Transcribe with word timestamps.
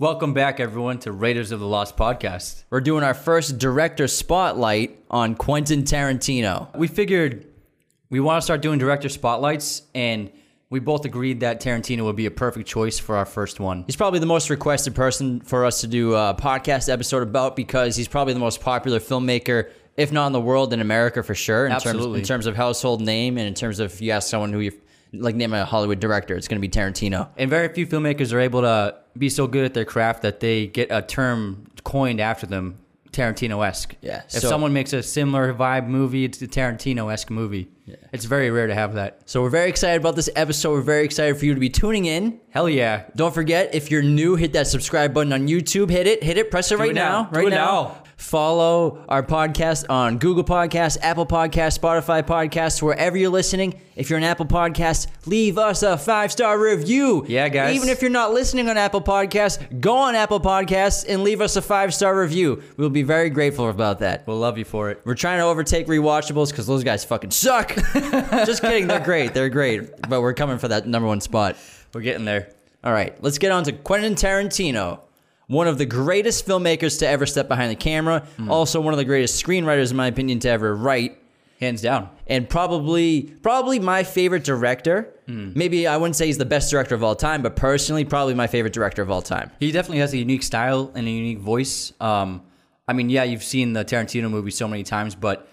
Welcome 0.00 0.32
back, 0.32 0.60
everyone, 0.60 1.00
to 1.00 1.10
Raiders 1.10 1.50
of 1.50 1.58
the 1.58 1.66
Lost 1.66 1.96
podcast. 1.96 2.62
We're 2.70 2.80
doing 2.80 3.02
our 3.02 3.14
first 3.14 3.58
director 3.58 4.06
spotlight 4.06 4.96
on 5.10 5.34
Quentin 5.34 5.82
Tarantino. 5.82 6.72
We 6.76 6.86
figured 6.86 7.48
we 8.08 8.20
want 8.20 8.40
to 8.40 8.42
start 8.42 8.62
doing 8.62 8.78
director 8.78 9.08
spotlights, 9.08 9.82
and 9.96 10.30
we 10.70 10.78
both 10.78 11.04
agreed 11.04 11.40
that 11.40 11.60
Tarantino 11.60 12.04
would 12.04 12.14
be 12.14 12.26
a 12.26 12.30
perfect 12.30 12.68
choice 12.68 13.00
for 13.00 13.16
our 13.16 13.26
first 13.26 13.58
one. 13.58 13.82
He's 13.86 13.96
probably 13.96 14.20
the 14.20 14.26
most 14.26 14.50
requested 14.50 14.94
person 14.94 15.40
for 15.40 15.64
us 15.64 15.80
to 15.80 15.88
do 15.88 16.14
a 16.14 16.32
podcast 16.32 16.88
episode 16.88 17.24
about 17.24 17.56
because 17.56 17.96
he's 17.96 18.06
probably 18.06 18.34
the 18.34 18.38
most 18.38 18.60
popular 18.60 19.00
filmmaker, 19.00 19.68
if 19.96 20.12
not 20.12 20.28
in 20.28 20.32
the 20.32 20.40
world, 20.40 20.72
in 20.72 20.80
America 20.80 21.24
for 21.24 21.34
sure. 21.34 21.66
In 21.66 21.72
Absolutely. 21.72 22.20
Terms, 22.20 22.30
in 22.30 22.34
terms 22.34 22.46
of 22.46 22.54
household 22.54 23.00
name 23.00 23.36
and 23.36 23.48
in 23.48 23.54
terms 23.54 23.80
of 23.80 23.92
if 23.92 24.00
you 24.00 24.12
ask 24.12 24.28
someone 24.28 24.52
who 24.52 24.60
you 24.60 24.70
like 25.12 25.34
name 25.34 25.52
a 25.54 25.64
Hollywood 25.64 26.00
director, 26.00 26.36
it's 26.36 26.48
going 26.48 26.60
to 26.60 26.66
be 26.66 26.70
Tarantino. 26.70 27.28
And 27.36 27.48
very 27.50 27.68
few 27.68 27.86
filmmakers 27.86 28.32
are 28.32 28.40
able 28.40 28.62
to 28.62 28.96
be 29.16 29.28
so 29.28 29.46
good 29.46 29.64
at 29.64 29.74
their 29.74 29.84
craft 29.84 30.22
that 30.22 30.40
they 30.40 30.66
get 30.66 30.88
a 30.90 31.02
term 31.02 31.66
coined 31.84 32.20
after 32.20 32.46
them, 32.46 32.76
Tarantino 33.12 33.66
esque. 33.66 33.96
Yeah, 34.02 34.22
If 34.26 34.30
so- 34.42 34.48
someone 34.48 34.72
makes 34.72 34.92
a 34.92 35.02
similar 35.02 35.52
vibe 35.54 35.86
movie, 35.88 36.24
it's 36.24 36.40
a 36.42 36.46
Tarantino 36.46 37.12
esque 37.12 37.30
movie. 37.30 37.68
Yeah. 37.86 37.96
It's 38.12 38.26
very 38.26 38.50
rare 38.50 38.66
to 38.66 38.74
have 38.74 38.94
that. 38.94 39.22
So 39.24 39.40
we're 39.40 39.48
very 39.48 39.70
excited 39.70 39.98
about 40.02 40.14
this 40.14 40.28
episode. 40.36 40.72
We're 40.72 40.80
very 40.82 41.04
excited 41.06 41.38
for 41.38 41.46
you 41.46 41.54
to 41.54 41.60
be 41.60 41.70
tuning 41.70 42.04
in. 42.04 42.38
Hell 42.50 42.68
yeah. 42.68 43.04
Don't 43.16 43.32
forget, 43.32 43.74
if 43.74 43.90
you're 43.90 44.02
new, 44.02 44.36
hit 44.36 44.52
that 44.52 44.66
subscribe 44.66 45.14
button 45.14 45.32
on 45.32 45.48
YouTube. 45.48 45.88
Hit 45.88 46.06
it, 46.06 46.22
hit 46.22 46.36
it, 46.36 46.50
press 46.50 46.70
it 46.70 46.78
right 46.78 46.90
it 46.90 46.94
now. 46.94 47.22
now. 47.22 47.30
Do 47.30 47.38
Right 47.40 47.48
now. 47.48 47.56
now. 47.56 48.02
Follow 48.18 49.04
our 49.08 49.22
podcast 49.22 49.86
on 49.88 50.18
Google 50.18 50.42
Podcasts, 50.42 50.98
Apple 51.00 51.24
Podcasts, 51.24 51.78
Spotify 51.78 52.20
Podcasts, 52.20 52.82
wherever 52.82 53.16
you're 53.16 53.30
listening. 53.30 53.80
If 53.94 54.10
you're 54.10 54.18
an 54.18 54.24
Apple 54.24 54.44
Podcast, 54.44 55.06
leave 55.24 55.56
us 55.56 55.84
a 55.84 55.96
five 55.96 56.32
star 56.32 56.58
review. 56.58 57.24
Yeah, 57.28 57.48
guys. 57.48 57.76
Even 57.76 57.88
if 57.88 58.02
you're 58.02 58.10
not 58.10 58.32
listening 58.32 58.68
on 58.68 58.76
Apple 58.76 59.00
Podcasts, 59.00 59.80
go 59.80 59.94
on 59.96 60.16
Apple 60.16 60.40
Podcasts 60.40 61.04
and 61.08 61.22
leave 61.22 61.40
us 61.40 61.54
a 61.54 61.62
five 61.62 61.94
star 61.94 62.18
review. 62.20 62.60
We'll 62.76 62.90
be 62.90 63.04
very 63.04 63.30
grateful 63.30 63.70
about 63.70 64.00
that. 64.00 64.26
We'll 64.26 64.38
love 64.38 64.58
you 64.58 64.64
for 64.64 64.90
it. 64.90 65.00
We're 65.04 65.14
trying 65.14 65.38
to 65.38 65.44
overtake 65.44 65.86
rewatchables 65.86 66.50
because 66.50 66.66
those 66.66 66.82
guys 66.82 67.04
fucking 67.04 67.30
suck. 67.30 67.72
Just 67.94 68.62
kidding. 68.62 68.88
They're 68.88 68.98
great. 68.98 69.32
They're 69.32 69.48
great. 69.48 70.08
But 70.08 70.22
we're 70.22 70.34
coming 70.34 70.58
for 70.58 70.66
that 70.68 70.88
number 70.88 71.06
one 71.06 71.20
spot. 71.20 71.56
We're 71.94 72.00
getting 72.00 72.24
there. 72.24 72.50
All 72.84 72.92
right, 72.92 73.20
let's 73.22 73.38
get 73.38 73.50
on 73.50 73.64
to 73.64 73.72
Quentin 73.72 74.14
Tarantino, 74.14 75.00
one 75.48 75.66
of 75.66 75.76
the 75.78 75.86
greatest 75.86 76.46
filmmakers 76.46 76.98
to 77.00 77.08
ever 77.08 77.26
step 77.26 77.48
behind 77.48 77.70
the 77.70 77.76
camera, 77.76 78.26
also 78.48 78.80
one 78.80 78.94
of 78.94 78.98
the 78.98 79.04
greatest 79.04 79.44
screenwriters, 79.44 79.90
in 79.90 79.96
my 79.96 80.06
opinion, 80.06 80.38
to 80.40 80.48
ever 80.48 80.74
write, 80.76 81.18
Hands 81.60 81.80
down. 81.82 82.08
and 82.28 82.48
probably 82.48 83.22
probably 83.42 83.80
my 83.80 84.04
favorite 84.04 84.44
director. 84.44 85.12
Maybe 85.26 85.86
I 85.88 85.96
wouldn't 85.96 86.14
say 86.14 86.26
he's 86.26 86.38
the 86.38 86.44
best 86.46 86.70
director 86.70 86.94
of 86.94 87.02
all 87.02 87.16
time, 87.16 87.42
but 87.42 87.56
personally, 87.56 88.04
probably 88.04 88.34
my 88.34 88.46
favorite 88.46 88.72
director 88.72 89.02
of 89.02 89.10
all 89.10 89.22
time. 89.22 89.50
He 89.58 89.72
definitely 89.72 89.98
has 89.98 90.12
a 90.12 90.18
unique 90.18 90.44
style 90.44 90.92
and 90.94 91.06
a 91.08 91.10
unique 91.10 91.40
voice. 91.40 91.92
Um, 92.00 92.42
I 92.86 92.92
mean, 92.92 93.10
yeah, 93.10 93.24
you've 93.24 93.42
seen 93.42 93.72
the 93.72 93.84
Tarantino 93.84 94.30
movie 94.30 94.52
so 94.52 94.68
many 94.68 94.84
times, 94.84 95.14
but 95.16 95.48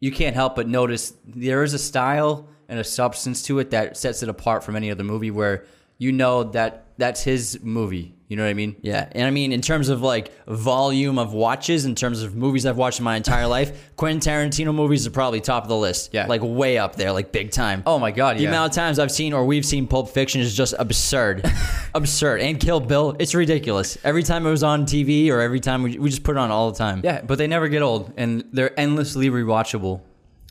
you 0.00 0.12
can't 0.12 0.36
help 0.36 0.54
but 0.54 0.68
notice 0.68 1.12
there 1.26 1.64
is 1.64 1.74
a 1.74 1.78
style 1.78 2.48
and 2.68 2.78
a 2.78 2.84
substance 2.84 3.42
to 3.44 3.58
it 3.58 3.70
that 3.72 3.96
sets 3.96 4.22
it 4.22 4.28
apart 4.28 4.62
from 4.62 4.76
any 4.76 4.90
other 4.92 5.02
movie 5.04 5.30
where 5.32 5.64
you 5.98 6.12
know 6.12 6.44
that 6.44 6.86
that's 6.96 7.22
his 7.22 7.60
movie. 7.62 8.14
You 8.28 8.36
know 8.36 8.42
what 8.42 8.50
I 8.50 8.54
mean? 8.54 8.76
Yeah, 8.82 9.08
and 9.12 9.26
I 9.26 9.30
mean 9.30 9.52
in 9.52 9.62
terms 9.62 9.88
of 9.88 10.02
like 10.02 10.30
volume 10.46 11.18
of 11.18 11.32
watches, 11.32 11.86
in 11.86 11.94
terms 11.94 12.22
of 12.22 12.36
movies 12.36 12.66
I've 12.66 12.76
watched 12.76 12.98
in 12.98 13.04
my 13.04 13.16
entire 13.16 13.46
life, 13.58 13.96
Quentin 13.96 14.20
Tarantino 14.20 14.74
movies 14.74 15.06
are 15.06 15.10
probably 15.10 15.40
top 15.40 15.62
of 15.62 15.70
the 15.70 15.76
list. 15.76 16.10
Yeah. 16.12 16.26
like 16.26 16.42
way 16.42 16.76
up 16.76 16.96
there, 16.96 17.10
like 17.10 17.32
big 17.32 17.50
time. 17.50 17.82
Oh 17.86 17.98
my 17.98 18.10
God, 18.10 18.32
yeah. 18.32 18.38
The 18.38 18.42
yeah. 18.44 18.48
amount 18.50 18.72
of 18.72 18.76
times 18.76 18.98
I've 18.98 19.10
seen 19.10 19.32
or 19.32 19.46
we've 19.46 19.64
seen 19.64 19.86
Pulp 19.86 20.10
Fiction 20.10 20.42
is 20.42 20.54
just 20.54 20.74
absurd. 20.78 21.50
absurd. 21.94 22.40
And 22.42 22.60
Kill 22.60 22.80
Bill, 22.80 23.16
it's 23.18 23.34
ridiculous. 23.34 23.96
Every 24.04 24.22
time 24.22 24.46
it 24.46 24.50
was 24.50 24.62
on 24.62 24.84
TV 24.84 25.30
or 25.30 25.40
every 25.40 25.60
time 25.60 25.82
we, 25.82 25.98
we 25.98 26.10
just 26.10 26.22
put 26.22 26.36
it 26.36 26.38
on 26.38 26.50
all 26.50 26.70
the 26.70 26.76
time. 26.76 27.00
Yeah, 27.02 27.22
but 27.22 27.38
they 27.38 27.46
never 27.46 27.68
get 27.68 27.80
old, 27.80 28.12
and 28.18 28.44
they're 28.52 28.78
endlessly 28.78 29.30
rewatchable, 29.30 30.02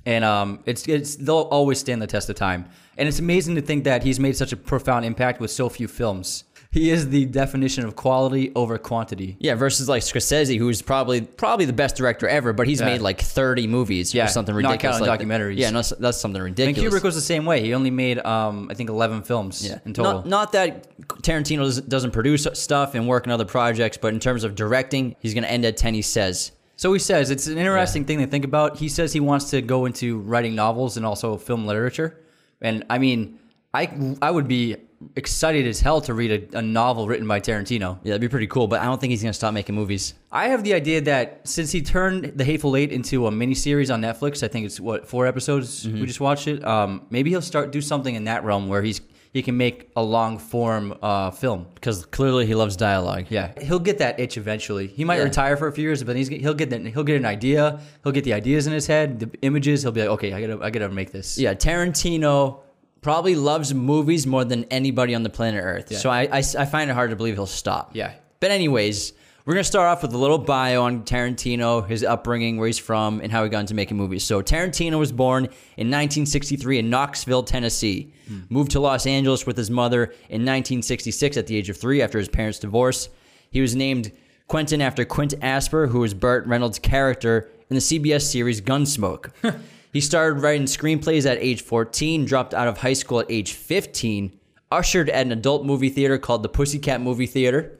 and 0.07 0.23
um, 0.25 0.59
it's 0.65 0.87
it's 0.87 1.15
they'll 1.17 1.49
always 1.57 1.77
stand 1.79 2.01
the 2.01 2.07
test 2.07 2.29
of 2.29 2.35
time. 2.35 2.65
And 2.97 3.07
it's 3.07 3.19
amazing 3.19 3.53
to 3.55 3.61
think 3.61 3.83
that 3.83 4.01
he's 4.03 4.19
made 4.19 4.35
such 4.35 4.51
a 4.53 4.57
profound 4.57 5.05
impact 5.05 5.39
with 5.39 5.51
so 5.51 5.69
few 5.69 5.87
films. 5.87 6.45
He 6.71 6.89
is 6.89 7.09
the 7.09 7.25
definition 7.25 7.85
of 7.85 7.95
quality 7.95 8.51
over 8.55 8.77
quantity. 8.77 9.37
Yeah, 9.39 9.55
versus 9.55 9.87
like 9.87 10.01
Scorsese, 10.03 10.57
who's 10.57 10.81
probably 10.81 11.21
probably 11.21 11.65
the 11.65 11.73
best 11.73 11.95
director 11.95 12.27
ever, 12.27 12.53
but 12.53 12.67
he's 12.67 12.79
Yeah. 12.81 12.87
made 12.87 13.01
like 13.01 13.21
30 13.21 13.67
movies 13.67 14.13
Yeah, 14.13 14.25
or 14.25 14.27
something 14.27 14.53
not 14.53 14.57
ridiculous. 14.71 14.97
counting 14.97 15.07
like 15.07 15.19
that. 15.19 15.25
documentaries. 15.27 15.57
Yeah, 15.57 15.69
no, 15.71 15.81
that's 15.81 16.17
something 16.17 16.41
ridiculous. 16.41 16.67
And 16.67 16.77
ridiculous. 16.77 16.93
Kubrick 17.01 17.03
was 17.05 17.15
the 17.15 17.21
same 17.21 17.45
way. 17.45 17.61
He 17.61 17.73
only 17.73 17.91
made 17.91 18.19
um, 18.25 18.67
I 18.69 18.73
think 18.73 18.89
eleven 18.89 19.21
films 19.23 19.65
Yeah. 19.65 19.79
in 19.85 19.93
total. 19.93 20.13
Not, 20.13 20.27
not 20.27 20.51
that 20.53 20.97
Tarantino 21.23 21.59
doesn't- 21.59 21.89
doesn't 21.89 22.11
produce 22.11 22.47
stuff 22.53 22.95
and 22.95 23.07
work 23.07 23.27
on 23.27 23.31
other 23.31 23.45
projects, 23.45 23.97
but 23.97 24.13
in 24.13 24.19
terms 24.19 24.43
of 24.43 24.55
directing, 24.55 25.15
he's 25.19 25.33
going 25.33 25.43
to 25.43 25.51
end 25.51 25.63
at 25.65 25.77
10, 25.77 25.93
he 25.93 26.01
says. 26.01 26.51
So 26.77 26.93
he 26.93 26.99
says 26.99 27.31
it's 27.31 27.47
an 27.47 27.57
interesting 27.57 28.05
thing 28.05 28.19
to 28.19 28.27
think 28.27 28.45
about. 28.45 28.77
He 28.77 28.87
says 28.87 29.11
he 29.11 29.19
wants 29.19 29.49
to 29.49 29.61
go 29.61 29.85
into 29.85 30.19
writing 30.19 30.55
novels 30.55 30.95
and 30.95 31.05
also 31.05 31.35
film 31.37 31.65
literature. 31.65 32.19
And 32.61 32.85
I 32.89 32.99
mean, 32.99 33.39
I 33.73 34.15
I 34.21 34.31
would 34.31 34.47
be 34.47 34.77
excited 35.15 35.67
as 35.67 35.79
hell 35.79 36.01
to 36.01 36.13
read 36.13 36.51
a, 36.53 36.59
a 36.59 36.61
novel 36.61 37.07
written 37.07 37.27
by 37.27 37.39
Tarantino. 37.39 37.99
Yeah, 38.03 38.11
that'd 38.11 38.21
be 38.21 38.27
pretty 38.29 38.47
cool, 38.47 38.67
but 38.67 38.79
I 38.81 38.85
don't 38.85 38.99
think 38.99 39.11
he's 39.11 39.21
going 39.21 39.31
to 39.31 39.37
stop 39.37 39.53
making 39.53 39.75
movies. 39.75 40.13
I 40.31 40.49
have 40.49 40.63
the 40.63 40.73
idea 40.73 41.01
that 41.01 41.47
since 41.47 41.71
he 41.71 41.81
turned 41.81 42.37
The 42.37 42.43
Hateful 42.43 42.75
Eight 42.75 42.91
into 42.91 43.27
a 43.27 43.31
miniseries 43.31 43.93
on 43.93 44.01
Netflix, 44.01 44.43
I 44.43 44.47
think 44.47 44.65
it's 44.65 44.79
what 44.79 45.07
four 45.07 45.27
episodes. 45.27 45.85
Mm-hmm. 45.85 45.99
We 45.99 46.05
just 46.07 46.19
watched 46.19 46.47
it. 46.47 46.63
Um, 46.63 47.05
maybe 47.09 47.29
he'll 47.31 47.41
start 47.41 47.71
do 47.71 47.81
something 47.81 48.13
in 48.13 48.25
that 48.25 48.43
realm 48.43 48.67
where 48.67 48.81
he's 48.81 49.01
he 49.33 49.41
can 49.41 49.57
make 49.57 49.89
a 49.95 50.01
long 50.03 50.37
form 50.39 50.97
uh, 51.01 51.31
film. 51.31 51.67
Because 51.75 52.05
clearly 52.05 52.45
he 52.45 52.55
loves 52.55 52.75
dialogue. 52.75 53.25
Yeah, 53.29 53.51
he'll 53.61 53.79
get 53.79 53.97
that 53.99 54.19
itch 54.19 54.37
eventually. 54.37 54.87
He 54.87 55.03
might 55.03 55.17
Yeah. 55.17 55.23
retire 55.23 55.57
for 55.57 55.67
a 55.67 55.71
few 55.71 55.83
years, 55.83 56.03
but 56.03 56.15
he's 56.15 56.27
he'll 56.27 56.53
get 56.53 56.69
that, 56.71 56.85
he'll 56.85 57.03
get 57.03 57.17
an 57.17 57.25
idea. 57.25 57.79
He'll 58.03 58.11
get 58.11 58.23
the 58.23 58.33
ideas 58.33 58.67
in 58.67 58.73
his 58.73 58.87
head, 58.87 59.19
the 59.19 59.29
images. 59.41 59.81
He'll 59.83 59.91
be 59.91 60.01
like, 60.01 60.09
okay, 60.11 60.33
I 60.33 60.41
gotta 60.41 60.63
I 60.63 60.69
gotta 60.69 60.89
make 60.89 61.11
this. 61.11 61.37
Yeah, 61.37 61.53
Tarantino 61.53 62.59
probably 63.01 63.35
loves 63.35 63.73
movies 63.73 64.25
more 64.27 64.43
than 64.43 64.65
anybody 64.65 65.13
on 65.15 65.23
the 65.23 65.29
planet 65.29 65.63
Earth. 65.63 65.95
So 65.97 66.09
I, 66.09 66.23
I, 66.23 66.37
I 66.39 66.65
find 66.65 66.89
it 66.89 66.93
hard 66.93 67.11
to 67.11 67.15
believe 67.15 67.35
he'll 67.35 67.45
stop. 67.45 67.91
Yeah. 67.95 68.13
But 68.39 68.51
anyways, 68.51 69.13
we're 69.47 69.53
gonna 69.53 69.63
start 69.63 69.87
off 69.87 70.01
with 70.01 70.13
a 70.13 70.17
little 70.17 70.37
bio 70.37 70.83
on 70.83 71.03
Tarantino, 71.03 71.87
his 71.87 72.03
upbringing, 72.03 72.57
where 72.57 72.67
he's 72.67 72.77
from, 72.77 73.21
and 73.21 73.31
how 73.31 73.45
he 73.45 73.49
got 73.49 73.61
into 73.61 73.73
making 73.73 73.95
movies. 73.95 74.25
So 74.25 74.41
Tarantino 74.41 74.99
was 74.99 75.13
born 75.13 75.45
in 75.45 75.87
1963 75.87 76.79
in 76.79 76.89
Knoxville, 76.89 77.43
Tennessee. 77.43 78.11
Hmm. 78.27 78.41
Moved 78.49 78.71
to 78.71 78.81
Los 78.81 79.07
Angeles 79.07 79.45
with 79.45 79.55
his 79.55 79.71
mother 79.71 80.03
in 80.27 80.43
1966 80.43 81.37
at 81.37 81.47
the 81.47 81.55
age 81.55 81.69
of 81.69 81.77
three 81.77 82.01
after 82.01 82.19
his 82.19 82.27
parents' 82.27 82.59
divorce. 82.59 83.07
He 83.49 83.61
was 83.61 83.73
named 83.73 84.11
Quentin 84.49 84.81
after 84.81 85.05
Quint 85.05 85.33
Asper, 85.41 85.87
who 85.87 85.99
was 85.99 86.13
Burt 86.13 86.45
Reynolds' 86.45 86.77
character 86.77 87.49
in 87.69 87.75
the 87.75 87.81
CBS 87.81 88.23
series 88.23 88.59
Gunsmoke. 88.59 89.31
he 89.93 90.01
started 90.01 90.41
writing 90.41 90.67
screenplays 90.67 91.25
at 91.25 91.37
age 91.37 91.61
14, 91.61 92.25
dropped 92.25 92.53
out 92.53 92.67
of 92.67 92.79
high 92.79 92.91
school 92.91 93.21
at 93.21 93.31
age 93.31 93.53
15, 93.53 94.37
ushered 94.71 95.09
at 95.09 95.25
an 95.25 95.31
adult 95.31 95.65
movie 95.65 95.89
theater 95.89 96.17
called 96.17 96.43
the 96.43 96.49
Pussycat 96.49 96.99
Movie 96.99 97.27
Theater. 97.27 97.79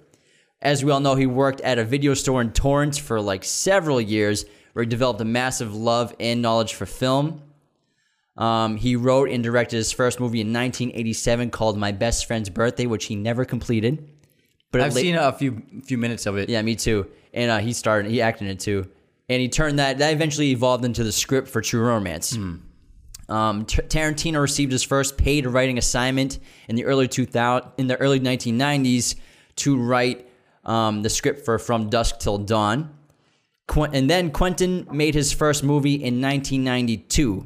As 0.62 0.84
we 0.84 0.92
all 0.92 1.00
know, 1.00 1.16
he 1.16 1.26
worked 1.28 1.62
at 1.62 1.78
a 1.78 1.84
video 1.84 2.14
store 2.14 2.42
in 2.42 2.52
Torrance 2.52 2.98
for 2.98 3.22
like 3.22 3.44
several 3.44 4.02
years, 4.02 4.46
where 4.74 4.84
he 4.84 4.90
developed 4.90 5.22
a 5.22 5.26
massive 5.26 5.76
love 5.76 6.16
and 6.20 6.42
knowledge 6.42 6.74
for 6.74 6.86
film. 6.86 7.42
Um, 8.38 8.78
he 8.78 8.96
wrote 8.96 9.30
and 9.30 9.44
directed 9.44 9.78
his 9.78 9.92
first 9.92 10.20
movie 10.20 10.42
in 10.42 10.48
1987 10.54 11.50
called 11.50 11.78
My 11.78 11.92
Best 11.92 12.26
Friend's 12.28 12.50
Birthday, 12.50 12.86
which 12.86 13.06
he 13.06 13.16
never 13.16 13.46
completed. 13.46 14.08
But 14.72 14.82
I've 14.82 14.96
la- 14.96 15.02
seen 15.02 15.16
a 15.16 15.32
few 15.32 15.62
few 15.84 15.98
minutes 15.98 16.26
of 16.26 16.38
it. 16.38 16.50
yeah, 16.50 16.62
me 16.62 16.76
too. 16.76 17.08
And 17.34 17.50
uh, 17.50 17.58
he 17.60 17.74
started, 17.74 18.12
he 18.12 18.22
acted 18.22 18.46
in 18.46 18.52
it 18.52 18.60
too, 18.60 18.88
and 19.30 19.42
he 19.42 19.50
turned 19.50 19.80
that. 19.80 20.00
That 20.00 20.14
eventually 20.14 20.52
evolved 20.52 20.86
into 20.86 21.04
the 21.04 21.12
script 21.12 21.48
for 21.48 21.62
True 21.62 21.82
Romance. 21.82 22.38
Um, 23.30 23.66
T- 23.66 23.82
Tarantino 23.82 24.42
received 24.42 24.72
his 24.72 24.84
first 24.84 25.18
paid 25.18 25.46
writing 25.46 25.78
assignment 25.78 26.40
in 26.68 26.76
the 26.76 26.86
early 26.86 27.08
2000 27.08 27.72
in 27.78 27.88
the 27.88 27.98
early 27.98 28.20
1990s 28.20 29.16
to 29.58 29.78
write 29.78 30.27
um, 30.68 31.02
the 31.02 31.10
script 31.10 31.44
for 31.46 31.58
From 31.58 31.90
Dusk 31.90 32.20
Till 32.20 32.38
Dawn. 32.38 32.92
Qu- 33.68 33.84
and 33.84 34.10
then 34.10 34.32
Quentin 34.32 34.88
made 34.92 35.14
his 35.16 35.34
first 35.34 35.64
movie 35.64 35.96
in 35.96 36.22
1992, 36.22 37.46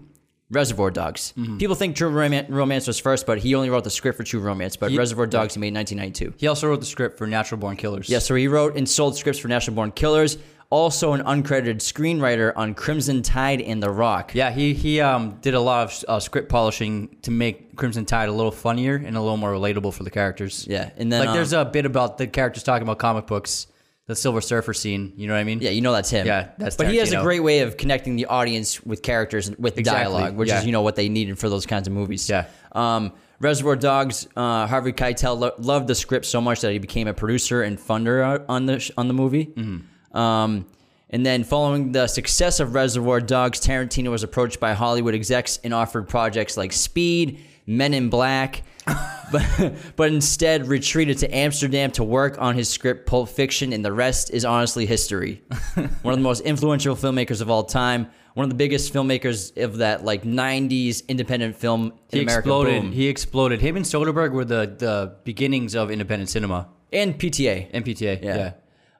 Reservoir 0.51 0.91
Dogs. 0.91 1.33
People 1.57 1.75
think 1.75 1.95
True 1.95 2.09
Roman- 2.09 2.45
Romance 2.53 2.85
was 2.87 2.99
first, 2.99 3.25
but 3.25 3.39
he 3.39 3.55
only 3.55 3.69
wrote 3.69 3.83
the 3.85 3.89
script 3.89 4.17
for 4.17 4.23
True 4.23 4.39
Romance. 4.41 4.75
But 4.75 4.91
Reservoir 4.91 5.25
Dogs 5.27 5.53
he 5.53 5.59
made 5.59 5.69
in 5.69 5.75
1992. 5.75 6.35
He 6.37 6.47
also 6.47 6.67
wrote 6.67 6.79
the 6.81 6.85
script 6.85 7.17
for 7.17 7.25
Natural 7.25 7.59
Born 7.59 7.77
Killers. 7.77 8.09
Yeah, 8.09 8.19
so 8.19 8.35
he 8.35 8.47
wrote 8.47 8.75
and 8.75 8.87
sold 8.87 9.17
scripts 9.17 9.39
for 9.39 9.47
Natural 9.47 9.75
Born 9.75 9.91
Killers. 9.91 10.37
Also, 10.71 11.11
an 11.11 11.21
uncredited 11.23 11.79
screenwriter 11.81 12.53
on 12.55 12.73
Crimson 12.73 13.21
Tide 13.21 13.59
and 13.61 13.83
The 13.83 13.91
Rock. 13.91 14.33
Yeah, 14.33 14.51
he 14.51 14.73
he 14.73 15.01
um 15.01 15.37
did 15.41 15.53
a 15.53 15.59
lot 15.59 15.83
of 15.91 16.05
uh, 16.07 16.19
script 16.21 16.47
polishing 16.49 17.17
to 17.23 17.29
make 17.31 17.75
Crimson 17.75 18.05
Tide 18.05 18.29
a 18.29 18.31
little 18.31 18.53
funnier 18.53 18.95
and 18.95 19.17
a 19.17 19.21
little 19.21 19.35
more 19.37 19.51
relatable 19.51 19.93
for 19.93 20.03
the 20.03 20.09
characters. 20.09 20.65
Yeah, 20.69 20.89
and 20.95 21.11
then 21.11 21.19
like 21.19 21.29
um, 21.29 21.35
there's 21.35 21.51
a 21.51 21.65
bit 21.65 21.85
about 21.85 22.17
the 22.17 22.25
characters 22.25 22.63
talking 22.63 22.83
about 22.83 22.99
comic 22.99 23.27
books, 23.27 23.67
the 24.07 24.15
Silver 24.15 24.39
Surfer 24.39 24.73
scene. 24.73 25.11
You 25.17 25.27
know 25.27 25.33
what 25.33 25.41
I 25.41 25.43
mean? 25.43 25.59
yeah, 25.59 25.71
you 25.71 25.81
know 25.81 25.91
that's 25.91 26.09
him. 26.09 26.25
Yeah, 26.25 26.51
that's 26.57 26.77
But 26.77 26.87
he 26.87 26.97
has 26.97 27.11
a 27.11 27.21
great 27.21 27.41
way 27.41 27.59
of 27.59 27.75
connecting 27.75 28.15
the 28.15 28.27
audience 28.27 28.81
with 28.85 29.01
characters 29.03 29.49
and 29.49 29.57
with 29.57 29.77
Exactly, 29.77 30.03
dialogue, 30.05 30.37
which 30.37 30.47
yeah. 30.47 30.59
is 30.59 30.65
you 30.65 30.71
know 30.71 30.83
what 30.83 30.95
they 30.95 31.09
needed 31.09 31.37
for 31.37 31.49
those 31.49 31.65
kinds 31.65 31.87
of 31.89 31.93
movies. 31.93 32.29
Yeah. 32.29 32.45
Um, 32.71 33.11
Reservoir 33.41 33.75
Dogs. 33.75 34.25
Uh, 34.37 34.67
Harvey 34.67 34.93
Keitel 34.93 35.37
lo- 35.37 35.53
loved 35.57 35.87
the 35.87 35.95
script 35.95 36.25
so 36.27 36.39
much 36.39 36.61
that 36.61 36.71
he 36.71 36.79
became 36.79 37.07
a 37.09 37.13
producer 37.13 37.61
and 37.61 37.77
funder 37.77 38.45
on 38.47 38.67
the 38.67 38.79
sh- 38.79 38.91
on 38.97 39.09
the 39.09 39.13
movie. 39.13 39.47
Mm-hmm. 39.47 39.77
Um, 40.13 40.65
and 41.09 41.25
then, 41.25 41.43
following 41.43 41.91
the 41.91 42.07
success 42.07 42.59
of 42.59 42.73
Reservoir 42.73 43.19
Dogs, 43.19 43.59
Tarantino 43.59 44.11
was 44.11 44.23
approached 44.23 44.59
by 44.59 44.73
Hollywood 44.73 45.13
execs 45.13 45.59
and 45.63 45.73
offered 45.73 46.07
projects 46.07 46.55
like 46.55 46.71
Speed, 46.71 47.39
Men 47.67 47.93
in 47.93 48.09
Black, 48.09 48.63
but, 49.31 49.73
but 49.95 50.11
instead 50.11 50.67
retreated 50.67 51.17
to 51.19 51.35
Amsterdam 51.35 51.91
to 51.91 52.03
work 52.03 52.39
on 52.41 52.55
his 52.55 52.69
script 52.69 53.05
Pulp 53.05 53.29
Fiction, 53.29 53.73
and 53.73 53.83
the 53.83 53.91
rest 53.91 54.31
is 54.31 54.45
honestly 54.45 54.85
history. 54.85 55.43
one 56.01 56.13
of 56.13 56.17
the 56.19 56.23
most 56.23 56.41
influential 56.41 56.95
filmmakers 56.95 57.41
of 57.41 57.49
all 57.49 57.63
time, 57.63 58.07
one 58.33 58.45
of 58.45 58.49
the 58.49 58.55
biggest 58.55 58.93
filmmakers 58.93 59.61
of 59.61 59.77
that 59.77 60.05
like 60.05 60.23
'90s 60.23 61.05
independent 61.09 61.57
film 61.57 61.87
in 62.11 62.19
He 62.19 62.21
America. 62.23 62.39
exploded. 62.39 62.81
boom. 62.83 62.91
He 62.93 63.07
exploded. 63.09 63.59
Him 63.61 63.75
and 63.75 63.85
Soderbergh 63.85 64.31
were 64.31 64.45
the 64.45 64.73
the 64.77 65.15
beginnings 65.25 65.75
of 65.75 65.91
independent 65.91 66.29
cinema. 66.29 66.69
and 66.93 67.19
PTA. 67.19 67.71
MPTA. 67.73 68.23
Yeah. 68.23 68.35
yeah. 68.37 68.53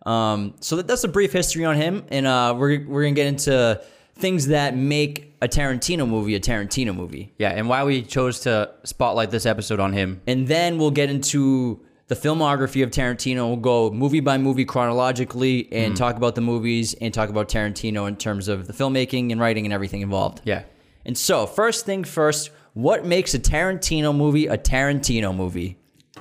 Um, 0.05 0.55
so 0.61 0.77
that, 0.77 0.87
that's 0.87 1.03
a 1.03 1.07
brief 1.07 1.31
history 1.31 1.65
on 1.65 1.75
him, 1.75 2.05
and 2.09 2.25
uh, 2.25 2.55
we're 2.57 2.85
we're 2.87 3.03
gonna 3.03 3.15
get 3.15 3.27
into 3.27 3.81
things 4.15 4.47
that 4.47 4.75
make 4.75 5.35
a 5.41 5.47
Tarantino 5.47 6.07
movie 6.07 6.35
a 6.35 6.39
Tarantino 6.39 6.95
movie, 6.95 7.33
Yeah, 7.37 7.49
and 7.49 7.67
why 7.69 7.83
we 7.83 8.01
chose 8.03 8.41
to 8.41 8.71
spotlight 8.83 9.31
this 9.31 9.45
episode 9.45 9.79
on 9.79 9.93
him. 9.93 10.21
and 10.27 10.47
then 10.47 10.77
we'll 10.77 10.91
get 10.91 11.09
into 11.09 11.79
the 12.07 12.15
filmography 12.15 12.83
of 12.83 12.91
Tarantino. 12.91 13.47
We'll 13.47 13.55
go 13.57 13.89
movie 13.89 14.19
by 14.19 14.37
movie 14.37 14.65
chronologically 14.65 15.71
and 15.71 15.95
talk 15.95 16.17
about 16.17 16.35
the 16.35 16.41
movies 16.41 16.93
and 16.95 17.13
talk 17.13 17.29
about 17.29 17.47
Tarantino 17.47 18.07
in 18.07 18.17
terms 18.17 18.47
of 18.49 18.67
the 18.67 18.73
filmmaking 18.73 19.31
and 19.31 19.39
writing 19.39 19.65
and 19.65 19.73
everything 19.73 20.01
involved. 20.01 20.41
Yeah. 20.43 20.63
And 21.05 21.17
so, 21.17 21.47
first 21.47 21.85
thing 21.85 22.03
first, 22.03 22.51
what 22.73 23.05
makes 23.05 23.33
a 23.33 23.39
Tarantino 23.39 24.15
movie 24.15 24.47
a 24.47 24.57
Tarantino 24.57 25.35
movie? 25.35 25.77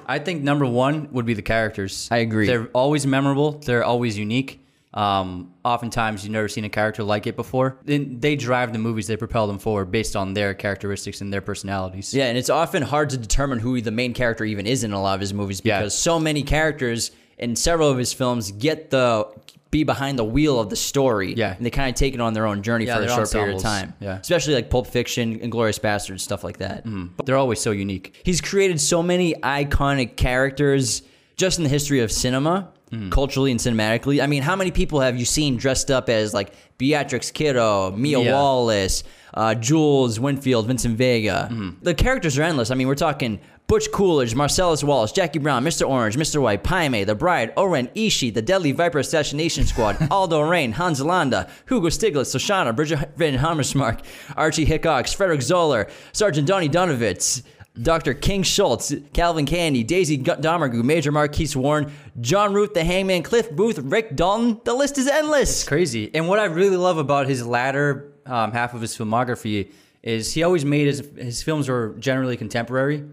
I 0.07 0.19
think 0.19 0.43
number 0.43 0.67
one 0.67 1.09
would 1.13 1.27
be 1.27 1.35
the 1.35 1.43
characters. 1.43 2.09
I 2.11 2.19
agree. 2.19 2.47
They're 2.47 2.69
always 2.73 3.07
memorable. 3.07 3.53
They're 3.53 3.85
always 3.85 4.17
unique. 4.19 4.65
Um, 4.93 5.55
oftentimes, 5.65 6.25
you've 6.25 6.33
never 6.33 6.49
seen 6.49 6.65
a 6.65 6.69
character 6.69 7.05
like 7.05 7.27
it 7.29 7.37
before. 7.37 7.79
Then 7.85 8.19
they 8.19 8.35
drive 8.35 8.73
the 8.73 8.79
movies. 8.81 9.07
They 9.07 9.17
propel 9.17 9.47
them 9.47 9.59
forward 9.61 9.93
based 9.93 10.17
on 10.17 10.35
their 10.35 10.53
characteristics 10.55 11.21
and 11.21 11.33
their 11.33 11.41
personalities. 11.41 12.13
Yeah, 12.13 12.25
and 12.27 12.37
it's 12.37 12.51
often 12.51 12.83
hard 12.83 13.11
to 13.11 13.17
determine 13.17 13.61
who 13.61 13.81
the 13.81 13.93
main 13.93 14.15
character 14.15 14.45
even 14.45 14.67
is 14.67 14.83
in 14.83 14.93
a 14.93 15.01
lot 15.01 15.15
of 15.15 15.21
his 15.21 15.33
movies 15.33 15.61
Yeah. 15.63 15.79
because 15.79 15.97
so 15.97 16.19
many 16.19 16.43
characters 16.43 17.13
in 17.39 17.55
several 17.55 17.89
of 17.89 17.99
his 17.99 18.13
films 18.13 18.51
get 18.51 18.91
the 18.91 19.29
be 19.71 19.85
behind 19.85 20.19
the 20.19 20.25
wheel 20.25 20.59
of 20.59 20.69
the 20.69 20.77
story. 20.77 21.33
Yeah. 21.35 21.55
and 21.57 21.65
they 21.65 21.71
kind 21.71 21.89
of 21.89 21.95
take 21.95 22.15
it 22.15 22.21
on 22.21 22.33
their 22.33 22.47
own 22.47 22.63
journey 22.63 22.87
Yeah, 22.87 22.97
for 22.99 23.03
a 23.05 23.09
short 23.09 23.31
period 23.33 23.57
of 23.57 23.63
time. 23.63 23.95
Yeah. 24.01 24.19
especially 24.19 24.55
like 24.55 24.69
Pulp 24.71 24.87
Fiction, 24.89 25.39
and 25.43 25.53
Glorious 25.53 25.79
Bastards, 25.79 26.23
stuff 26.23 26.43
like 26.43 26.59
that. 26.59 26.83
But 27.17 27.27
they're 27.27 27.37
always 27.37 27.61
so 27.61 27.71
unique. 27.71 28.21
He's 28.25 28.41
created 28.41 28.81
so 28.81 29.03
many 29.03 29.35
iconic 29.35 30.17
characters 30.17 31.03
just 31.37 31.59
in 31.59 31.65
the 31.65 31.71
history 31.71 32.01
of 32.01 32.11
cinema, 32.11 32.71
culturally 33.11 33.53
and 33.53 33.61
cinematically. 33.61 34.21
I 34.21 34.27
mean, 34.27 34.43
how 34.43 34.57
many 34.57 34.73
people 34.73 34.99
have 35.01 35.17
you 35.17 35.25
seen 35.25 35.57
dressed 35.57 35.91
up 35.93 36.09
as 36.09 36.35
like 36.35 36.53
Beatrix 36.77 37.31
Kiddo, 37.31 37.93
Mia 37.93 38.19
Yeah. 38.21 38.33
Wallace, 38.33 39.05
uh, 39.35 39.55
Jules 39.55 40.19
Winfield, 40.21 40.67
Vincent 40.67 40.97
Vega? 40.97 41.49
The 41.83 41.95
characters 41.95 42.39
are 42.39 42.43
endless. 42.43 42.71
I 42.71 42.75
mean, 42.75 42.89
we're 42.89 42.95
talking 42.95 43.41
Butch 43.67 43.91
Coolidge, 43.93 44.35
Marcellus 44.35 44.83
Wallace, 44.83 45.13
Jackie 45.13 45.39
Brown, 45.39 45.65
Mr. 45.65 45.89
Orange, 45.89 46.17
Mr. 46.17 46.43
White, 46.43 46.65
Paime, 46.65 47.05
The 47.07 47.15
Bride, 47.15 47.53
O-Ren 47.57 47.87
Ishii, 47.95 48.35
The 48.35 48.43
Deadly 48.43 48.73
Viper 48.73 48.99
Assassination 48.99 49.65
Squad, 49.65 49.97
Aldo 50.11 50.41
Raine, 50.41 50.73
Hans 50.73 51.01
Landa, 51.01 51.49
Hugo 51.69 51.87
Stiglitz, 51.89 52.35
Shosanna, 52.35 52.75
Bridget 52.75 53.11
Van 53.17 53.39
Hammersmark, 53.39 54.01
Archie 54.37 54.65
Hickox, 54.65 55.13
Frederick 55.13 55.43
Zoller, 55.43 55.89
Sergeant 56.13 56.49
Donny 56.49 56.69
Donowitz, 56.69 57.43
Dr. 57.81 58.15
King 58.15 58.43
Schultz, 58.43 58.93
Calvin 59.13 59.47
Candie, 59.47 59.85
Daisy 59.85 60.17
Gu- 60.17 60.35
Domergue, 60.35 60.83
Major 60.83 61.13
Marquis 61.13 61.57
Warren, 61.57 61.93
John 62.21 62.53
Ruth, 62.53 62.75
The 62.75 62.83
Hangman, 62.83 63.23
Cliff 63.23 63.49
Booth, 63.53 63.79
Rick 63.79 64.17
Dalton. 64.17 64.61
The 64.65 64.75
list 64.75 64.99
is 64.99 65.07
endless. 65.07 65.61
It's 65.61 65.69
Crazy. 65.69 66.11
And 66.13 66.27
what 66.27 66.41
I 66.41 66.47
really 66.47 66.77
love 66.77 66.99
about 66.99 67.29
his 67.29 67.47
latter 67.47 68.10
um, 68.31 68.53
half 68.53 68.75
of 68.75 68.81
his 68.81 68.97
filmography 68.97 69.73
is 70.03 70.33
he 70.33 70.43
always 70.43 70.65
made 70.65 70.87
his 70.87 71.01
his 71.17 71.43
films 71.43 71.69
were 71.69 71.95
generally 71.99 72.37
contemporary. 72.37 73.05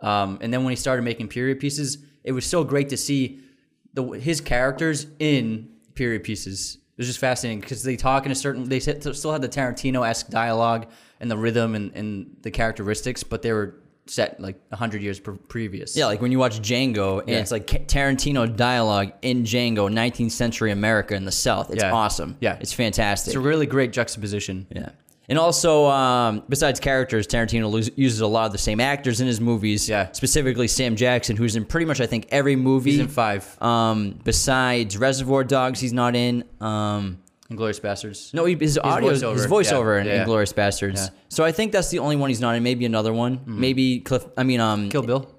Um, 0.00 0.38
and 0.42 0.52
then 0.52 0.64
when 0.64 0.72
he 0.72 0.76
started 0.76 1.02
making 1.02 1.28
period 1.28 1.58
pieces, 1.60 1.98
it 2.22 2.32
was 2.32 2.44
so 2.44 2.64
great 2.64 2.90
to 2.90 2.96
see 2.96 3.40
the 3.94 4.02
his 4.10 4.40
characters 4.40 5.06
in 5.18 5.68
period 5.94 6.24
pieces. 6.24 6.76
It 6.76 6.98
was 6.98 7.06
just 7.06 7.18
fascinating 7.18 7.60
because 7.60 7.82
they 7.82 7.96
talk 7.96 8.26
in 8.26 8.32
a 8.32 8.34
certain. 8.34 8.68
They 8.68 8.80
still 8.80 9.32
had 9.32 9.42
the 9.42 9.48
Tarantino 9.48 10.06
esque 10.06 10.28
dialogue 10.28 10.86
and 11.20 11.30
the 11.30 11.36
rhythm 11.36 11.74
and, 11.74 11.92
and 11.94 12.36
the 12.42 12.50
characteristics, 12.50 13.22
but 13.22 13.42
they 13.42 13.52
were 13.52 13.76
set 14.06 14.40
like 14.40 14.56
hundred 14.72 15.02
years 15.02 15.18
pre- 15.20 15.36
previous. 15.48 15.96
Yeah, 15.96 16.06
like 16.06 16.20
when 16.20 16.32
you 16.32 16.38
watch 16.38 16.60
Django, 16.60 17.20
and 17.20 17.28
Yeah. 17.28 17.38
it's 17.38 17.50
like 17.50 17.66
Tarantino 17.66 18.54
dialogue 18.56 19.12
in 19.22 19.42
Django, 19.44 19.90
19th 19.92 20.32
century 20.32 20.70
America 20.70 21.14
in 21.14 21.24
the 21.24 21.32
South. 21.32 21.70
It's 21.70 21.82
Yeah. 21.82 21.92
awesome. 21.92 22.36
Yeah. 22.40 22.56
It's 22.60 22.72
fantastic. 22.72 23.28
it's 23.32 23.36
a 23.36 23.40
really 23.40 23.66
great 23.66 23.92
juxtaposition. 23.92 24.66
Yeah. 24.74 24.90
And 25.28 25.40
also, 25.40 25.86
um, 25.86 26.44
besides 26.48 26.78
characters, 26.78 27.26
Tarantino 27.26 27.90
uses 27.96 28.20
a 28.20 28.28
lot 28.28 28.46
of 28.46 28.52
the 28.52 28.58
same 28.58 28.78
actors 28.78 29.20
in 29.20 29.26
his 29.26 29.40
movies. 29.40 29.88
Yeah. 29.88 30.12
Specifically, 30.12 30.68
Sam 30.68 30.94
Jackson, 30.94 31.36
who's 31.36 31.56
in 31.56 31.64
pretty 31.64 31.84
much, 31.86 32.00
I 32.00 32.06
think, 32.06 32.28
every 32.30 32.54
movie. 32.54 32.92
Season 32.92 33.08
five, 33.08 33.60
Um, 33.60 34.20
besides 34.22 34.96
Reservoir 34.96 35.42
Dogs, 35.42 35.80
he's 35.80 35.92
not 35.92 36.14
in. 36.14 36.44
Um, 36.60 37.18
Inglourious 37.50 37.80
Basterds. 37.80 38.34
no, 38.34 38.44
he, 38.44 38.56
his 38.56 38.76
audio, 38.78 39.10
his 39.10 39.22
voiceover, 39.22 39.46
voiceover 39.46 39.94
yeah, 39.96 40.00
in 40.00 40.06
yeah. 40.18 40.24
Inglourious 40.24 40.52
Basterds. 40.52 40.96
Yeah. 40.96 41.02
Mm-hmm. 41.02 41.16
So 41.28 41.44
I 41.44 41.52
think 41.52 41.72
that's 41.72 41.90
the 41.90 42.00
only 42.00 42.16
one 42.16 42.30
he's 42.30 42.40
not 42.40 42.56
in. 42.56 42.62
Maybe 42.62 42.84
another 42.84 43.12
one. 43.12 43.40
Maybe 43.46 44.00
Cliff. 44.00 44.24
I 44.36 44.42
mean, 44.42 44.60
um, 44.60 44.88
Kill 44.88 45.02
Bill. 45.02 45.32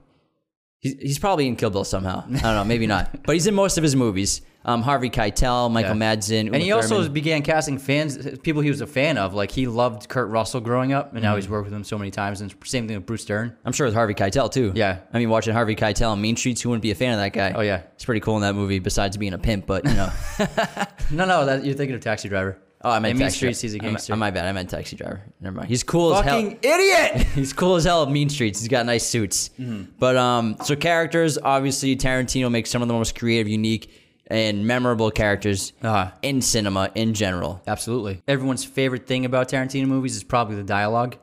He's, 0.80 0.94
he's 1.00 1.20
probably 1.20 1.48
in 1.48 1.56
Kill 1.56 1.70
Bill 1.70 1.84
somehow. 1.84 2.24
I 2.28 2.32
don't 2.32 2.42
know, 2.42 2.64
maybe 2.64 2.88
not. 2.88 3.24
But 3.24 3.34
he's 3.34 3.48
in 3.48 3.56
most 3.56 3.78
of 3.78 3.84
his 3.84 3.96
movies. 3.96 4.42
Um, 4.66 4.82
Harvey 4.82 5.10
Keitel, 5.10 5.72
Michael 5.72 5.96
Yeah. 5.96 6.16
Madsen, 6.16 6.40
And 6.40 6.56
Uma 6.56 6.58
he 6.60 6.72
also 6.74 6.98
Thurman. 6.98 7.14
began 7.14 7.42
casting 7.42 7.78
fans, 7.78 8.18
people 8.44 8.62
he 8.62 8.70
was 8.70 8.82
a 8.82 8.88
fan 8.88 9.18
of. 9.18 9.34
Like 9.34 9.50
he 9.50 9.66
loved 9.66 10.10
Kurt 10.10 10.30
Russell 10.30 10.60
growing 10.60 10.92
up, 10.92 11.14
and 11.14 11.22
now 11.22 11.30
Mm-hmm. 11.30 11.38
he's 11.38 11.50
worked 11.50 11.66
with 11.66 11.74
him 11.74 11.86
so 11.86 11.98
many 11.98 12.12
times. 12.12 12.42
And 12.42 12.54
same 12.66 12.86
thing 12.88 12.98
with 12.98 13.06
Bruce 13.06 13.24
Dern. 13.24 13.56
I'm 13.64 13.72
sure 13.72 13.86
with 13.86 13.94
Harvey 13.96 14.14
Keitel 14.14 14.52
too. 14.52 14.74
Yeah. 14.76 14.98
I 15.14 15.20
mean, 15.20 15.30
watching 15.30 15.54
Harvey 15.54 15.76
Keitel 15.76 16.10
on 16.12 16.20
Mean 16.22 16.36
Streets, 16.36 16.62
who 16.62 16.70
wouldn't 16.70 16.82
be 16.84 16.92
a 16.92 16.96
fan 16.96 17.14
of 17.14 17.20
that 17.20 17.32
guy? 17.32 17.54
Oh 17.56 17.62
yeah, 17.62 17.84
He's 17.96 18.04
pretty 18.04 18.20
cool 18.20 18.36
in 18.36 18.42
that 18.42 18.56
movie. 18.56 18.80
Besides 18.80 19.16
being 19.16 19.34
a 19.34 19.38
pimp, 19.38 19.66
but 19.68 19.86
you 19.86 19.94
know. 19.94 20.12
no, 21.12 21.26
no, 21.26 21.46
that, 21.46 21.64
you're 21.64 21.76
thinking 21.76 21.96
of 21.96 22.02
Taxi 22.02 22.28
Driver. 22.28 22.58
Oh, 22.84 22.92
I 22.92 23.00
meant 23.00 23.16
Mean 23.18 23.26
Taxi 23.26 23.38
Streets, 23.38 23.62
he's 23.62 23.74
a 23.74 23.80
gangster. 23.80 24.14
Oh, 24.14 24.18
my 24.18 24.30
bad. 24.30 24.46
I 24.46 24.52
meant 24.52 24.70
Taxi 24.70 24.96
Driver. 24.96 25.24
Never 25.42 25.56
mind. 25.58 25.68
He's 25.70 25.82
cool 25.84 26.14
as 26.14 26.24
hell. 26.26 26.42
Fucking 26.42 26.60
idiot! 26.62 27.26
He's 27.34 27.52
cool 27.52 27.76
as 27.76 27.86
hell 27.86 28.06
Mean 28.06 28.30
Streets. 28.30 28.60
He's 28.60 28.68
got 28.68 28.86
nice 28.86 29.04
suits. 29.06 29.50
Mm-hmm. 29.60 29.92
But 29.98 30.16
um, 30.16 30.58
so 30.64 30.76
characters, 30.76 31.40
obviously, 31.42 31.96
Tarantino 31.96 32.52
makes 32.52 32.70
some 32.70 32.84
of 32.84 32.88
the 32.88 32.94
most 32.94 33.18
creative, 33.18 33.48
unique, 33.48 33.92
and 34.30 34.66
memorable 34.68 35.10
characters 35.12 35.74
Uh-huh. 35.82 36.12
in 36.22 36.42
cinema 36.42 36.90
in 36.96 37.14
general. 37.14 37.62
Absolutely. 37.66 38.22
Everyone's 38.28 38.66
favorite 38.66 39.08
thing 39.08 39.26
about 39.26 39.50
Tarantino 39.50 39.88
movies 39.88 40.16
is 40.16 40.24
probably 40.24 40.56
the 40.56 40.64
dialogue. 40.64 41.16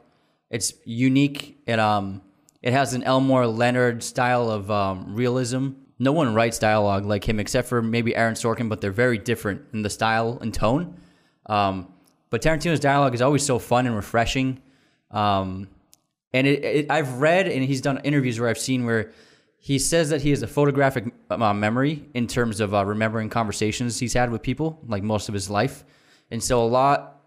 It's 0.51 0.73
unique. 0.85 1.59
It 1.67 1.79
um, 1.79 2.23
it 2.63 2.73
has 2.73 2.95
an 2.95 3.03
Elmore 3.03 3.47
Leonard 3.47 4.03
style 4.03 4.51
of 4.51 4.71
um, 4.71 5.15
realism. 5.15 5.71
No 5.99 6.13
one 6.13 6.35
writes 6.35 6.59
dialogue 6.59 7.05
like 7.05 7.29
him 7.29 7.39
except 7.39 7.69
for 7.69 7.83
maybe 7.83 8.17
Aaron 8.17 8.35
Sorkin, 8.35 8.69
but 8.69 8.81
they're 8.81 8.91
very 8.91 9.19
different 9.19 9.63
in 9.73 9.83
the 9.83 9.91
style 9.91 10.39
and 10.41 10.53
tone. 10.53 10.97
Um, 11.47 11.89
but 12.31 12.41
Tarantino's 12.43 12.81
dialogue 12.81 13.15
is 13.15 13.23
always 13.23 13.45
so 13.45 13.59
fun 13.59 13.87
and 13.87 13.95
refreshing. 13.95 14.61
Um, 15.11 15.69
and 16.33 16.47
it, 16.47 16.65
it, 16.65 16.91
I've 16.91 17.21
read 17.21 17.47
and 17.47 17.63
he's 17.65 17.81
done 17.81 18.01
interviews 18.03 18.41
where 18.41 18.49
I've 18.49 18.59
seen 18.59 18.85
where 18.85 19.13
he 19.65 19.79
says 19.79 20.11
that 20.11 20.21
he 20.21 20.29
has 20.29 20.43
a 20.43 20.47
photographic 20.47 21.11
uh, 21.31 21.55
memory 21.55 22.05
in 22.13 22.27
terms 22.27 22.61
of 22.61 22.75
uh, 22.75 22.85
remembering 22.85 23.31
conversations 23.31 23.99
he's 23.99 24.13
had 24.13 24.31
with 24.31 24.43
people, 24.43 24.79
like 24.87 25.03
most 25.03 25.31
of 25.31 25.33
his 25.33 25.49
life. 25.49 25.85
And 26.31 26.43
so 26.43 26.63
a 26.63 26.69
lot, 26.69 27.23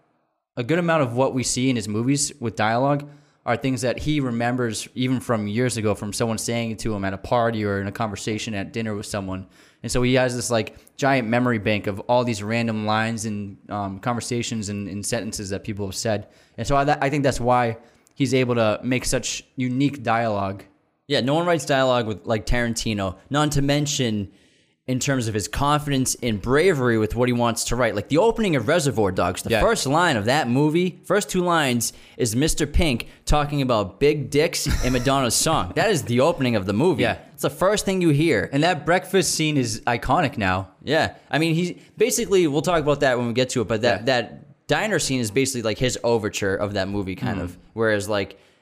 a 0.56 0.62
good 0.62 0.78
amount 0.78 1.02
of 1.02 1.14
what 1.14 1.34
we 1.34 1.42
see 1.42 1.68
in 1.68 1.74
his 1.74 1.88
movies 1.88 2.32
with 2.38 2.54
dialogue 2.54 3.10
are 3.44 3.56
things 3.56 3.80
that 3.80 3.98
he 3.98 4.20
remembers 4.20 4.88
even 4.94 5.18
from 5.18 5.48
years 5.48 5.76
ago 5.78 5.96
from 5.96 6.12
someone 6.12 6.38
saying 6.38 6.70
it 6.70 6.78
to 6.78 6.94
him 6.94 7.04
at 7.04 7.12
a 7.12 7.18
party 7.18 7.64
or 7.64 7.80
in 7.80 7.88
a 7.88 7.92
conversation 7.92 8.54
at 8.54 8.72
dinner 8.72 8.94
with 8.94 9.06
someone. 9.06 9.44
And 9.82 9.90
so 9.90 10.00
he 10.02 10.14
has 10.14 10.36
this 10.36 10.48
like 10.48 10.76
giant 10.96 11.26
memory 11.26 11.58
bank 11.58 11.88
of 11.88 11.98
all 12.08 12.22
these 12.22 12.40
random 12.40 12.86
lines 12.86 13.24
and 13.24 13.56
um, 13.68 13.98
conversations 13.98 14.68
and, 14.68 14.86
and 14.86 15.04
sentences 15.04 15.50
that 15.50 15.64
people 15.64 15.86
have 15.86 15.96
said. 15.96 16.28
And 16.56 16.64
so 16.64 16.76
I, 16.76 16.98
I 17.00 17.10
think 17.10 17.24
that's 17.24 17.40
why 17.40 17.78
he's 18.14 18.32
able 18.32 18.54
to 18.54 18.78
make 18.84 19.06
such 19.06 19.42
unique 19.56 20.04
dialogue. 20.04 20.62
Yeah, 21.08 21.20
no 21.22 21.34
one 21.34 21.46
writes 21.46 21.64
dialogue 21.64 22.06
with 22.06 22.26
like 22.26 22.46
Tarantino. 22.46 23.16
Not 23.30 23.52
to 23.52 23.62
mention 23.62 24.30
in 24.86 24.98
terms 24.98 25.28
of 25.28 25.34
his 25.34 25.48
confidence 25.48 26.16
and 26.22 26.40
bravery 26.40 26.96
with 26.98 27.14
what 27.14 27.28
he 27.28 27.32
wants 27.32 27.64
to 27.64 27.76
write. 27.76 27.94
Like 27.94 28.08
the 28.08 28.18
opening 28.18 28.56
of 28.56 28.68
Reservoir 28.68 29.12
Dogs, 29.12 29.42
the 29.42 29.50
Yeah. 29.50 29.60
first 29.60 29.86
line 29.86 30.16
of 30.16 30.24
that 30.24 30.48
movie, 30.48 30.98
first 31.04 31.28
two 31.28 31.42
lines 31.42 31.92
is 32.16 32.34
Mr. 32.34 32.70
Pink 32.70 33.06
talking 33.26 33.60
about 33.60 34.00
big 34.00 34.30
dicks 34.30 34.66
and 34.82 34.92
Madonna's 34.92 35.34
song. 35.46 35.72
That 35.76 35.90
is 35.90 36.04
the 36.04 36.20
opening 36.20 36.56
of 36.56 36.64
the 36.64 36.72
movie. 36.72 37.02
Yeah. 37.02 37.18
It's 37.34 37.42
the 37.42 37.50
first 37.50 37.84
thing 37.84 38.00
you 38.00 38.10
hear. 38.10 38.48
And 38.50 38.62
that 38.62 38.86
breakfast 38.86 39.34
scene 39.34 39.58
is 39.58 39.82
iconic 39.86 40.38
now. 40.38 40.70
Yeah. 40.82 41.14
I 41.30 41.38
mean, 41.38 41.54
he 41.54 41.78
basically 41.98 42.46
we'll 42.46 42.62
talk 42.62 42.80
about 42.80 43.00
that 43.00 43.18
when 43.18 43.26
we 43.26 43.34
get 43.34 43.50
to 43.50 43.60
it, 43.60 43.68
but 43.68 43.82
that 43.82 44.00
Yeah. 44.00 44.04
that 44.06 44.66
diner 44.68 44.98
scene 44.98 45.20
is 45.20 45.30
basically 45.30 45.62
like 45.62 45.78
his 45.78 45.98
overture 46.02 46.54
of 46.54 46.74
that 46.74 46.88
movie 46.88 47.14
kind 47.14 47.38
hmm. 47.38 47.44
of. 47.44 47.58
Whereas 47.74 48.08
like 48.08 48.38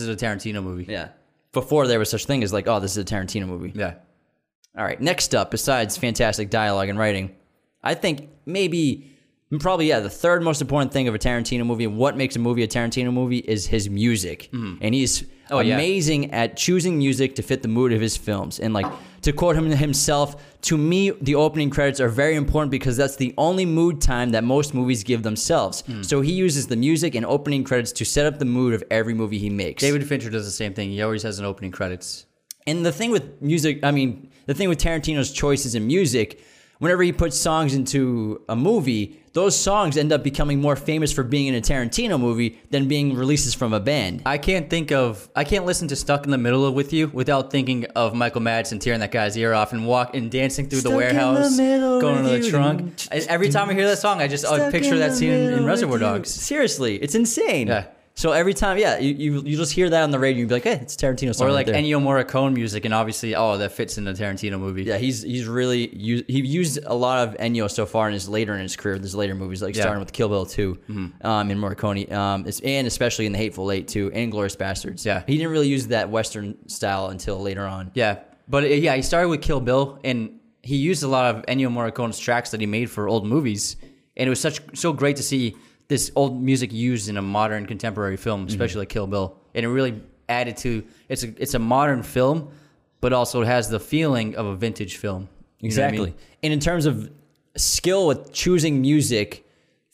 Is 0.00 0.08
a 0.08 0.16
Tarantino 0.16 0.62
movie. 0.62 0.86
yeah. 0.88 1.08
Before 1.52 1.86
there 1.86 1.98
was 1.98 2.08
such 2.10 2.24
thing 2.24 2.42
as 2.42 2.52
like, 2.52 2.66
oh, 2.66 2.80
this 2.80 2.92
is 2.92 2.98
a 2.98 3.04
Tarantino 3.04 3.46
movie. 3.46 3.72
Yeah. 3.74 3.94
All 4.76 4.84
right. 4.84 4.98
Next 5.00 5.34
up, 5.34 5.50
besides 5.50 5.96
fantastic 5.98 6.48
dialogue 6.48 6.88
and 6.88 6.98
writing, 6.98 7.34
I 7.82 7.92
think 7.94 8.30
maybe, 8.46 9.10
probably, 9.60 9.88
yeah, 9.88 10.00
the 10.00 10.08
third 10.08 10.42
most 10.42 10.62
important 10.62 10.92
thing 10.92 11.08
of 11.08 11.14
a 11.14 11.18
Tarantino 11.18 11.66
movie 11.66 11.84
and 11.84 11.98
what 11.98 12.16
makes 12.16 12.36
a 12.36 12.38
movie 12.38 12.62
a 12.62 12.68
Tarantino 12.68 13.12
movie 13.12 13.38
is 13.40 13.66
his 13.66 13.90
music. 13.90 14.48
Mm-hmm. 14.52 14.76
And 14.80 14.94
he's 14.94 15.24
Oh, 15.50 15.60
yeah. 15.60 15.74
amazing 15.74 16.30
at 16.32 16.56
choosing 16.56 16.96
music 16.96 17.34
to 17.34 17.42
fit 17.42 17.60
the 17.60 17.68
mood 17.68 17.92
of 17.92 18.00
his 18.00 18.16
films. 18.16 18.58
And 18.58 18.72
like, 18.72 18.86
to 19.22 19.32
quote 19.32 19.56
him 19.56 19.70
himself, 19.70 20.60
to 20.62 20.76
me, 20.76 21.10
the 21.10 21.34
opening 21.34 21.70
credits 21.70 22.00
are 22.00 22.08
very 22.08 22.34
important 22.34 22.70
because 22.70 22.96
that's 22.96 23.16
the 23.16 23.34
only 23.38 23.64
mood 23.64 24.00
time 24.00 24.30
that 24.30 24.44
most 24.44 24.74
movies 24.74 25.04
give 25.04 25.22
themselves. 25.22 25.82
Hmm. 25.82 26.02
So 26.02 26.20
he 26.20 26.32
uses 26.32 26.66
the 26.66 26.76
music 26.76 27.14
and 27.14 27.24
opening 27.24 27.64
credits 27.64 27.92
to 27.92 28.04
set 28.04 28.26
up 28.26 28.38
the 28.38 28.44
mood 28.44 28.74
of 28.74 28.82
every 28.90 29.14
movie 29.14 29.38
he 29.38 29.50
makes. 29.50 29.80
David 29.80 30.06
Fincher 30.06 30.30
does 30.30 30.44
the 30.44 30.50
same 30.50 30.74
thing. 30.74 30.90
He 30.90 31.02
always 31.02 31.22
has 31.22 31.38
an 31.38 31.44
opening 31.44 31.70
credits. 31.70 32.26
And 32.66 32.86
the 32.86 32.92
thing 32.92 33.10
with 33.10 33.40
music, 33.42 33.80
I 33.82 33.90
mean, 33.90 34.30
the 34.46 34.54
thing 34.54 34.68
with 34.68 34.78
Tarantino's 34.78 35.32
choices 35.32 35.74
in 35.74 35.86
music, 35.86 36.44
whenever 36.82 37.00
he 37.04 37.12
puts 37.12 37.38
songs 37.38 37.74
into 37.74 38.42
a 38.48 38.56
movie, 38.56 39.22
those 39.34 39.56
songs 39.56 39.96
end 39.96 40.12
up 40.12 40.24
becoming 40.24 40.60
more 40.60 40.74
famous 40.74 41.12
for 41.12 41.22
being 41.22 41.46
in 41.46 41.54
a 41.54 41.60
Tarantino 41.60 42.18
movie 42.18 42.58
than 42.70 42.88
being 42.88 43.14
releases 43.14 43.54
from 43.54 43.72
a 43.72 43.78
band. 43.78 44.20
I 44.26 44.36
can't 44.36 44.68
think 44.68 44.90
of 44.90 45.28
I 45.36 45.44
can't 45.44 45.64
listen 45.64 45.86
to 45.88 45.96
"Stuck 45.96 46.24
in 46.24 46.32
the 46.32 46.38
Middle 46.38 46.66
of 46.66 46.74
with 46.74 46.92
You" 46.92 47.06
without 47.06 47.52
thinking 47.52 47.84
of 47.94 48.14
Michael 48.14 48.40
Madsen 48.40 48.80
tearing 48.80 48.98
that 48.98 49.12
guy's 49.12 49.36
ear 49.36 49.54
off 49.54 49.72
and 49.72 49.86
walk 49.86 50.16
and 50.16 50.28
dancing 50.28 50.68
through 50.68 50.80
Stuck 50.80 50.90
the 50.92 50.98
in 50.98 51.14
the 51.16 51.22
warehouse, 51.22 51.56
middle 51.56 52.00
going 52.00 52.24
to 52.24 52.30
the 52.30 52.40
you. 52.40 52.50
trunk. 52.50 53.06
Every 53.12 53.48
time 53.48 53.70
I 53.70 53.74
hear 53.74 53.86
that 53.86 53.98
song, 53.98 54.20
I 54.20 54.26
just 54.26 54.44
oh, 54.44 54.54
I 54.66 54.72
picture 54.72 54.98
that 54.98 55.14
scene 55.14 55.30
in, 55.30 55.52
in 55.52 55.64
Reservoir 55.64 55.92
with 55.92 56.02
you. 56.02 56.08
Dogs. 56.08 56.30
Seriously, 56.30 56.96
it's 56.96 57.14
insane. 57.14 57.68
Yeah. 57.68 57.86
So 58.14 58.32
every 58.32 58.52
time, 58.52 58.76
yeah, 58.76 58.98
you, 58.98 59.14
you, 59.14 59.40
you 59.42 59.56
just 59.56 59.72
hear 59.72 59.88
that 59.88 60.02
on 60.02 60.10
the 60.10 60.18
radio, 60.18 60.40
you'd 60.40 60.48
be 60.48 60.54
like, 60.54 60.64
hey, 60.64 60.74
it's 60.74 60.94
Tarantino 60.96 61.34
song. 61.34 61.46
Or 61.46 61.48
right 61.48 61.54
like 61.54 61.66
there. 61.66 61.76
Ennio 61.76 61.98
Morricone 62.00 62.52
music, 62.52 62.84
and 62.84 62.92
obviously, 62.92 63.34
oh, 63.34 63.56
that 63.56 63.72
fits 63.72 63.96
in 63.96 64.04
the 64.04 64.12
Tarantino 64.12 64.60
movie. 64.60 64.82
Yeah, 64.84 64.98
he's 64.98 65.22
he's 65.22 65.46
really 65.46 65.88
used, 65.96 66.24
he 66.28 66.40
used 66.42 66.78
a 66.84 66.94
lot 66.94 67.26
of 67.26 67.34
Ennio 67.38 67.70
so 67.70 67.86
far 67.86 68.08
in 68.08 68.12
his 68.12 68.28
later 68.28 68.52
in 68.54 68.60
his 68.60 68.76
career. 68.76 68.98
his 68.98 69.14
later 69.14 69.34
movies 69.34 69.62
like 69.62 69.74
Yeah. 69.74 69.82
starting 69.82 70.00
with 70.00 70.12
Kill 70.12 70.28
Bill 70.28 70.44
2 70.44 70.78
um, 71.22 71.50
and 71.50 71.58
Morricone, 71.58 72.12
um, 72.12 72.46
and 72.62 72.86
especially 72.86 73.24
in 73.26 73.32
The 73.32 73.38
Hateful 73.38 73.72
Eight 73.72 73.88
too, 73.88 74.10
and 74.12 74.30
Glorious 74.30 74.56
Bastards. 74.56 75.06
Yeah. 75.06 75.22
he 75.26 75.38
didn't 75.38 75.50
really 75.50 75.68
use 75.68 75.86
that 75.88 76.10
Western 76.10 76.56
style 76.68 77.06
until 77.06 77.40
later 77.40 77.64
on. 77.66 77.90
Yeah, 77.94 78.18
but 78.46 78.64
uh, 78.64 78.66
yeah, 78.66 78.94
he 78.94 79.00
started 79.02 79.28
with 79.30 79.40
Kill 79.40 79.60
Bill, 79.60 79.98
and 80.04 80.38
he 80.62 80.76
used 80.76 81.02
a 81.02 81.08
lot 81.08 81.34
of 81.34 81.46
Ennio 81.46 81.68
Morricone's 81.72 82.18
tracks 82.18 82.50
that 82.50 82.60
he 82.60 82.66
made 82.66 82.90
for 82.90 83.08
old 83.08 83.26
movies, 83.26 83.76
and 84.18 84.26
it 84.26 84.30
was 84.30 84.38
such 84.40 84.60
so 84.78 84.92
great 84.92 85.16
to 85.16 85.22
see 85.22 85.56
this 85.92 86.10
old 86.16 86.42
music 86.42 86.72
used 86.72 87.10
in 87.10 87.18
a 87.18 87.22
modern 87.22 87.66
contemporary 87.66 88.16
film, 88.16 88.40
mm-hmm. 88.40 88.48
especially 88.48 88.78
like 88.78 88.88
Kill 88.88 89.06
Bill, 89.06 89.36
and 89.54 89.62
it 89.62 89.68
really 89.68 90.00
added 90.26 90.56
to 90.56 90.82
it's 91.10 91.22
a 91.22 91.28
it's 91.36 91.52
a 91.52 91.58
modern 91.58 92.02
film, 92.02 92.50
but 93.02 93.12
also 93.12 93.42
it 93.42 93.46
has 93.46 93.68
the 93.68 93.78
feeling 93.78 94.34
of 94.36 94.46
a 94.46 94.56
vintage 94.56 94.96
film. 94.96 95.28
You 95.60 95.68
know 95.68 95.84
I 95.84 95.88
Exactly. 95.88 96.06
mean? 96.06 96.14
And 96.42 96.52
in 96.54 96.60
terms 96.60 96.86
of 96.86 97.10
skill 97.56 98.06
with 98.06 98.32
choosing 98.32 98.80
music 98.80 99.46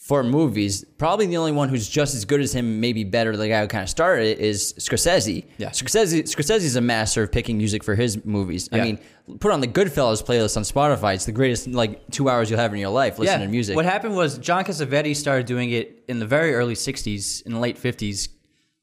for 0.08 0.24
movies, 0.24 0.86
probably 0.96 1.26
the 1.26 1.36
only 1.36 1.52
one 1.52 1.68
who's 1.68 1.86
just 1.86 2.14
as 2.14 2.24
good 2.24 2.40
as 2.40 2.54
him, 2.54 2.80
maybe 2.80 3.04
better, 3.04 3.36
the 3.36 3.46
guy 3.46 3.60
who 3.60 3.68
kind 3.68 3.82
of 3.82 3.90
started 3.90 4.24
it, 4.24 4.38
is 4.38 4.72
Scorsese. 4.78 5.44
Yeah. 5.58 5.68
Scorsese 5.68 6.22
Scorsese's 6.22 6.76
a 6.76 6.80
master 6.80 7.24
of 7.24 7.30
picking 7.30 7.58
music 7.58 7.84
for 7.84 7.94
his 7.94 8.24
movies. 8.24 8.70
I 8.72 8.80
mean, 8.80 8.98
put 9.38 9.52
on 9.52 9.60
the 9.60 9.66
Goodfellas 9.68 10.24
playlist 10.24 10.56
on 10.56 10.62
Spotify. 10.62 11.14
It's 11.14 11.26
the 11.26 11.32
greatest 11.32 11.66
like 11.66 12.10
two 12.10 12.30
hours 12.30 12.48
you'll 12.48 12.58
have 12.58 12.72
in 12.72 12.80
your 12.80 12.88
life 12.88 13.18
listening 13.18 13.48
to 13.48 13.52
music. 13.52 13.76
What 13.76 13.84
happened 13.84 14.16
was 14.16 14.38
John 14.38 14.64
Cassavetes 14.64 15.16
started 15.16 15.44
doing 15.44 15.72
it 15.72 16.04
in 16.08 16.20
the 16.20 16.26
very 16.26 16.54
early 16.54 16.74
'60s, 16.74 17.42
in 17.42 17.52
the 17.52 17.58
late 17.58 17.76
'50s. 17.76 18.30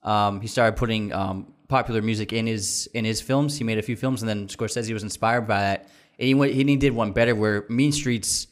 Um, 0.04 0.42
he 0.42 0.48
started 0.48 0.78
putting 0.78 1.12
um, 1.12 1.52
popular 1.70 2.04
music 2.04 2.34
in 2.34 2.46
his 2.46 2.88
in 2.94 3.04
his 3.04 3.20
films. 3.20 3.58
He 3.58 3.64
made 3.64 3.80
a 3.80 3.82
few 3.82 3.96
films, 3.96 4.22
and 4.22 4.30
then 4.30 4.48
Scorsese 4.48 4.94
was 4.94 5.02
inspired 5.02 5.48
by 5.48 5.60
that. 5.62 5.90
And 6.20 6.28
he 6.28 6.36
went, 6.36 6.54
he 6.54 6.76
did 6.76 6.94
one 6.94 7.14
better, 7.14 7.34
where 7.34 7.66
Mean 7.68 7.92
Streets 7.92 8.46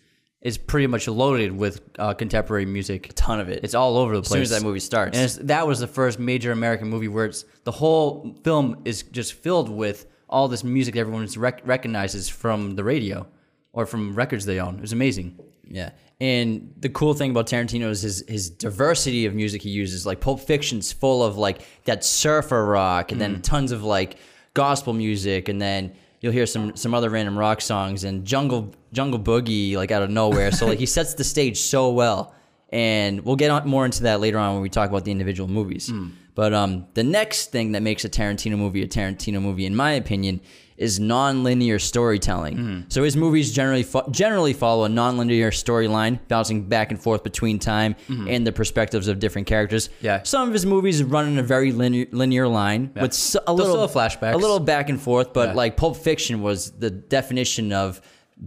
is 0.44 0.58
pretty 0.58 0.88
much 0.88 1.08
loaded 1.08 1.52
with 1.54 1.82
uh, 1.98 2.14
contemporary 2.14 2.66
music. 2.66 3.10
A 3.10 3.14
ton 3.14 3.40
of 3.40 3.50
it. 3.50 3.62
It's 3.64 3.74
all 3.74 3.98
over 3.98 4.14
the 4.16 4.22
place. 4.22 4.28
As 4.28 4.32
soon 4.32 4.42
as 4.42 4.50
that 4.62 4.64
movie 4.64 4.82
starts. 4.82 5.18
and 5.18 5.26
it's, 5.26 5.36
that 5.38 5.66
was 5.66 5.80
the 5.80 5.88
first 5.88 6.20
major 6.20 6.52
American 6.52 6.90
movie 6.90 7.08
where 7.08 7.26
it's 7.26 7.46
the 7.64 7.72
whole 7.72 8.36
film 8.44 8.82
is 8.84 9.04
just 9.04 9.34
filled 9.34 9.70
with 9.70 10.06
all 10.30 10.48
this 10.50 10.64
music 10.64 10.96
that 10.96 11.00
everyone 11.00 11.26
rec- 11.38 11.62
recognizes 11.66 12.28
from 12.28 12.76
the 12.76 12.84
radio 12.84 13.26
or 13.72 13.86
from 13.86 14.14
records 14.16 14.46
they 14.46 14.60
own. 14.60 14.76
It 14.76 14.82
was 14.82 14.92
amazing. 14.92 15.40
Yeah. 15.66 15.92
And 16.20 16.74
the 16.78 16.90
cool 16.90 17.14
thing 17.14 17.32
about 17.32 17.48
Tarantino 17.48 17.90
is 17.90 18.02
his 18.02 18.24
his 18.28 18.50
diversity 18.50 19.26
of 19.26 19.34
music 19.34 19.62
he 19.62 19.70
uses. 19.70 20.06
Like 20.06 20.20
Pulp 20.20 20.42
Fiction's 20.42 20.92
full 20.92 21.24
of 21.24 21.38
like 21.38 21.62
that 21.86 22.04
surfer 22.04 22.66
rock 22.66 23.12
and 23.12 23.20
then 23.20 23.42
tons 23.42 23.72
of 23.72 23.84
like 23.84 24.18
gospel 24.54 24.94
music 24.94 25.50
and 25.50 25.62
then 25.62 25.96
you'll 26.24 26.32
hear 26.34 26.48
some 26.48 26.76
some 26.76 26.96
other 26.96 27.12
random 27.12 27.38
rock 27.38 27.62
songs 27.62 28.04
and 28.06 28.26
jungle 28.26 28.74
jungle 28.94 29.20
boogie 29.20 29.76
like 29.76 29.92
out 29.92 30.02
of 30.02 30.10
nowhere. 30.10 30.52
so 30.52 30.66
like 30.66 30.80
he 30.80 30.88
sets 30.88 31.14
the 31.14 31.24
stage 31.24 31.60
so 31.60 31.92
well. 31.92 32.34
And 32.70 33.24
we'll 33.24 33.36
get 33.36 33.52
on, 33.52 33.68
more 33.68 33.86
into 33.86 34.02
that 34.04 34.20
later 34.20 34.40
on 34.40 34.54
when 34.54 34.64
we 34.64 34.70
talk 34.70 34.90
about 34.90 35.06
the 35.06 35.12
individual 35.12 35.48
movies. 35.48 35.92
But 36.34 36.56
um, 36.56 36.88
the 36.96 37.04
next 37.04 37.52
thing 37.52 37.74
that 37.74 37.84
makes 37.84 38.04
a 38.04 38.10
Tarantino 38.10 38.58
movie 38.58 38.82
a 38.82 38.88
Tarantino 38.88 39.40
movie, 39.40 39.68
in 39.68 39.76
my 39.76 39.92
opinion, 39.92 40.42
is 40.78 41.00
non-linear 41.00 41.78
storytelling. 41.80 42.58
Hmm. 42.58 42.82
So 42.90 43.04
his 43.04 43.16
movies 43.16 43.52
generally 43.52 43.84
fo- 43.84 44.10
generally 44.10 44.54
follow 44.54 44.86
a 44.86 44.90
non-linear 44.90 45.52
storyline, 45.52 46.20
bouncing 46.28 46.64
back 46.64 46.92
and 46.92 47.02
forth 47.02 47.24
between 47.24 47.60
time 47.60 47.96
hmm. 48.08 48.28
and 48.28 48.46
the 48.46 48.52
perspectives 48.52 49.08
of 49.08 49.20
different 49.20 49.48
characters. 49.48 49.90
Yeah. 50.02 50.24
Some 50.24 50.48
of 50.48 50.54
his 50.54 50.66
movies 50.66 51.04
run 51.04 51.28
in 51.28 51.38
a 51.38 51.44
very 51.44 51.72
linear, 51.72 52.08
linear 52.12 52.48
line 52.48 52.92
with 52.96 53.12
s- 53.12 53.36
a 53.46 53.54
little 53.54 53.88
flashbacks. 53.88 54.34
a 54.34 54.38
little 54.38 54.60
back 54.60 54.90
and 54.90 55.00
forth. 55.00 55.32
But 55.34 55.50
Yeah. 55.50 55.56
like 55.56 55.78
Pulp 55.78 55.98
Fiction 55.98 56.42
was 56.42 56.72
the 56.72 56.90
definition 56.90 57.72
of 57.72 58.02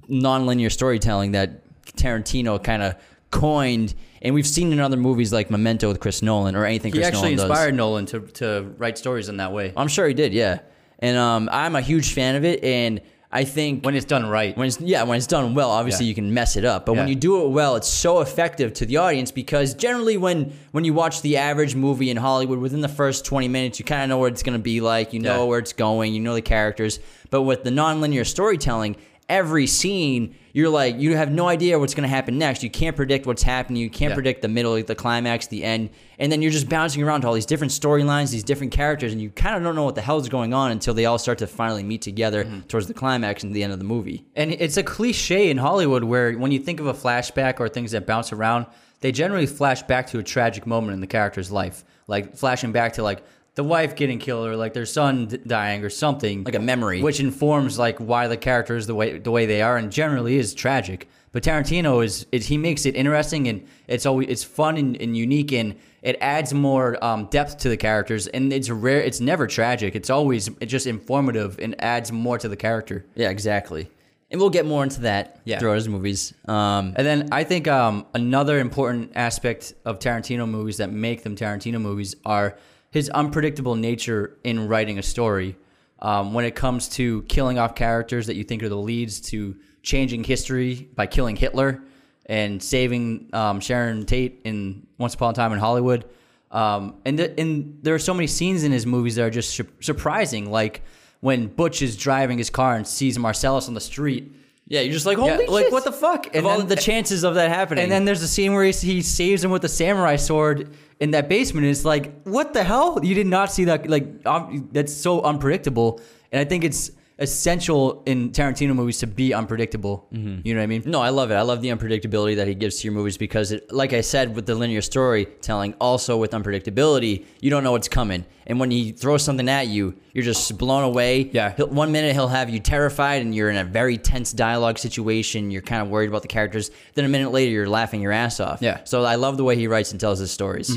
non-linear 0.09 0.71
storytelling 0.71 1.33
that 1.33 1.63
Tarantino 1.97 2.63
kind 2.63 2.83
of 2.83 2.97
coined. 3.31 3.95
And 4.23 4.35
we've 4.35 4.47
seen 4.47 4.73
in 4.73 4.81
other 4.81 4.97
movies 4.97 5.33
like 5.33 5.51
Memento 5.51 5.89
with 5.89 6.01
Chris 6.01 6.23
Nolan 6.23 6.57
or 6.57 6.65
anything 6.65 6.93
He 6.93 6.99
Chris 6.99 7.07
actually 7.07 7.37
Nolan 7.37 7.49
does. 7.49 7.51
inspired 7.51 7.75
Nolan 7.75 8.07
to, 8.07 8.21
to 8.21 8.75
write 8.79 8.99
stories 8.99 9.29
in 9.29 9.37
that 9.37 9.53
way. 9.53 9.73
I'm 9.77 9.89
sure 9.89 10.09
he 10.09 10.15
did, 10.15 10.33
yeah. 10.33 10.61
And 10.99 11.17
um, 11.17 11.49
I'm 11.53 11.77
a 11.77 11.81
huge 11.81 12.15
fan 12.15 12.37
of 12.37 12.45
it, 12.45 12.65
and 12.65 13.01
I 13.33 13.45
think 13.45 13.85
when 13.85 13.95
it's 13.95 14.07
done 14.07 14.25
right. 14.27 14.57
when 14.57 14.67
it's 14.69 14.81
yeah 14.81 15.03
when 15.03 15.19
it's 15.19 15.27
done 15.27 15.53
well 15.55 15.69
obviously 15.71 16.07
Yeah. 16.07 16.11
you 16.11 16.15
can 16.15 16.33
mess 16.33 16.57
it 16.57 16.65
up 16.65 16.87
but 16.87 16.95
when 16.95 17.07
you 17.09 17.15
do 17.17 17.45
it 17.45 17.49
well 17.49 17.75
it's 17.77 17.89
so 17.89 18.21
effective 18.21 18.73
to 18.75 18.87
the 18.87 18.97
audience 18.99 19.31
because 19.33 19.75
generally 19.75 20.17
when 20.17 20.53
when 20.71 20.85
you 20.85 20.95
watch 20.95 21.21
the 21.23 21.37
average 21.37 21.75
movie 21.75 22.09
in 22.09 22.17
hollywood 22.17 22.61
within 22.61 22.81
the 22.81 22.89
first 22.89 23.27
20 23.27 23.49
minutes 23.49 23.79
you 23.79 23.85
kind 23.85 24.03
of 24.05 24.09
know 24.09 24.17
what 24.19 24.33
it's 24.33 24.45
going 24.45 24.57
to 24.57 24.63
be 24.63 24.81
like 24.81 25.13
you 25.13 25.19
know 25.21 25.41
Yeah. 25.41 25.45
where 25.45 25.59
it's 25.59 25.73
going 25.75 26.15
you 26.15 26.21
know 26.21 26.35
the 26.35 26.41
characters 26.41 26.99
but 27.29 27.43
with 27.43 27.65
the 27.65 27.71
nonlinear 27.71 28.25
storytelling 28.25 28.97
every 29.29 29.67
scene 29.67 30.35
you're 30.53 30.69
like 30.69 30.97
you 30.99 31.17
have 31.17 31.33
no 31.33 31.49
idea 31.49 31.79
what's 31.79 31.95
going 31.95 32.03
to 32.09 32.09
happen 32.09 32.39
next 32.39 32.63
you 32.63 32.71
can't 32.71 32.95
predict 32.95 33.27
what's 33.27 33.43
happening 33.43 33.83
you 33.83 33.91
can't 33.91 34.11
Yeah. 34.11 34.15
predict 34.15 34.41
the 34.43 34.49
middle 34.49 34.81
the 34.83 34.95
climax 34.95 35.49
the 35.49 35.65
end 35.65 35.91
and 36.21 36.31
then 36.31 36.43
you're 36.43 36.53
just 36.53 36.69
bouncing 36.69 37.03
around 37.03 37.23
to 37.23 37.27
all 37.27 37.35
these 37.35 37.45
different 37.47 37.73
storylines 37.73 38.31
these 38.31 38.45
different 38.45 38.73
characters 38.73 39.13
and 39.13 39.21
you 39.21 39.31
kind 39.31 39.57
of 39.57 39.63
don't 39.65 39.75
know 39.75 39.83
what 39.83 39.97
the 39.97 40.01
hell's 40.01 40.29
going 40.29 40.55
on 40.55 40.71
until 40.71 40.95
they 40.95 41.07
all 41.07 41.19
start 41.19 41.39
to 41.39 41.47
finally 41.49 41.83
meet 41.83 42.03
together 42.03 42.45
Mm-hmm. 42.45 42.61
towards 42.69 42.87
the 42.87 42.95
climax 42.95 43.43
and 43.43 43.53
the 43.55 43.65
end 43.65 43.73
of 43.73 43.79
the 43.81 43.85
movie 43.85 44.25
And 44.37 44.53
it's 44.53 44.77
a 44.77 44.83
cliche 44.85 45.51
in 45.51 45.57
Hollywood 45.59 46.05
where 46.05 46.33
when 46.39 46.53
you 46.53 46.61
think 46.61 46.79
of 46.79 46.87
a 46.87 46.95
flashback 46.95 47.59
or 47.59 47.69
things 47.69 47.91
that 47.91 48.07
bounce 48.07 48.33
around, 48.33 48.67
they 49.01 49.11
generally 49.13 49.47
flash 49.47 49.83
back 49.83 50.07
to 50.09 50.19
a 50.19 50.23
tragic 50.23 50.67
moment 50.67 50.95
in 50.95 51.01
the 51.01 51.07
character's 51.07 51.51
life. 51.51 51.85
Like 52.07 52.37
flashing 52.37 52.73
back 52.73 52.93
to 52.95 53.03
like 53.03 53.23
the 53.57 53.65
wife 53.65 53.97
getting 53.97 54.19
killed 54.19 54.47
or 54.47 54.55
like 54.57 54.73
their 54.75 54.87
son 54.87 55.27
d- 55.27 55.39
dying 55.47 55.83
or 55.85 55.91
something. 55.91 56.45
Like 56.45 56.55
a 56.55 56.61
memory. 56.61 57.03
Which 57.03 57.21
informs 57.21 57.79
like 57.79 57.99
why 57.99 58.29
the 58.29 58.37
character 58.37 58.77
is 58.77 58.87
the 58.87 58.95
way 58.95 59.19
the 59.19 59.31
way 59.33 59.47
they 59.47 59.61
are 59.63 59.77
and 59.77 59.91
generally 59.91 60.37
is 60.39 60.55
tragic. 60.55 61.09
But 61.33 61.43
Tarantino 61.43 62.03
is, 62.03 62.25
is 62.33 62.47
he 62.47 62.57
makes 62.57 62.87
it 62.87 62.95
interesting 62.97 63.47
and 63.49 63.67
it's 63.89 64.07
always 64.07 64.29
it's 64.29 64.45
fun 64.45 64.77
and, 64.79 64.97
and 65.03 65.15
unique 65.17 65.53
and 65.53 65.75
it 66.03 66.17
adds 66.21 66.55
more 66.55 67.03
um, 67.05 67.27
depth 67.27 67.59
to 67.59 67.69
the 67.69 67.77
characters 67.77 68.27
and 68.29 68.53
it's 68.53 68.71
rare 68.71 69.01
it's 69.01 69.21
never 69.21 69.47
tragic. 69.47 69.95
It's 69.97 70.09
always 70.11 70.49
it's 70.61 70.71
just 70.71 70.87
informative 70.87 71.59
and 71.59 71.75
adds 71.83 72.13
more 72.13 72.39
to 72.39 72.49
the 72.49 72.57
character. 72.57 73.05
Yeah, 73.17 73.31
exactly. 73.31 73.89
And 74.31 74.41
we'll 74.41 74.51
get 74.51 74.67
more 74.67 74.83
into 74.83 75.03
that 75.03 75.41
Yeah. 75.45 75.59
throughout 75.61 75.75
his 75.77 75.89
movies. 75.89 76.35
Um, 76.49 76.95
And 76.97 77.07
then 77.07 77.29
I 77.33 77.45
think 77.45 77.69
um, 77.69 78.07
another 78.15 78.59
important 78.59 79.13
aspect 79.15 79.73
of 79.85 79.99
Tarantino 79.99 80.49
movies 80.49 80.79
that 80.79 80.91
make 80.91 81.23
them 81.23 81.37
Tarantino 81.37 81.81
movies 81.81 82.17
are 82.25 82.57
his 82.97 83.11
unpredictable 83.11 83.75
nature 83.75 84.39
in 84.43 84.69
writing 84.69 84.99
a 84.99 85.03
story. 85.03 85.55
Um, 85.99 86.33
when 86.33 86.45
it 86.45 86.55
comes 86.55 86.89
to 86.91 87.23
killing 87.23 87.59
off 87.59 87.75
characters 87.75 88.27
that 88.27 88.37
you 88.37 88.45
think 88.45 88.63
are 88.63 88.69
the 88.69 88.77
leads, 88.77 89.21
to 89.33 89.57
changing 89.83 90.25
history 90.25 90.89
by 90.95 91.07
killing 91.07 91.37
Hitler 91.37 91.83
and 92.25 92.63
saving 92.63 93.29
um, 93.33 93.61
Sharon 93.61 94.05
Tate 94.07 94.41
in 94.45 94.87
Once 94.99 95.15
Upon 95.15 95.31
a 95.31 95.35
Time 95.35 95.53
in 95.53 95.59
Hollywood. 95.59 96.07
Um, 96.51 96.97
and, 97.05 97.19
th- 97.19 97.33
and 97.39 97.79
there 97.83 97.95
are 97.95 97.99
so 97.99 98.15
many 98.15 98.27
scenes 98.27 98.65
in 98.65 98.73
his 98.73 98.87
movies 98.87 99.17
that 99.17 99.25
are 99.25 99.31
just 99.31 99.51
su- 99.51 99.69
surprising, 99.81 100.51
like 100.51 100.83
when 101.21 101.49
Butch 101.49 101.83
is 101.83 101.97
driving 101.97 102.39
his 102.39 102.51
car 102.51 102.77
and 102.77 102.87
sees 102.87 103.19
Marcellus 103.19 103.69
on 103.69 103.75
the 103.75 103.81
street. 103.81 104.35
Yeah, 104.69 104.81
you're 104.81 104.93
just 104.93 105.07
like, 105.07 105.19
Yeah, 105.19 105.37
holy 105.37 105.47
like 105.47 105.73
what 105.73 105.85
the 105.85 105.93
fuck? 105.93 106.35
Of 106.35 106.45
all 106.45 106.61
the 106.61 106.75
chances 106.77 107.23
of 107.23 107.35
that 107.35 107.51
happening. 107.51 107.85
And 107.85 107.93
then 107.93 108.05
there's 108.05 108.23
a 108.23 108.29
scene 108.29 108.53
where 108.53 108.65
he, 108.65 108.73
he 108.73 109.03
saves 109.03 109.45
him 109.45 109.53
with 109.53 109.65
a 109.65 109.69
samurai 109.69 110.17
sword 110.17 110.75
in 110.99 111.13
that 111.13 111.29
basement. 111.29 111.65
And 111.67 111.71
it's 111.71 111.85
like, 111.85 112.23
what 112.25 112.53
the 112.53 112.65
hell? 112.65 112.99
You 113.03 113.15
did 113.15 113.29
not 113.29 113.53
see 113.53 113.65
that. 113.67 113.89
Like, 113.89 114.27
um, 114.27 114.69
that's 114.73 114.93
so 114.93 115.23
unpredictable. 115.23 116.01
And 116.33 116.41
I 116.41 116.45
think 116.45 116.65
it's 116.65 116.91
essential 117.19 118.03
in 118.05 118.31
Tarantino 118.31 118.75
movies 118.75 118.99
to 118.99 119.07
be 119.07 119.33
unpredictable. 119.33 120.07
Mm-hmm. 120.13 120.47
You 120.47 120.55
know 120.55 120.61
what 120.61 120.65
I 120.65 120.67
mean? 120.67 120.83
no, 120.85 121.01
I 121.01 121.09
love 121.09 121.31
it. 121.31 121.35
I 121.35 121.43
love 121.43 121.63
the 121.63 121.69
unpredictability 121.69 122.37
that 122.37 122.47
he 122.47 122.55
gives 122.55 122.81
to 122.81 122.85
your 122.85 122.93
movies 122.93 123.17
because, 123.17 123.53
it, 123.53 123.73
like 123.73 123.95
I 123.95 124.03
said, 124.03 124.35
with 124.35 124.45
the 124.45 124.55
linear 124.55 124.83
storytelling, 124.83 125.75
also 125.81 126.19
with 126.19 126.33
unpredictability, 126.33 127.25
you 127.41 127.51
don't 127.51 127.65
know 127.65 127.73
what's 127.73 127.89
coming. 127.89 128.27
And 128.47 128.61
when 128.61 128.71
he 128.71 128.93
throws 128.93 129.25
something 129.25 129.49
at 129.49 129.67
you, 129.67 129.97
you're 130.13 130.25
just 130.25 130.57
blown 130.59 130.85
away. 130.85 131.31
Yeah. 131.33 131.55
He'll, 131.57 131.69
one 131.69 131.91
minute 131.91 132.13
he'll 132.13 132.29
have 132.29 132.51
you 132.51 132.61
terrified 132.61 133.23
and 133.23 133.35
you're 133.35 133.51
in 133.51 133.57
a 133.57 133.65
very 133.65 133.97
tense 133.97 134.33
dialogue 134.33 134.79
situation. 134.79 135.51
You're 135.51 135.63
kind 135.63 135.83
of 135.83 135.89
worried 135.89 136.11
about 136.11 136.23
the 136.23 136.29
characters. 136.29 136.71
Then 136.95 137.07
a 137.07 137.09
minute 137.09 137.31
later, 137.31 137.51
you're 137.51 137.69
laughing 137.69 138.03
your 138.03 138.13
ass 138.13 138.41
off. 138.41 138.61
Yeah. 138.61 138.85
So 138.85 139.05
I 139.05 139.15
love 139.15 139.37
the 139.37 139.45
way 139.45 139.57
he 139.57 139.69
writes 139.69 139.91
and 139.91 140.01
tells 140.01 140.19
his 140.19 140.31
stories. 140.31 140.71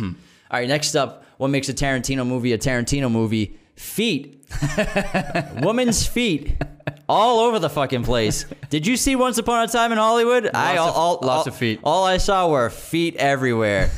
All 0.51 0.60
right, 0.60 0.67
next 0.67 0.96
up, 0.96 1.25
what 1.38 1.50
makes 1.50 1.69
a 1.69 1.74
Tarantino 1.74 2.25
movie 2.25 2.53
a 2.53 2.58
Tarantino 2.58 3.12
movie? 3.12 3.59
Feet. 3.79 4.43
Woman's 5.62 6.05
feet. 6.05 6.57
All 7.07 7.39
over 7.39 7.59
the 7.59 7.70
fucking 7.70 8.03
place. 8.03 8.46
Did 8.70 8.85
you 8.85 8.98
see 8.98 9.15
Once 9.15 9.37
Upon 9.37 9.63
a 9.63 9.72
Time 9.72 9.94
in 9.94 9.98
Hollywood? 9.98 10.50
I 10.53 10.74
of- 10.77 10.94
lots 10.96 11.24
all, 11.25 11.48
of 11.48 11.55
feet. 11.55 11.79
All 11.81 12.03
I 12.03 12.18
saw 12.18 12.50
were 12.50 12.70
feet 12.70 13.15
everywhere. 13.15 13.89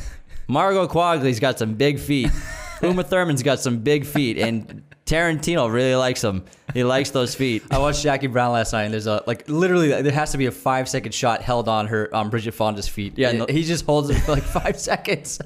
Margot 0.46 0.86
Qualley's 0.86 1.40
got 1.40 1.58
some 1.58 1.74
big 1.74 1.98
feet. 1.98 2.30
Uma 2.80 3.02
Thurman's 3.02 3.42
got 3.42 3.58
some 3.58 3.78
big 3.78 4.06
feet, 4.06 4.38
and 4.38 4.84
Tarantino 5.04 5.70
really 5.72 5.96
likes 5.96 6.20
them. 6.20 6.44
He 6.74 6.84
likes 6.84 7.10
those 7.10 7.34
feet. 7.34 7.64
I 7.72 7.78
watched 7.78 8.04
Jackie 8.04 8.28
Brown 8.28 8.52
last 8.52 8.72
night, 8.72 8.84
and 8.84 8.94
there's 8.94 9.08
a 9.08 9.24
like 9.26 9.48
literally 9.48 9.88
there 10.02 10.12
has 10.12 10.30
to 10.30 10.38
be 10.38 10.46
a 10.46 10.52
five 10.52 10.88
second 10.88 11.12
shot 11.12 11.42
held 11.42 11.68
on 11.68 11.88
her 11.88 12.08
on 12.14 12.30
Bridget 12.30 12.52
Fonda's 12.54 12.86
feet. 12.88 13.14
Yeah, 13.18 13.32
no- 13.32 13.46
he 13.48 13.64
just 13.64 13.84
holds 13.84 14.10
it 14.10 14.14
for 14.20 14.32
like 14.32 14.44
five 14.44 14.78
seconds. 14.90 15.40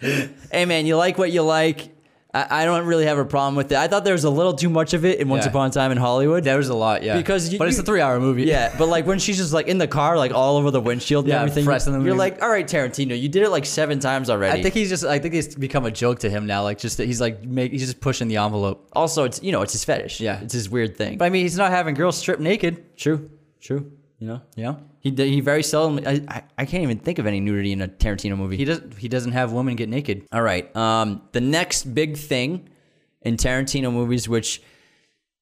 Hey 0.00 0.64
man, 0.64 0.86
you 0.86 0.96
like 0.96 1.18
what 1.18 1.32
you 1.32 1.42
like. 1.42 1.90
I, 2.34 2.62
I 2.62 2.64
don't 2.66 2.84
really 2.84 3.06
have 3.06 3.16
a 3.16 3.24
problem 3.24 3.56
with 3.56 3.72
it. 3.72 3.78
I 3.78 3.88
thought 3.88 4.04
there 4.04 4.12
was 4.12 4.24
a 4.24 4.30
little 4.30 4.52
too 4.52 4.68
much 4.68 4.92
of 4.92 5.06
it 5.06 5.18
in 5.18 5.30
Once 5.30 5.44
Yeah. 5.46 5.50
Upon 5.50 5.70
a 5.70 5.72
Time 5.72 5.90
in 5.92 5.96
Hollywood. 5.96 6.44
There 6.44 6.58
was 6.58 6.68
a 6.68 6.74
lot, 6.74 7.02
yeah. 7.02 7.16
Because 7.16 7.50
you- 7.50 7.58
but 7.58 7.68
it's 7.68 7.78
you- 7.78 7.82
a 7.82 7.86
three 7.86 8.02
hour 8.02 8.20
movie. 8.20 8.42
Yeah, 8.44 8.74
but 8.78 8.86
like 8.88 9.06
when 9.06 9.18
she's 9.18 9.38
just 9.38 9.52
like 9.54 9.66
in 9.66 9.78
the 9.78 9.88
car, 9.88 10.18
like 10.18 10.32
all 10.34 10.58
over 10.58 10.70
the 10.70 10.80
windshield 10.80 11.24
and 11.24 11.32
Yeah, 11.32 11.40
everything, 11.40 11.64
pressing 11.64 11.94
them 11.94 12.04
you're 12.04 12.14
like, 12.14 12.42
all 12.42 12.50
right, 12.50 12.66
Tarantino, 12.66 13.18
you 13.18 13.30
did 13.30 13.44
it 13.44 13.48
like 13.48 13.64
seven 13.64 13.98
times 13.98 14.28
already. 14.28 14.58
I 14.58 14.62
think 14.62 14.74
he's 14.74 14.90
just. 14.90 15.04
I 15.04 15.18
think 15.18 15.34
it's 15.34 15.54
become 15.54 15.86
a 15.86 15.90
joke 15.90 16.18
to 16.20 16.28
him 16.28 16.46
now. 16.46 16.64
Like 16.64 16.78
just 16.78 16.98
that 16.98 17.06
he's 17.06 17.20
like 17.20 17.44
make, 17.44 17.72
he's 17.72 17.86
just 17.86 18.00
pushing 18.00 18.28
the 18.28 18.36
envelope. 18.36 18.86
also 18.92 19.24
it's 19.24 19.42
you 19.42 19.50
know 19.52 19.62
it's 19.62 19.72
his 19.72 19.84
fetish. 19.84 20.20
Yeah. 20.20 20.40
it's 20.42 20.52
his 20.52 20.68
weird 20.68 20.96
thing. 20.98 21.16
But 21.16 21.24
I 21.24 21.28
mean, 21.30 21.42
he's 21.44 21.56
not 21.56 21.70
having 21.70 21.94
girls 21.94 22.18
strip 22.18 22.40
naked. 22.40 22.96
true, 22.98 23.30
true. 23.60 23.90
You 24.18 24.26
know, 24.26 24.40
know, 24.56 24.78
he 25.00 25.10
he 25.10 25.40
very 25.40 25.62
seldom. 25.62 26.04
I, 26.04 26.22
I 26.28 26.42
I 26.58 26.64
can't 26.64 26.82
even 26.82 26.98
think 26.98 27.20
of 27.20 27.26
any 27.26 27.38
nudity 27.38 27.72
in 27.72 27.80
a 27.82 27.88
Tarantino 27.88 28.36
movie. 28.36 28.56
he 28.56 28.64
doesn't. 28.64 28.98
He 28.98 29.08
doesn't 29.08 29.32
have 29.32 29.52
women 29.52 29.76
get 29.76 29.88
naked. 29.88 30.26
All 30.32 30.42
right. 30.42 30.74
Um, 30.74 31.22
the 31.32 31.40
next 31.40 31.94
big 31.94 32.16
thing 32.16 32.68
in 33.22 33.36
Tarantino 33.36 33.92
movies, 33.92 34.28
which 34.28 34.60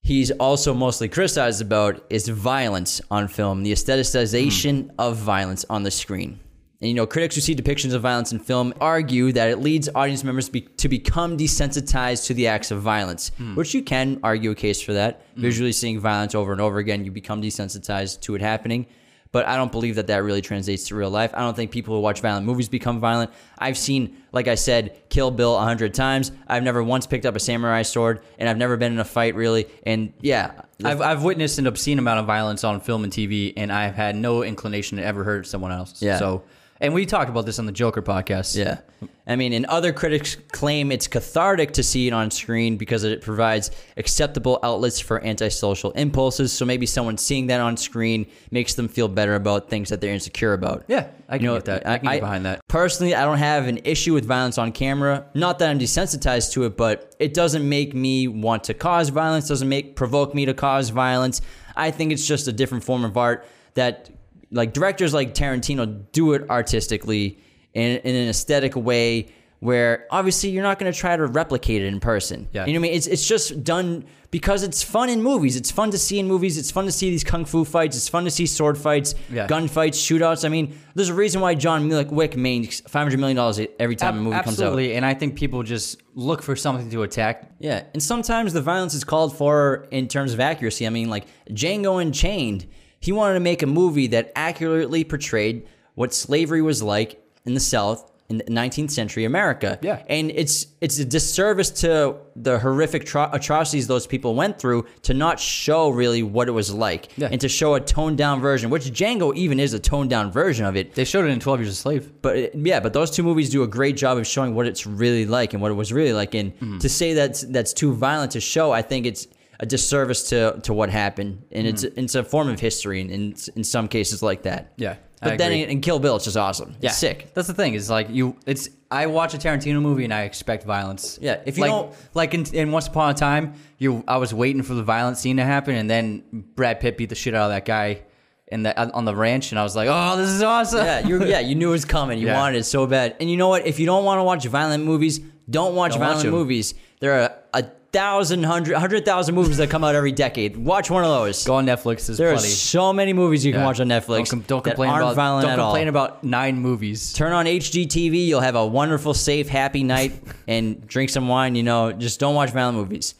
he's 0.02 0.30
also 0.32 0.74
mostly 0.74 1.08
criticized 1.08 1.62
about, 1.62 2.04
is 2.10 2.28
violence 2.28 3.00
on 3.10 3.28
film, 3.28 3.62
the 3.62 3.72
aestheticization 3.72 4.90
of 4.98 5.16
violence 5.16 5.64
on 5.70 5.82
the 5.82 5.90
screen. 5.90 6.40
And 6.80 6.88
you 6.88 6.94
know, 6.94 7.06
critics 7.06 7.34
who 7.34 7.40
see 7.40 7.54
depictions 7.54 7.94
of 7.94 8.02
violence 8.02 8.32
in 8.32 8.38
film 8.38 8.74
argue 8.80 9.32
that 9.32 9.48
it 9.48 9.60
leads 9.60 9.88
audience 9.94 10.22
members 10.22 10.48
be, 10.48 10.60
to 10.60 10.88
become 10.88 11.38
desensitized 11.38 12.26
to 12.26 12.34
the 12.34 12.48
acts 12.48 12.70
of 12.70 12.82
violence, 12.82 13.30
hmm. 13.38 13.54
which 13.54 13.72
you 13.72 13.82
can 13.82 14.20
argue 14.22 14.50
a 14.50 14.54
case 14.54 14.80
for 14.80 14.92
that. 14.92 15.22
Hmm. 15.34 15.40
Visually 15.40 15.72
seeing 15.72 15.98
violence 15.98 16.34
over 16.34 16.52
and 16.52 16.60
over 16.60 16.78
again, 16.78 17.04
you 17.04 17.10
become 17.10 17.40
desensitized 17.40 18.20
to 18.22 18.34
it 18.34 18.42
happening. 18.42 18.86
But 19.32 19.46
I 19.46 19.56
don't 19.56 19.72
believe 19.72 19.96
that 19.96 20.06
that 20.06 20.22
really 20.22 20.40
translates 20.40 20.88
to 20.88 20.94
real 20.94 21.10
life. 21.10 21.32
I 21.34 21.40
don't 21.40 21.54
think 21.54 21.70
people 21.70 21.94
who 21.94 22.00
watch 22.00 22.20
violent 22.20 22.46
movies 22.46 22.68
become 22.68 23.00
violent. 23.00 23.30
I've 23.58 23.76
seen, 23.76 24.16
like 24.32 24.48
I 24.48 24.54
said, 24.54 24.98
Kill 25.10 25.30
Bill 25.30 25.56
a 25.56 25.62
hundred 25.62 25.94
times. 25.94 26.32
I've 26.46 26.62
never 26.62 26.82
once 26.82 27.06
picked 27.06 27.26
up 27.26 27.36
a 27.36 27.40
samurai 27.40 27.82
sword, 27.82 28.20
and 28.38 28.48
I've 28.48 28.56
never 28.56 28.76
been 28.76 28.92
in 28.92 28.98
a 28.98 29.04
fight 29.04 29.34
really. 29.34 29.66
And 29.84 30.12
yeah, 30.20 30.62
I've 30.82 31.02
I've 31.02 31.22
witnessed 31.22 31.58
an 31.58 31.66
obscene 31.66 31.98
amount 31.98 32.20
of 32.20 32.26
violence 32.26 32.64
on 32.64 32.80
film 32.80 33.04
and 33.04 33.12
TV, 33.12 33.52
and 33.56 33.72
I've 33.72 33.94
had 33.94 34.16
no 34.16 34.42
inclination 34.42 34.96
to 34.98 35.04
ever 35.04 35.24
hurt 35.24 35.46
someone 35.46 35.72
else. 35.72 36.00
Yeah. 36.00 36.18
So, 36.18 36.44
and 36.80 36.92
we 36.92 37.06
talked 37.06 37.30
about 37.30 37.46
this 37.46 37.58
on 37.58 37.66
the 37.66 37.72
Joker 37.72 38.02
podcast. 38.02 38.56
Yeah. 38.56 38.78
I 39.26 39.34
mean, 39.34 39.52
and 39.52 39.66
other 39.66 39.92
critics 39.92 40.36
claim 40.52 40.92
it's 40.92 41.08
cathartic 41.08 41.72
to 41.72 41.82
see 41.82 42.06
it 42.06 42.12
on 42.12 42.30
screen 42.30 42.76
because 42.76 43.02
it 43.02 43.22
provides 43.22 43.70
acceptable 43.96 44.60
outlets 44.62 45.00
for 45.00 45.22
antisocial 45.24 45.90
impulses. 45.92 46.52
So 46.52 46.64
maybe 46.64 46.86
someone 46.86 47.18
seeing 47.18 47.48
that 47.48 47.60
on 47.60 47.76
screen 47.76 48.26
makes 48.50 48.74
them 48.74 48.88
feel 48.88 49.08
better 49.08 49.34
about 49.34 49.68
things 49.68 49.88
that 49.88 50.00
they're 50.00 50.12
insecure 50.12 50.52
about. 50.52 50.84
Yeah, 50.86 51.08
I 51.28 51.38
can 51.38 51.52
get 51.52 51.64
that. 51.64 51.86
I 51.86 51.98
can 51.98 52.08
get 52.08 52.20
behind 52.20 52.44
that. 52.46 52.60
Personally, 52.68 53.14
I 53.14 53.24
don't 53.24 53.38
have 53.38 53.66
an 53.66 53.80
issue 53.84 54.14
with 54.14 54.24
violence 54.24 54.58
on 54.58 54.70
camera. 54.70 55.26
Not 55.34 55.58
that 55.58 55.70
I'm 55.70 55.78
desensitized 55.78 56.52
to 56.52 56.64
it, 56.64 56.76
but 56.76 57.16
it 57.18 57.34
doesn't 57.34 57.68
make 57.68 57.94
me 57.94 58.28
want 58.28 58.64
to 58.64 58.74
cause 58.74 59.08
violence, 59.08 59.48
doesn't 59.48 59.68
make 59.68 59.96
provoke 59.96 60.34
me 60.34 60.46
to 60.46 60.54
cause 60.54 60.90
violence. 60.90 61.40
I 61.74 61.90
think 61.90 62.12
it's 62.12 62.26
just 62.26 62.46
a 62.48 62.52
different 62.52 62.84
form 62.84 63.04
of 63.04 63.16
art 63.16 63.46
that 63.74 64.08
like 64.50 64.72
directors 64.72 65.12
like 65.14 65.34
Tarantino 65.34 66.04
do 66.12 66.32
it 66.34 66.48
artistically 66.50 67.38
in, 67.74 67.98
in 67.98 68.14
an 68.14 68.28
aesthetic 68.28 68.76
way 68.76 69.28
where 69.60 70.06
obviously 70.10 70.50
you're 70.50 70.62
not 70.62 70.78
going 70.78 70.92
to 70.92 70.96
try 70.98 71.16
to 71.16 71.26
replicate 71.26 71.82
it 71.82 71.86
in 71.86 71.98
person. 71.98 72.46
Yeah. 72.52 72.66
You 72.66 72.74
know 72.74 72.80
what 72.80 72.86
I 72.86 72.88
mean? 72.90 72.96
It's 72.96 73.06
it's 73.06 73.26
just 73.26 73.64
done 73.64 74.04
because 74.30 74.62
it's 74.62 74.82
fun 74.82 75.08
in 75.08 75.22
movies. 75.22 75.56
It's 75.56 75.70
fun 75.70 75.90
to 75.92 75.98
see 75.98 76.18
in 76.18 76.28
movies. 76.28 76.58
It's 76.58 76.70
fun 76.70 76.84
to 76.84 76.92
see 76.92 77.08
these 77.08 77.24
kung 77.24 77.46
fu 77.46 77.64
fights. 77.64 77.96
It's 77.96 78.08
fun 78.08 78.24
to 78.24 78.30
see 78.30 78.44
sword 78.44 78.76
fights, 78.76 79.14
Yeah. 79.32 79.46
gun 79.46 79.66
fights, 79.66 79.98
shootouts. 79.98 80.44
I 80.44 80.50
mean, 80.50 80.78
there's 80.94 81.08
a 81.08 81.14
reason 81.14 81.40
why 81.40 81.54
John 81.54 81.88
Wick 81.88 82.36
makes 82.36 82.80
500 82.80 83.18
million 83.18 83.36
dollars 83.36 83.58
every 83.80 83.96
time 83.96 84.18
a 84.18 84.20
movie 84.20 84.34
comes 84.36 84.46
out. 84.60 84.66
Absolutely, 84.66 84.94
and 84.94 85.06
I 85.06 85.14
think 85.14 85.36
people 85.36 85.62
just 85.62 86.02
look 86.14 86.42
for 86.42 86.54
something 86.54 86.90
to 86.90 87.02
attack. 87.02 87.50
Yeah, 87.58 87.84
and 87.94 88.02
sometimes 88.02 88.52
the 88.52 88.60
violence 88.62 88.92
is 88.92 89.04
called 89.04 89.34
for 89.36 89.86
in 89.90 90.06
terms 90.06 90.34
of 90.34 90.40
accuracy. 90.40 90.86
I 90.86 90.90
mean, 90.90 91.08
like 91.08 91.24
Django 91.50 92.02
Unchained, 92.02 92.66
he 93.06 93.12
wanted 93.12 93.34
to 93.34 93.40
make 93.40 93.62
a 93.62 93.66
movie 93.66 94.08
that 94.08 94.32
accurately 94.36 95.02
portrayed 95.04 95.66
what 95.94 96.12
slavery 96.12 96.60
was 96.62 96.82
like 96.82 97.10
in 97.46 97.54
the 97.54 97.60
South 97.60 98.10
in 98.28 98.42
19th 98.48 98.90
century 98.90 99.24
America. 99.24 99.78
Yeah. 99.82 100.02
and 100.08 100.32
it's 100.32 100.66
it's 100.80 100.98
a 100.98 101.04
disservice 101.04 101.70
to 101.82 102.16
the 102.34 102.58
horrific 102.58 103.04
tro- 103.06 103.30
atrocities 103.32 103.86
those 103.86 104.04
people 104.06 104.34
went 104.34 104.58
through 104.58 104.84
to 105.02 105.14
not 105.14 105.38
show 105.38 105.90
really 105.90 106.24
what 106.24 106.48
it 106.48 106.50
was 106.50 106.74
like, 106.74 107.02
Yeah. 107.16 107.28
and 107.30 107.40
to 107.40 107.48
show 107.48 107.74
a 107.76 107.80
toned 107.80 108.18
down 108.18 108.40
version, 108.40 108.68
which 108.68 108.86
Django 109.00 109.32
even 109.36 109.60
is 109.60 109.74
a 109.74 109.78
toned 109.78 110.10
down 110.10 110.32
version 110.32 110.64
of 110.66 110.74
it. 110.76 110.94
They 110.96 111.04
showed 111.04 111.24
it 111.26 111.28
in 111.28 111.38
Twelve 111.38 111.60
Years 111.60 111.70
a 111.70 111.76
Slave. 111.76 112.10
But 112.20 112.36
it- 112.36 112.52
yeah, 112.56 112.80
but 112.80 112.92
those 112.92 113.12
two 113.12 113.22
movies 113.22 113.48
do 113.48 113.62
a 113.62 113.68
great 113.68 113.96
job 113.96 114.18
of 114.18 114.26
showing 114.26 114.56
what 114.56 114.66
it's 114.66 114.84
really 114.88 115.24
like 115.24 115.52
and 115.54 115.62
what 115.62 115.70
it 115.70 115.74
was 115.82 115.92
really 115.92 116.12
like. 116.12 116.34
And 116.34 116.52
Mm-hmm. 116.58 116.78
to 116.78 116.88
say 116.88 117.14
that 117.14 117.44
that's 117.54 117.72
too 117.72 117.94
violent 117.94 118.32
to 118.32 118.40
show, 118.40 118.72
I 118.72 118.82
think 118.82 119.06
it's 119.06 119.28
a 119.60 119.66
disservice 119.66 120.28
to 120.30 120.58
to 120.62 120.72
what 120.72 120.90
happened, 120.90 121.44
and 121.52 121.66
it's 121.66 121.82
it's 121.84 122.14
a 122.14 122.22
form 122.24 122.48
of 122.48 122.60
history 122.60 123.00
in 123.00 123.10
in, 123.10 123.34
in 123.56 123.64
some 123.64 123.88
cases 123.88 124.22
like 124.22 124.42
that. 124.42 124.72
Mm-hmm. 124.72 124.82
Yeah, 124.82 124.96
I 125.22 125.28
but 125.30 125.38
then 125.38 125.52
agree. 125.52 125.72
in, 125.72 125.80
Kill 125.80 125.98
Bill, 125.98 126.16
it's 126.16 126.24
just 126.26 126.36
awesome. 126.36 126.74
Yeah, 126.80 126.90
It's 126.90 126.98
sick. 126.98 127.32
That's 127.34 127.48
the 127.48 127.54
thing. 127.54 127.74
Is 127.74 127.88
like 127.90 128.08
you. 128.10 128.36
It's 128.46 128.68
I 128.90 129.06
watch 129.06 129.34
a 129.34 129.38
Tarantino 129.38 129.80
movie 129.82 130.04
and 130.04 130.14
I 130.14 130.22
expect 130.22 130.64
violence. 130.64 131.18
Yeah, 131.20 131.40
if 131.44 131.56
you 131.56 131.62
like, 131.62 131.70
don't- 131.70 131.94
like 132.14 132.34
in, 132.34 132.44
in 132.54 132.70
Once 132.70 132.86
Upon 132.86 133.10
a 133.10 133.14
Time, 133.14 133.54
you 133.78 134.04
I 134.06 134.18
was 134.18 134.32
waiting 134.34 134.62
for 134.62 134.74
the 134.74 134.82
violent 134.84 135.16
scene 135.18 135.38
to 135.38 135.44
happen, 135.44 135.74
and 135.74 135.88
then 135.90 136.22
Brad 136.32 136.80
Pitt 136.80 136.96
beat 136.98 137.08
the 137.08 137.14
shit 137.14 137.34
out 137.34 137.44
of 137.44 137.50
that 137.50 137.64
guy 137.64 138.02
in 138.48 138.62
the 138.62 138.78
on 138.92 139.04
the 139.04 139.14
ranch, 139.16 139.50
and 139.52 139.58
I 139.58 139.62
was 139.64 139.74
like, 139.74 139.88
oh, 139.90 140.16
this 140.16 140.28
is 140.30 140.42
awesome. 140.42 140.84
Yeah, 140.84 141.00
you 141.06 141.24
yeah 141.24 141.40
you 141.40 141.54
knew 141.56 141.70
it 141.70 141.72
was 141.72 141.84
coming. 141.84 142.18
You 142.20 142.26
Yeah. 142.32 142.38
wanted 142.38 142.58
it 142.58 142.64
so 142.64 142.86
bad. 142.86 143.16
And 143.20 143.28
you 143.30 143.36
know 143.36 143.48
what? 143.48 143.66
If 143.66 143.80
you 143.80 143.86
don't 143.86 144.04
want 144.04 144.18
to 144.20 144.22
watch 144.24 144.44
violent 144.46 144.84
movies, 144.84 145.18
don't 145.50 145.74
watch 145.74 145.92
Don't 145.92 146.00
violent 146.00 146.22
them. 146.22 146.30
movies. 146.32 146.74
There 147.00 147.12
are 147.22 147.32
a 147.54 147.64
thousand, 147.96 148.42
hundred, 148.42 148.76
hundred 148.76 149.04
thousand 149.04 149.34
movies 149.34 149.56
that 149.56 149.70
come 149.70 149.82
out 149.82 149.94
every 149.94 150.12
decade. 150.12 150.56
Watch 150.56 150.90
one 150.90 151.02
of 151.04 151.10
those. 151.10 151.44
Go 151.44 151.54
on 151.54 151.66
Netflix. 151.66 152.06
There's 152.06 152.18
there 152.18 152.32
are 152.32 152.38
so 152.38 152.92
many 152.92 153.12
movies 153.12 153.44
you 153.44 153.52
can 153.52 153.60
Yeah. 153.62 153.66
watch 153.66 153.80
on 153.80 153.88
Netflix. 153.88 154.30
Don't, 154.30 154.46
don't 154.46 154.62
complain 154.64 154.90
aren't 154.90 155.02
about 155.02 155.16
violent 155.16 155.42
don't 155.44 155.52
at 155.52 155.58
all. 155.58 155.70
complain 155.72 155.88
about 155.88 156.22
nine 156.24 156.58
movies. 156.58 157.12
Turn 157.14 157.32
on 157.32 157.46
HGTV. 157.46 158.26
You'll 158.26 158.40
have 158.40 158.54
a 158.56 158.66
wonderful, 158.66 159.14
safe, 159.14 159.48
happy 159.48 159.82
night 159.82 160.12
and 160.46 160.86
drink 160.86 161.10
some 161.10 161.26
wine. 161.28 161.54
You 161.54 161.62
know, 161.62 161.92
just 161.92 162.20
don't 162.20 162.34
watch 162.34 162.50
violent 162.50 162.76
movies. 162.78 163.14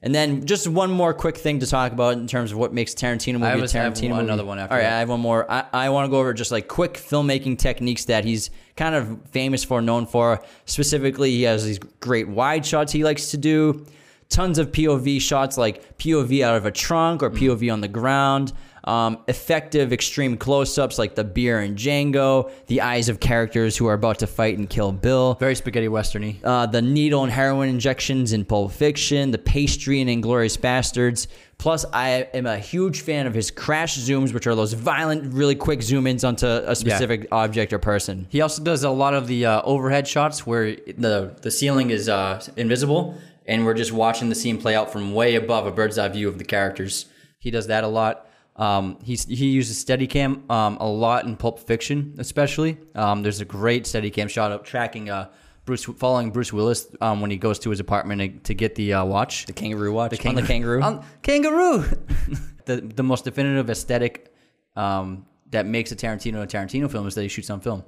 And 0.00 0.14
then 0.14 0.46
just 0.46 0.68
one 0.68 0.92
more 0.92 1.12
quick 1.12 1.36
thing 1.36 1.58
to 1.58 1.66
talk 1.66 1.90
about 1.92 2.12
in 2.12 2.28
terms 2.28 2.52
of 2.52 2.58
what 2.58 2.72
makes 2.72 2.94
Tarantino 2.94 3.32
movie 3.34 3.46
I 3.46 3.54
a 3.54 3.62
Tarantino 3.62 4.10
one- 4.10 4.10
movie. 4.10 4.24
another 4.26 4.44
one 4.44 4.58
after 4.60 4.72
All 4.74 4.78
right, 4.78 4.84
that. 4.88 4.92
I 4.94 4.98
have 5.00 5.08
one 5.08 5.18
more. 5.20 5.50
I, 5.50 5.64
I 5.72 5.88
want 5.90 6.06
to 6.06 6.10
go 6.10 6.20
over 6.20 6.32
just 6.32 6.52
like 6.52 6.68
quick 6.68 6.94
filmmaking 6.94 7.58
techniques 7.58 8.04
that 8.04 8.24
he's 8.24 8.50
kind 8.76 8.94
of 8.94 9.18
famous 9.32 9.64
for, 9.64 9.82
known 9.82 10.06
for. 10.06 10.40
Specifically, 10.66 11.30
he 11.32 11.42
has 11.42 11.64
these 11.64 11.80
great 12.00 12.28
wide 12.28 12.64
shots 12.64 12.92
he 12.92 13.02
likes 13.02 13.32
to 13.32 13.36
do. 13.38 13.86
Tons 14.30 14.58
of 14.58 14.70
POV 14.72 15.20
shots, 15.20 15.56
like 15.56 15.96
POV 15.98 16.42
out 16.42 16.54
of 16.56 16.66
a 16.66 16.70
trunk 16.70 17.22
Mm. 17.22 17.24
or 17.24 17.30
POV 17.30 17.70
on 17.72 17.80
the 17.80 17.88
ground. 17.88 18.52
Um, 18.84 19.18
effective 19.28 19.92
extreme 19.92 20.38
close-ups 20.38 20.98
like 20.98 21.14
the 21.14 21.24
beer 21.24 21.58
and 21.58 21.76
Django, 21.76 22.50
the 22.68 22.80
eyes 22.80 23.10
of 23.10 23.20
characters 23.20 23.76
who 23.76 23.86
are 23.86 23.92
about 23.92 24.20
to 24.20 24.26
fight 24.26 24.56
and 24.56 24.68
kill 24.70 24.92
Bill 24.92 25.34
Very 25.38 25.54
spaghetti 25.56 25.88
westerny. 25.88 26.36
uh, 26.42 26.64
the 26.66 26.80
needle 26.80 27.22
and 27.22 27.30
heroin 27.30 27.68
injections 27.68 28.32
in 28.32 28.46
Pulp 28.46 28.72
Fiction, 28.72 29.30
the 29.30 29.36
pastry 29.38 30.00
in 30.00 30.08
Inglourious 30.08 30.56
Basterds. 30.58 31.26
Plus, 31.58 31.84
I 31.92 32.28
am 32.32 32.46
a 32.46 32.58
huge 32.58 33.00
fan 33.02 33.26
of 33.26 33.34
his 33.34 33.50
crash 33.50 33.98
zooms, 33.98 34.32
which 34.32 34.46
are 34.46 34.54
those 34.54 34.72
violent, 34.72 35.34
really 35.34 35.56
quick 35.56 35.82
zoom 35.82 36.06
ins 36.06 36.24
onto 36.24 36.46
a 36.46 36.74
specific 36.74 37.26
object 37.32 37.72
or 37.74 37.78
person. 37.78 38.26
He 38.30 38.40
also 38.40 38.62
does 38.62 38.84
a 38.84 38.90
lot 38.90 39.12
of 39.12 39.26
the 39.26 39.44
uh, 39.44 39.60
overhead 39.64 40.06
shots 40.08 40.46
where 40.46 40.76
the 40.96 41.34
the 41.42 41.50
ceiling 41.50 41.90
is 41.90 42.08
uh, 42.08 42.42
invisible, 42.56 43.16
and 43.48 43.64
we're 43.64 43.74
just 43.74 43.90
watching 43.90 44.28
the 44.28 44.34
scene 44.34 44.58
play 44.58 44.76
out 44.76 44.92
from 44.92 45.14
way 45.14 45.34
above 45.34 45.66
a 45.66 45.72
bird's 45.72 45.98
eye 45.98 46.08
view 46.08 46.28
of 46.28 46.38
the 46.38 46.44
characters. 46.44 47.06
He 47.38 47.50
does 47.50 47.66
that 47.68 47.82
a 47.82 47.88
lot. 47.88 48.26
Um, 48.54 48.98
he's, 49.02 49.24
he 49.24 49.46
uses 49.46 49.82
Steadicam 49.82 50.48
um, 50.50 50.76
a 50.80 50.86
lot 50.86 51.24
in 51.24 51.36
Pulp 51.36 51.58
Fiction, 51.60 52.14
especially. 52.18 52.76
Um, 52.94 53.22
there's 53.22 53.40
a 53.40 53.44
great 53.44 53.84
Steadicam 53.84 54.28
shot 54.28 54.52
of 54.52 54.64
tracking 54.64 55.08
uh, 55.08 55.30
Bruce, 55.64 55.84
following 55.84 56.30
Bruce 56.30 56.52
Willis 56.52 56.94
um, 57.00 57.20
when 57.20 57.30
he 57.30 57.36
goes 57.36 57.58
to 57.60 57.70
his 57.70 57.80
apartment 57.80 58.44
to, 58.44 58.54
get 58.54 58.74
the 58.74 58.94
uh, 58.94 59.04
watch. 59.04 59.46
The 59.46 59.52
kangaroo 59.52 59.92
watch 59.92 60.24
on 60.26 60.34
the 60.34 60.42
kangaroo. 60.42 60.82
On 60.82 61.04
kangaroo. 61.22 61.84
the 62.64 62.80
the 62.80 63.02
most 63.02 63.24
definitive 63.24 63.70
aesthetic 63.70 64.34
um, 64.76 65.26
that 65.50 65.66
makes 65.66 65.92
a 65.92 65.96
Tarantino 65.96 66.42
a 66.42 66.46
Tarantino 66.46 66.90
film 66.90 67.06
is 67.06 67.14
that 67.14 67.22
he 67.22 67.28
shoots 67.28 67.50
on 67.50 67.60
film. 67.60 67.84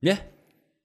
yeah. 0.00 0.18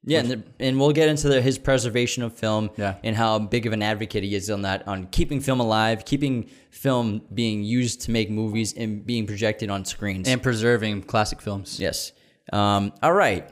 Yeah, 0.07 0.19
and, 0.21 0.29
the, 0.31 0.43
and 0.59 0.79
we'll 0.79 0.93
get 0.93 1.09
into 1.09 1.27
the, 1.29 1.41
his 1.41 1.57
preservation 1.57 2.23
of 2.23 2.33
film 2.33 2.69
Yeah. 2.77 2.95
and 3.03 3.15
how 3.15 3.39
big 3.39 3.65
of 3.65 3.73
an 3.73 3.81
advocate 3.83 4.23
he 4.23 4.33
is 4.35 4.49
on 4.49 4.61
that, 4.63 4.87
on 4.87 5.07
keeping 5.07 5.39
film 5.41 5.59
alive, 5.59 6.05
keeping 6.05 6.49
film 6.71 7.21
being 7.33 7.63
used 7.63 8.01
to 8.03 8.11
make 8.11 8.29
movies 8.31 8.73
and 8.73 9.05
being 9.05 9.27
projected 9.27 9.69
on 9.69 9.83
screens. 9.85 10.27
and 10.27 10.41
preserving 10.41 11.03
classic 11.03 11.41
films. 11.41 11.79
Yes. 11.79 12.13
Um, 12.53 12.93
all 13.03 13.13
right. 13.13 13.49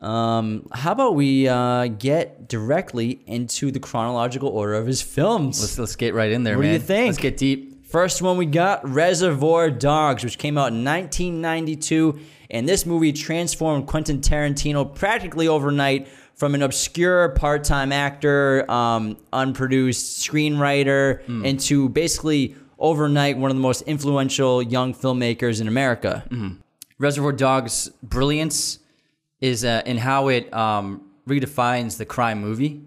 Um, 0.00 0.68
how 0.72 0.92
about 0.92 1.16
we 1.16 1.48
uh, 1.48 1.86
get 1.88 2.48
directly 2.48 3.20
into 3.26 3.72
the 3.72 3.80
chronological 3.80 4.48
order 4.48 4.74
of 4.74 4.86
his 4.86 5.02
films? 5.02 5.60
Let's 5.60 5.76
let's 5.78 5.96
get 5.96 6.14
right 6.14 6.30
in 6.30 6.44
there, 6.44 6.56
What 6.56 6.62
do 6.62 6.68
you 6.68 6.78
think? 6.78 7.06
Let's 7.08 7.18
get 7.18 7.36
deep. 7.36 7.67
First 7.88 8.20
one 8.20 8.36
we 8.36 8.44
got 8.44 8.86
Reservoir 8.86 9.70
Dogs, 9.70 10.22
which 10.22 10.36
came 10.36 10.58
out 10.58 10.72
in 10.72 10.84
1992. 10.84 12.18
And 12.50 12.68
this 12.68 12.84
movie 12.84 13.12
transformed 13.12 13.86
Quentin 13.86 14.20
Tarantino 14.20 14.94
practically 14.94 15.48
overnight 15.48 16.08
from 16.34 16.54
an 16.54 16.62
obscure 16.62 17.30
part 17.30 17.64
time 17.64 17.90
actor, 17.90 18.70
um, 18.70 19.16
unproduced 19.32 20.20
screenwriter, 20.28 21.22
Hmm. 21.24 21.44
into 21.44 21.88
basically 21.88 22.54
overnight 22.78 23.38
one 23.38 23.50
of 23.50 23.56
the 23.56 23.62
most 23.62 23.82
influential 23.82 24.62
young 24.62 24.94
filmmakers 24.94 25.60
in 25.60 25.66
America. 25.66 26.24
Reservoir 26.98 27.32
Dogs' 27.32 27.90
brilliance 28.02 28.78
is 29.40 29.64
uh, 29.64 29.82
in 29.86 29.96
how 29.98 30.28
it 30.28 30.52
um, 30.54 31.00
redefines 31.26 31.96
the 31.96 32.04
crime 32.04 32.40
movie, 32.40 32.82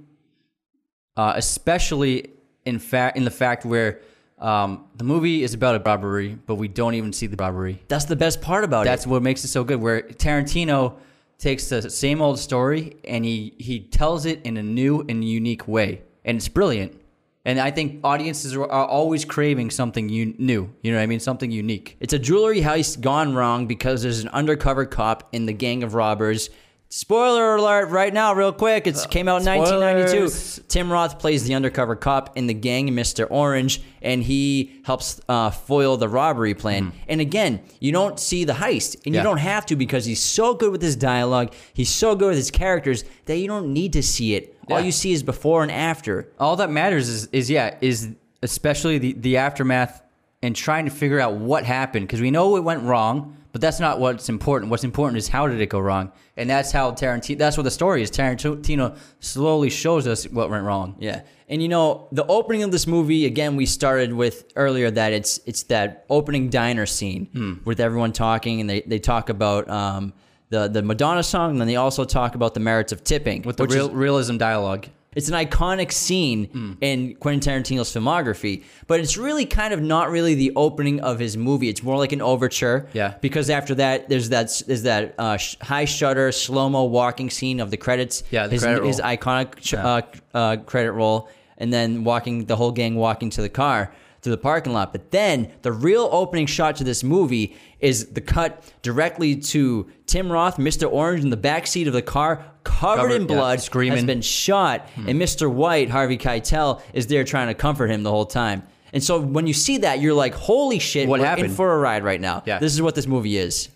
uh, 1.18 1.34
especially 1.36 2.30
in 2.66 2.78
fact 2.78 3.18
in 3.18 3.26
the 3.26 3.32
fact 3.32 3.66
where 3.66 4.00
um, 4.42 4.86
the 4.96 5.04
movie 5.04 5.44
is 5.44 5.54
about 5.54 5.76
a 5.76 5.80
robbery, 5.80 6.38
but 6.48 6.56
we 6.56 6.68
don't 6.68 6.96
even 6.96 7.14
see 7.14 7.28
the 7.28 7.38
robbery. 7.38 7.82
That's 7.88 8.06
the 8.06 8.16
best 8.16 8.42
part 8.42 8.64
about 8.64 8.86
That's 8.86 9.04
it. 9.04 9.06
That's 9.06 9.08
what 9.08 9.22
makes 9.22 9.44
it 9.44 9.50
so 9.50 9.64
good. 9.64 9.80
Where 9.80 10.02
Tarantino 10.02 10.96
takes 11.38 11.70
the 11.70 11.90
same 11.90 12.22
old 12.22 12.40
story 12.40 12.98
and 13.04 13.24
he 13.24 13.54
he 13.58 13.80
tells 13.80 14.26
it 14.26 14.42
in 14.44 14.58
a 14.58 14.64
new 14.64 15.06
and 15.08 15.24
unique 15.24 15.68
way, 15.68 16.02
and 16.26 16.38
it's 16.38 16.48
brilliant. 16.48 17.00
And 17.44 17.60
I 17.60 17.72
think 17.72 18.02
audiences 18.04 18.56
are, 18.56 18.64
are 18.64 18.86
always 18.86 19.26
craving 19.26 19.72
something 19.72 20.10
u- 20.10 20.36
new. 20.38 20.72
You 20.82 20.92
know 20.92 20.98
what 20.98 21.04
I 21.04 21.08
mean? 21.08 21.20
Something 21.20 21.50
unique. 21.50 21.98
It's 22.00 22.14
a 22.14 22.20
jewelry 22.20 22.62
heist 22.62 23.02
gone 23.02 23.34
wrong 23.34 23.66
because 23.66 24.04
there's 24.04 24.20
an 24.20 24.30
undercover 24.30 24.86
cop 24.86 25.30
in 25.32 25.48
the 25.48 25.54
gang 25.54 25.82
of 25.84 25.96
robbers. 25.96 26.52
Spoiler 26.94 27.56
alert 27.56 27.86
right 27.90 28.14
now, 28.14 28.34
real 28.34 28.52
quick. 28.52 28.86
It 28.86 28.98
came 29.10 29.30
out 29.30 29.42
in 29.44 29.48
Uh, 29.48 29.64
spoilers. 29.64 29.80
1992. 30.10 30.64
Tim 30.68 30.92
Roth 30.92 31.20
plays 31.20 31.46
the 31.46 31.54
undercover 31.56 31.96
cop 31.96 32.38
in 32.38 32.48
the 32.48 32.54
gang, 32.54 32.90
Mr. 32.90 33.26
Orange, 33.30 33.82
and 34.02 34.22
he 34.22 34.82
helps 34.84 35.22
uh, 35.30 35.52
foil 35.52 35.96
the 35.96 36.10
robbery 36.10 36.54
plan. 36.54 36.92
And 37.08 37.22
again, 37.22 37.62
you 37.80 37.94
don't 37.94 38.20
see 38.20 38.44
the 38.44 38.52
heist, 38.54 38.96
and 39.06 39.16
you 39.16 39.22
Mm-hmm. 39.22 39.24
Don't 39.30 39.38
have 39.38 39.66
to 39.68 39.78
because 39.78 40.04
he's 40.04 40.22
so 40.22 40.54
good 40.54 40.70
with 40.74 40.82
his 40.82 40.98
dialogue, 40.98 41.54
he's 41.74 41.90
so 41.90 42.14
good 42.14 42.28
with 42.30 42.38
his 42.38 42.52
characters 42.52 43.06
that 43.26 43.38
you 43.38 43.48
don't 43.48 43.72
need 43.72 43.94
to 43.94 44.04
see 44.04 44.36
it. 44.36 44.58
All 44.70 44.82
you 44.82 44.92
see 44.92 45.14
is 45.14 45.24
before 45.24 45.64
and 45.64 45.72
after. 45.72 46.28
all 46.40 46.58
that 46.58 46.70
matters 46.70 47.08
is 47.08 47.28
is 47.32 47.50
yeah 47.50 47.76
is 47.82 48.10
especially 48.44 48.98
the 48.98 49.14
the 49.14 49.38
aftermath 49.38 50.02
and 50.42 50.56
trying 50.56 50.86
to 50.86 50.92
figure 50.92 51.20
out 51.22 51.36
what 51.36 51.64
happened 51.66 52.08
because 52.08 52.20
we 52.22 52.32
know 52.32 52.56
it 52.58 52.64
went 52.64 52.82
wrong 52.84 53.38
but 53.52 53.62
that's 53.62 53.80
not 53.80 54.00
what's 54.00 54.30
important 54.30 54.72
what's 54.72 54.84
important 54.84 55.18
is 55.18 55.28
how 55.28 55.48
did 55.48 55.60
it 55.62 55.68
go 55.68 55.80
wrong 55.80 56.12
and 56.38 56.50
that's 56.50 56.72
how 56.72 56.92
tarantino 56.92 57.38
that's 57.38 57.58
what 57.58 57.64
the 57.64 57.72
story 57.72 58.02
is 58.02 58.10
tarantino 58.12 58.98
slowly 59.20 59.70
shows 59.70 60.08
us 60.08 60.24
what 60.30 60.50
went 60.50 60.64
wrong 60.64 60.96
Yeah. 61.00 61.22
And 61.50 61.62
you 61.62 61.68
know, 61.68 62.08
the 62.14 62.26
opening 62.28 62.64
of 62.64 62.72
this 62.72 62.88
movie, 62.88 63.26
again, 63.26 63.58
we 63.58 63.66
started 63.66 64.14
with 64.14 64.46
earlier 64.56 64.90
that 64.90 65.12
it's 65.12 65.42
it's 65.46 65.64
that 65.64 66.06
opening 66.10 66.50
diner 66.50 66.86
scene 66.86 67.28
Hmm. 67.34 67.54
with 67.66 67.82
everyone 67.82 68.14
talking 68.14 68.62
and 68.62 68.70
they, 68.70 68.80
they 68.88 69.00
talk 69.00 69.28
about 69.28 69.70
um, 69.70 70.14
the, 70.50 70.70
the 70.70 70.82
Madonna 70.82 71.24
song 71.24 71.52
and 71.52 71.60
then 71.60 71.68
they 71.68 71.76
also 71.76 72.06
talk 72.06 72.36
about 72.36 72.54
the 72.54 72.62
merits 72.62 72.94
of 72.94 73.04
tipping. 73.04 73.42
with 73.42 73.58
the 73.58 73.68
real, 73.68 73.88
is- 73.90 73.94
realism 73.94 74.38
dialogue 74.38 74.88
it's 75.16 75.28
an 75.28 75.34
iconic 75.36 75.92
scene 75.92 76.46
Hmm. 76.46 76.72
in 76.80 77.16
Quentin 77.16 77.42
Tarantino's 77.64 77.94
filmography, 77.94 78.64
but 78.88 79.02
it's 79.02 79.18
really 79.18 79.46
kind 79.46 79.74
of 79.74 79.82
not 79.82 80.10
really 80.10 80.36
the 80.36 80.54
opening 80.56 81.02
of 81.02 81.20
his 81.20 81.36
movie. 81.36 81.68
It's 81.68 81.84
more 81.84 81.98
like 81.98 82.14
an 82.14 82.22
overture. 82.22 82.88
Yeah. 82.94 83.16
Because 83.20 83.50
after 83.50 83.76
that, 83.76 84.08
there's 84.08 84.30
that 84.30 84.62
there's 84.68 84.84
that 84.84 85.14
uh, 85.18 85.36
sh- 85.38 85.58
high 85.62 85.84
shutter 85.86 86.32
slow 86.32 86.70
mo 86.70 86.86
walking 86.86 87.30
scene 87.30 87.60
of 87.60 87.72
the 87.72 87.78
credits. 87.78 88.24
Yeah, 88.32 88.48
the 88.48 88.54
his, 88.54 88.64
credit 88.64 88.86
his 88.86 89.02
iconic 89.02 89.48
sh- 89.62 89.74
uh, 89.74 90.02
uh, 90.34 90.56
credit 90.66 90.94
roll, 90.94 91.28
and 91.58 91.74
then 91.74 92.06
walking 92.06 92.46
the 92.46 92.56
whole 92.56 92.72
gang 92.72 92.96
walking 92.96 93.30
to 93.32 93.42
the 93.42 93.50
car 93.50 93.94
to 94.22 94.30
the 94.30 94.38
parking 94.38 94.74
lot. 94.74 94.92
But 94.92 95.12
then 95.12 95.52
the 95.62 95.72
real 95.72 96.08
opening 96.12 96.46
shot 96.46 96.76
to 96.78 96.84
this 96.84 97.04
movie 97.04 97.56
is 97.80 98.08
the 98.08 98.22
cut 98.22 98.64
directly 98.82 99.36
to 99.36 99.90
Tim 100.06 100.32
Roth, 100.32 100.58
Mr. 100.58 100.92
Orange, 100.92 101.24
in 101.24 101.30
the 101.30 101.38
back 101.38 101.68
seat 101.68 101.88
of 101.88 101.94
the 101.94 102.02
car, 102.02 102.46
covered, 102.64 103.02
Covered, 103.02 103.12
in 103.14 103.22
yeah, 103.24 103.36
blood, 103.36 103.62
screaming. 103.62 103.98
has 103.98 104.06
been 104.06 104.22
shot, 104.22 104.88
hmm. 104.90 105.10
and 105.10 105.20
Mr. 105.20 105.52
White, 105.52 105.90
Harvey 105.90 106.18
Keitel, 106.18 106.82
is 106.94 107.08
there 107.08 107.24
trying 107.24 107.48
to 107.48 107.54
comfort 107.54 107.90
him 107.90 108.04
the 108.04 108.12
whole 108.12 108.26
time. 108.26 108.64
And 108.94 109.04
so 109.04 109.22
when 109.22 109.48
you 109.48 109.54
see 109.54 109.80
that, 109.80 110.02
you're 110.02 110.14
like, 110.14 110.34
"Holy 110.34 110.78
shit! 110.78 111.08
What 111.08 111.20
we're 111.20 111.26
in 111.26 111.30
happened? 111.30 111.56
for 111.56 111.74
a 111.74 111.78
ride 111.80 112.04
right 112.04 112.20
now." 112.20 112.44
Yeah. 112.46 112.60
this 112.60 112.74
is 112.74 112.82
what 112.82 112.94
this 112.94 113.08
movie 113.08 113.38
is. 113.38 113.70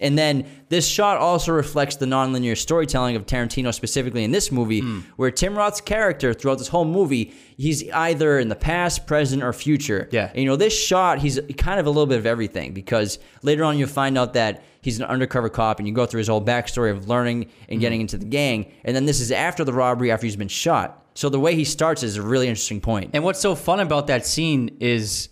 And 0.00 0.18
then 0.18 0.44
this 0.70 0.88
shot 0.88 1.18
also 1.18 1.52
reflects 1.52 1.94
the 1.96 2.06
nonlinear 2.06 2.56
storytelling 2.58 3.14
of 3.14 3.26
Tarantino, 3.26 3.72
specifically 3.72 4.24
in 4.24 4.32
this 4.32 4.50
movie, 4.50 4.80
Hmm. 4.80 5.00
where 5.14 5.30
Tim 5.30 5.56
Roth's 5.56 5.80
character 5.80 6.34
throughout 6.34 6.58
this 6.58 6.66
whole 6.66 6.84
movie, 6.84 7.32
he's 7.56 7.88
either 7.92 8.40
in 8.40 8.48
the 8.48 8.56
past, 8.56 9.06
present, 9.06 9.44
or 9.44 9.52
future. 9.52 10.08
Yeah. 10.10 10.30
And, 10.30 10.38
you 10.42 10.46
know, 10.46 10.56
this 10.56 10.76
shot, 10.76 11.20
he's 11.20 11.38
kind 11.56 11.78
of 11.78 11.86
a 11.86 11.90
little 11.90 12.06
bit 12.06 12.18
of 12.18 12.26
everything 12.26 12.72
because 12.72 13.20
later 13.42 13.62
on 13.62 13.78
you'll 13.78 13.88
find 13.88 14.18
out 14.18 14.32
that 14.34 14.64
he's 14.80 14.98
an 14.98 15.04
undercover 15.06 15.48
cop 15.48 15.78
and 15.78 15.86
you 15.86 15.94
go 15.94 16.06
through 16.06 16.18
his 16.18 16.28
whole 16.28 16.42
backstory 16.44 16.90
of 16.90 17.08
learning 17.08 17.46
and 17.68 17.80
getting 17.80 18.00
into 18.00 18.18
the 18.18 18.24
gang. 18.26 18.66
And 18.84 18.96
then 18.96 19.06
this 19.06 19.20
is 19.20 19.30
after 19.30 19.62
the 19.62 19.72
robbery, 19.72 20.10
after 20.10 20.26
he's 20.26 20.34
been 20.36 20.48
shot. 20.48 21.06
So 21.14 21.28
the 21.28 21.38
way 21.38 21.54
he 21.54 21.64
starts 21.64 22.02
is 22.02 22.16
a 22.16 22.22
really 22.22 22.48
interesting 22.48 22.80
point. 22.80 23.10
And 23.14 23.22
what's 23.22 23.40
so 23.40 23.54
fun 23.54 23.78
about 23.78 24.08
that 24.08 24.26
scene 24.26 24.76
is 24.80 25.28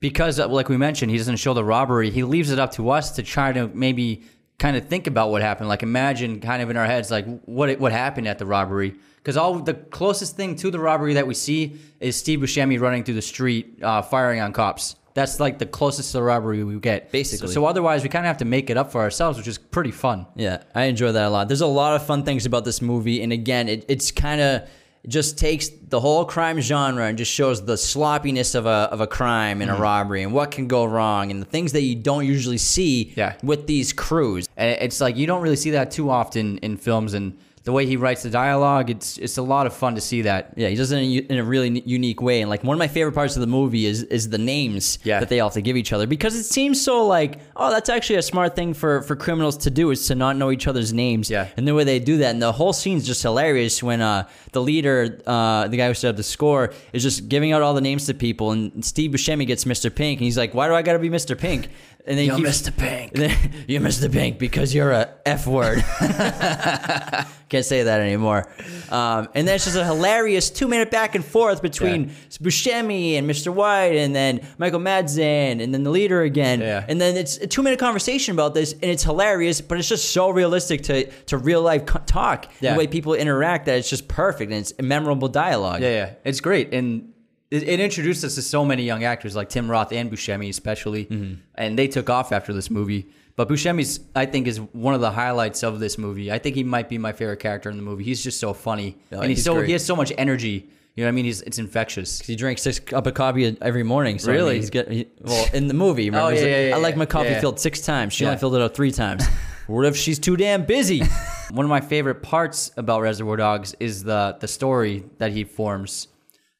because, 0.00 0.38
uh, 0.38 0.48
like 0.48 0.68
we 0.68 0.76
mentioned, 0.76 1.10
he 1.10 1.18
doesn't 1.18 1.36
show 1.36 1.54
the 1.54 1.64
robbery. 1.64 2.10
He 2.10 2.22
leaves 2.22 2.50
it 2.50 2.58
up 2.58 2.72
to 2.72 2.90
us 2.90 3.12
to 3.12 3.22
try 3.22 3.52
to 3.52 3.68
maybe 3.68 4.22
kind 4.58 4.76
of 4.76 4.86
think 4.86 5.06
about 5.06 5.30
what 5.30 5.42
happened. 5.42 5.68
Like 5.68 5.82
imagine, 5.82 6.40
kind 6.40 6.62
of 6.62 6.70
in 6.70 6.76
our 6.76 6.86
heads, 6.86 7.10
like 7.10 7.26
what 7.44 7.78
what 7.78 7.92
happened 7.92 8.28
at 8.28 8.38
the 8.38 8.46
robbery. 8.46 8.94
Because 9.16 9.36
all 9.38 9.58
the 9.58 9.74
closest 9.74 10.36
thing 10.36 10.54
to 10.56 10.70
the 10.70 10.78
robbery 10.78 11.14
that 11.14 11.26
we 11.26 11.32
see 11.32 11.78
is 11.98 12.14
Steve 12.14 12.40
Buscemi 12.40 12.78
running 12.78 13.04
through 13.04 13.14
the 13.14 13.22
street, 13.22 13.82
uh, 13.82 14.02
firing 14.02 14.40
on 14.40 14.52
cops. 14.52 14.96
That's 15.14 15.40
like 15.40 15.58
the 15.58 15.66
closest 15.66 16.10
to 16.10 16.18
the 16.18 16.22
robbery 16.24 16.62
we 16.64 16.78
get, 16.80 17.12
Basically. 17.12 17.46
So, 17.48 17.54
so 17.54 17.66
otherwise, 17.66 18.02
we 18.02 18.08
kind 18.08 18.26
of 18.26 18.28
have 18.28 18.38
to 18.38 18.44
make 18.44 18.68
it 18.68 18.76
up 18.76 18.90
for 18.90 19.00
ourselves, 19.00 19.38
which 19.38 19.46
is 19.46 19.56
pretty 19.58 19.92
fun. 19.92 20.26
Yeah, 20.34 20.62
I 20.74 20.84
enjoy 20.84 21.12
that 21.12 21.24
a 21.24 21.30
lot. 21.30 21.48
There's 21.48 21.60
a 21.60 21.66
lot 21.66 21.94
of 21.94 22.04
fun 22.04 22.24
things 22.24 22.44
about 22.46 22.64
this 22.64 22.82
movie, 22.82 23.22
and 23.22 23.32
again, 23.32 23.68
it, 23.68 23.84
it's 23.88 24.10
kind 24.10 24.40
of 24.40 24.68
just 25.06 25.38
takes 25.38 25.68
the 25.68 26.00
whole 26.00 26.24
crime 26.24 26.60
genre 26.60 27.06
and 27.06 27.18
just 27.18 27.30
shows 27.30 27.64
the 27.64 27.76
sloppiness 27.76 28.54
of 28.54 28.66
a 28.66 28.88
of 28.90 29.00
a 29.00 29.06
crime 29.06 29.60
and 29.60 29.70
a 29.70 29.74
mm-hmm. 29.74 29.82
robbery 29.82 30.22
and 30.22 30.32
what 30.32 30.50
can 30.50 30.66
go 30.66 30.84
wrong 30.84 31.30
and 31.30 31.42
the 31.42 31.46
things 31.46 31.72
that 31.72 31.82
you 31.82 31.94
don't 31.94 32.24
usually 32.26 32.58
see 32.58 33.12
Yeah. 33.16 33.34
with 33.42 33.66
these 33.66 33.92
crews. 33.92 34.48
And 34.56 34.70
it's 34.80 35.00
like 35.00 35.16
you 35.16 35.26
don't 35.26 35.42
really 35.42 35.56
see 35.56 35.70
that 35.70 35.90
too 35.90 36.10
often 36.10 36.58
in 36.58 36.76
films, 36.76 37.14
and 37.14 37.36
the 37.64 37.72
way 37.72 37.86
he 37.86 37.96
writes 37.96 38.22
the 38.22 38.28
dialogue, 38.30 38.90
it's 38.90 39.16
it's 39.16 39.38
a 39.38 39.42
lot 39.42 39.66
of 39.66 39.72
fun 39.74 39.94
to 39.94 40.00
see 40.00 40.22
that. 40.22 40.52
Yeah, 40.54 40.68
he 40.68 40.76
does 40.76 40.92
it 40.92 40.98
in 40.98 41.04
a, 41.04 41.32
in 41.32 41.38
a 41.38 41.44
really 41.44 41.80
unique 41.86 42.20
way. 42.20 42.42
And 42.42 42.50
like 42.50 42.62
one 42.62 42.74
of 42.74 42.78
my 42.78 42.88
favorite 42.88 43.12
parts 43.14 43.36
of 43.36 43.40
the 43.40 43.46
movie 43.46 43.86
is 43.86 44.02
is 44.04 44.28
the 44.28 44.36
names 44.38 44.98
Yeah. 45.02 45.20
that 45.20 45.30
they 45.30 45.40
all 45.40 45.48
have 45.48 45.54
to 45.54 45.62
give 45.62 45.76
each 45.76 45.92
other 45.92 46.06
because 46.06 46.34
it 46.34 46.44
seems 46.44 46.78
so 46.80 47.06
like 47.06 47.38
oh 47.56 47.70
that's 47.70 47.88
actually 47.88 48.16
a 48.16 48.22
smart 48.22 48.54
thing 48.54 48.74
for 48.74 49.00
for 49.02 49.16
criminals 49.16 49.56
to 49.58 49.70
do 49.70 49.90
is 49.90 50.06
to 50.08 50.14
not 50.14 50.36
know 50.36 50.50
each 50.50 50.66
other's 50.66 50.92
names. 50.92 51.30
Yeah. 51.30 51.48
and 51.56 51.66
the 51.66 51.74
way 51.74 51.84
they 51.84 51.98
do 52.00 52.18
that 52.18 52.30
and 52.32 52.42
the 52.42 52.52
whole 52.52 52.74
scene's 52.74 53.06
just 53.06 53.22
hilarious 53.22 53.82
when 53.82 54.02
uh 54.02 54.28
the 54.52 54.60
leader 54.60 55.20
uh 55.26 55.66
the 55.68 55.76
guy 55.78 55.88
who 55.88 55.94
set 55.94 56.10
up 56.10 56.16
the 56.16 56.22
score 56.22 56.72
is 56.92 57.02
just 57.02 57.28
giving 57.30 57.52
out 57.52 57.62
all 57.62 57.72
the 57.72 57.80
names 57.80 58.04
to 58.06 58.14
people 58.14 58.50
and 58.52 58.84
Steve 58.84 59.10
Buscemi 59.12 59.46
gets 59.46 59.64
Mr. 59.64 59.94
Pink 59.94 60.20
and 60.20 60.24
he's 60.24 60.36
like 60.36 60.52
why 60.54 60.68
do 60.68 60.74
I 60.74 60.82
got 60.82 60.92
to 60.92 60.98
be 60.98 61.08
Mr. 61.08 61.36
Pink 61.38 61.68
and 62.06 62.18
then 62.18 62.26
You're 62.26 62.36
keeps- 62.36 62.62
Mr. 62.62 62.76
Pink. 62.76 63.12
then, 63.14 63.36
you're 63.68 63.80
Mr. 63.80 64.12
Pink 64.12 64.38
because 64.38 64.74
you're 64.74 64.92
a 64.92 65.08
F 65.24 65.46
word. 65.46 65.82
Can't 67.48 67.64
say 67.64 67.84
that 67.84 68.00
anymore. 68.00 68.46
Um, 68.90 69.28
and 69.34 69.46
then 69.46 69.54
it's 69.56 69.64
just 69.64 69.76
a 69.76 69.84
hilarious 69.84 70.50
two 70.50 70.66
minute 70.68 70.90
back 70.90 71.14
and 71.14 71.24
forth 71.24 71.62
between 71.62 72.10
Buscemi 72.42 73.14
and 73.14 73.28
Mr. 73.28 73.52
White 73.54 73.96
and 73.96 74.14
then 74.14 74.46
Michael 74.58 74.80
Madsen 74.80 75.62
and 75.62 75.72
then 75.72 75.82
the 75.82 75.90
leader 75.90 76.22
again. 76.22 76.60
Yeah. 76.60 76.84
And 76.88 77.00
then 77.00 77.16
it's 77.16 77.38
a 77.38 77.46
two 77.46 77.62
minute 77.62 77.78
conversation 77.78 78.34
about 78.34 78.54
this 78.54 78.72
and 78.72 78.84
it's 78.84 79.02
hilarious, 79.04 79.60
but 79.60 79.78
it's 79.78 79.88
just 79.88 80.10
so 80.12 80.30
realistic 80.30 80.82
to, 80.84 81.06
to 81.26 81.38
real 81.38 81.62
life 81.62 81.86
co- 81.86 82.00
talk. 82.06 82.50
Yeah. 82.60 82.72
The 82.72 82.78
way 82.78 82.86
people 82.86 83.14
interact 83.14 83.66
that 83.66 83.78
it's 83.78 83.88
just 83.90 84.08
perfect 84.08 84.50
and 84.50 84.60
it's 84.60 84.72
memorable 84.80 85.28
dialogue. 85.28 85.80
Yeah, 85.80 85.90
yeah, 85.90 86.12
it's 86.24 86.40
great, 86.40 86.74
and 86.74 87.12
it, 87.54 87.62
it 87.68 87.80
introduced 87.80 88.24
us 88.24 88.34
to 88.34 88.42
so 88.42 88.64
many 88.64 88.82
young 88.82 89.04
actors 89.04 89.34
like 89.36 89.48
Tim 89.48 89.70
Roth 89.70 89.92
and 89.92 90.10
Buscemi, 90.10 90.48
especially, 90.48 91.06
Mm-hmm. 91.06 91.34
and 91.54 91.78
they 91.78 91.88
took 91.88 92.10
off 92.10 92.32
after 92.32 92.52
this 92.52 92.70
movie. 92.70 93.06
But 93.36 93.48
Buscemi's, 93.48 94.00
I 94.14 94.26
think, 94.26 94.46
is 94.46 94.60
one 94.60 94.94
of 94.94 95.00
the 95.00 95.10
highlights 95.10 95.62
of 95.64 95.80
this 95.80 95.98
movie. 95.98 96.30
I 96.30 96.38
think 96.38 96.54
he 96.54 96.62
might 96.64 96.88
be 96.88 96.98
my 96.98 97.12
favorite 97.12 97.40
character 97.40 97.68
in 97.70 97.76
the 97.76 97.82
movie. 97.82 98.04
He's 98.04 98.22
just 98.22 98.38
so 98.38 98.52
funny, 98.54 98.96
and 99.10 99.22
he's, 99.24 99.38
he's 99.38 99.44
so 99.44 99.54
great. 99.54 99.66
he 99.66 99.72
has 99.72 99.84
so 99.84 99.96
much 99.96 100.12
energy. 100.18 100.70
You 100.94 101.02
know 101.02 101.08
what 101.08 101.14
I 101.14 101.16
mean? 101.16 101.24
He's 101.24 101.42
it's 101.42 101.58
infectious. 101.58 102.20
He 102.20 102.36
drinks 102.36 102.62
six 102.62 102.78
cup 102.78 103.06
of 103.08 103.14
coffee 103.14 103.56
every 103.60 103.82
morning. 103.82 104.20
So 104.20 104.30
I 104.30 104.34
mean, 104.36 104.42
Really? 104.44 104.56
he's 104.60 104.70
get, 104.70 104.88
he, 104.88 105.08
well, 105.20 105.48
in 105.52 105.66
the 105.66 105.74
movie, 105.74 106.08
remember? 106.08 106.26
Oh, 106.26 106.28
yeah, 106.28 106.40
like, 106.40 106.48
yeah, 106.48 106.68
yeah, 106.68 106.76
I 106.76 106.78
like 106.78 106.96
my 106.96 107.06
coffee 107.06 107.30
Yeah. 107.30 107.40
filled 107.40 107.58
six 107.58 107.80
times. 107.80 108.12
She 108.12 108.24
only 108.24 108.38
filled 108.38 108.54
it 108.54 108.62
out 108.62 108.74
three 108.74 108.92
times. 108.92 109.26
what 109.66 109.84
if 109.86 109.96
she's 109.96 110.20
too 110.20 110.36
damn 110.36 110.64
busy? 110.64 111.02
One 111.50 111.64
of 111.66 111.70
my 111.70 111.80
favorite 111.80 112.22
parts 112.22 112.70
about 112.76 113.00
Reservoir 113.02 113.36
Dogs 113.36 113.74
is 113.80 114.04
the 114.04 114.36
the 114.38 114.46
story 114.46 115.04
that 115.18 115.32
he 115.32 115.42
forms, 115.42 116.06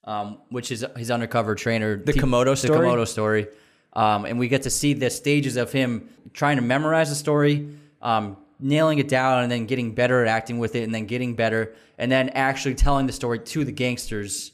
um, 0.05 0.39
which 0.51 0.71
is 0.71 0.85
his 0.97 1.11
undercover 1.11 1.55
trainer, 1.55 1.97
the 1.97 2.13
Commode 2.13 2.57
story? 2.59 2.79
The 2.79 2.85
Commode 2.85 3.09
story, 3.09 3.47
um, 3.93 4.25
and 4.25 4.39
we 4.39 4.49
get 4.49 4.63
to 4.63 4.71
see 4.71 4.93
the 4.93 5.11
stages 5.11 5.57
of 5.57 5.73
him 5.73 6.09
trying 6.33 6.57
to 6.57 6.63
memorize 6.63 7.09
the 7.11 7.15
story, 7.15 7.69
um, 8.03 8.37
nailing 8.61 8.99
it 8.99 9.09
down, 9.09 9.43
and 9.43 9.51
then 9.53 9.67
getting 9.67 9.95
better 9.95 10.23
at 10.23 10.29
acting 10.29 10.59
with 10.59 10.75
it, 10.75 10.83
and 10.85 10.95
then 10.95 11.07
getting 11.07 11.35
better, 11.35 11.75
and 11.99 12.11
then 12.11 12.29
actually 12.31 12.75
telling 12.75 13.07
the 13.07 13.13
story 13.13 13.39
to 13.39 13.65
the 13.65 13.73
gangsters 13.73 14.53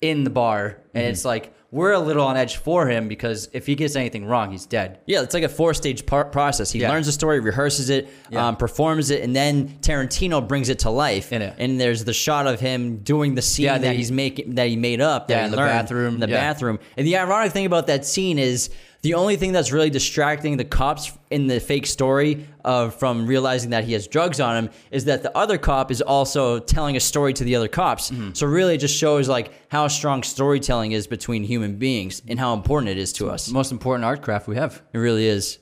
in 0.00 0.24
the 0.24 0.30
bar, 0.30 0.78
and 0.92 1.02
Mm-hmm. 1.02 1.10
it's 1.12 1.24
like 1.24 1.54
we're 1.74 1.90
a 1.92 1.98
little 1.98 2.24
on 2.24 2.36
edge 2.36 2.56
for 2.58 2.86
him 2.86 3.08
because 3.08 3.48
if 3.52 3.66
he 3.66 3.74
gets 3.74 3.96
anything 3.96 4.24
wrong, 4.24 4.52
he's 4.52 4.64
dead. 4.64 5.00
Yeah, 5.06 5.22
it's 5.22 5.34
like 5.34 5.42
a 5.42 5.48
four 5.48 5.74
stage 5.74 6.06
par- 6.06 6.26
process. 6.26 6.70
He 6.70 6.78
Yeah. 6.78 6.88
learns 6.90 7.06
the 7.06 7.12
story, 7.12 7.40
rehearses 7.40 7.90
it, 7.90 8.08
Yeah. 8.30 8.46
um, 8.46 8.56
performs 8.56 9.10
it, 9.10 9.22
and 9.22 9.34
then 9.34 9.76
Tarantino 9.82 10.46
brings 10.46 10.68
it 10.68 10.78
to 10.80 10.90
life. 10.90 11.32
In 11.32 11.42
it. 11.42 11.54
And 11.58 11.80
there's 11.80 12.04
the 12.04 12.12
shot 12.12 12.46
of 12.46 12.60
him 12.60 12.98
doing 12.98 13.34
the 13.34 13.42
scene 13.42 13.64
Yeah, 13.64 13.78
that 13.78 13.88
the- 13.88 13.92
he's 13.94 14.12
making 14.12 14.54
that 14.54 14.68
he 14.68 14.76
made 14.76 15.00
up. 15.00 15.26
That 15.26 15.34
Yeah, 15.34 15.40
he 15.40 15.44
in 15.46 15.50
the 15.50 15.56
learned 15.56 15.70
bathroom, 15.72 16.14
In 16.14 16.20
the 16.20 16.28
bathroom. 16.28 16.78
And 16.96 17.04
the 17.06 17.16
ironic 17.16 17.50
thing 17.52 17.66
about 17.66 17.88
that 17.88 18.06
scene 18.06 18.38
is 18.38 18.70
the 19.02 19.14
only 19.14 19.36
thing 19.36 19.52
that's 19.52 19.70
really 19.72 19.90
distracting 19.90 20.56
the 20.56 20.64
cops 20.64 21.12
in 21.30 21.46
the 21.48 21.60
fake 21.60 21.86
story 21.86 22.46
of 22.64 22.94
from 22.94 23.26
realizing 23.26 23.68
that 23.70 23.84
he 23.84 23.92
has 23.92 24.06
drugs 24.06 24.40
on 24.40 24.56
him 24.56 24.70
is 24.90 25.04
that 25.04 25.22
the 25.22 25.36
other 25.36 25.58
cop 25.58 25.90
is 25.90 26.00
also 26.00 26.58
telling 26.58 26.96
a 26.96 27.00
story 27.00 27.34
to 27.34 27.44
the 27.44 27.54
other 27.54 27.68
cops. 27.68 28.10
Mm-hmm. 28.10 28.30
So 28.32 28.46
really, 28.46 28.76
it 28.76 28.78
just 28.78 28.96
shows 28.96 29.28
like 29.28 29.50
how 29.68 29.88
strong 29.88 30.22
storytelling 30.22 30.92
is 30.92 31.06
between 31.06 31.42
human 31.64 31.78
beings 31.78 32.22
and 32.28 32.38
how 32.38 32.54
important 32.54 32.90
it 32.90 32.98
is 32.98 33.12
to 33.14 33.30
us. 33.30 33.50
Most 33.50 33.72
important 33.72 34.04
art 34.04 34.22
craft 34.22 34.46
we 34.46 34.56
have. 34.56 34.82
It 34.92 34.98
really 34.98 35.26
is. 35.26 35.58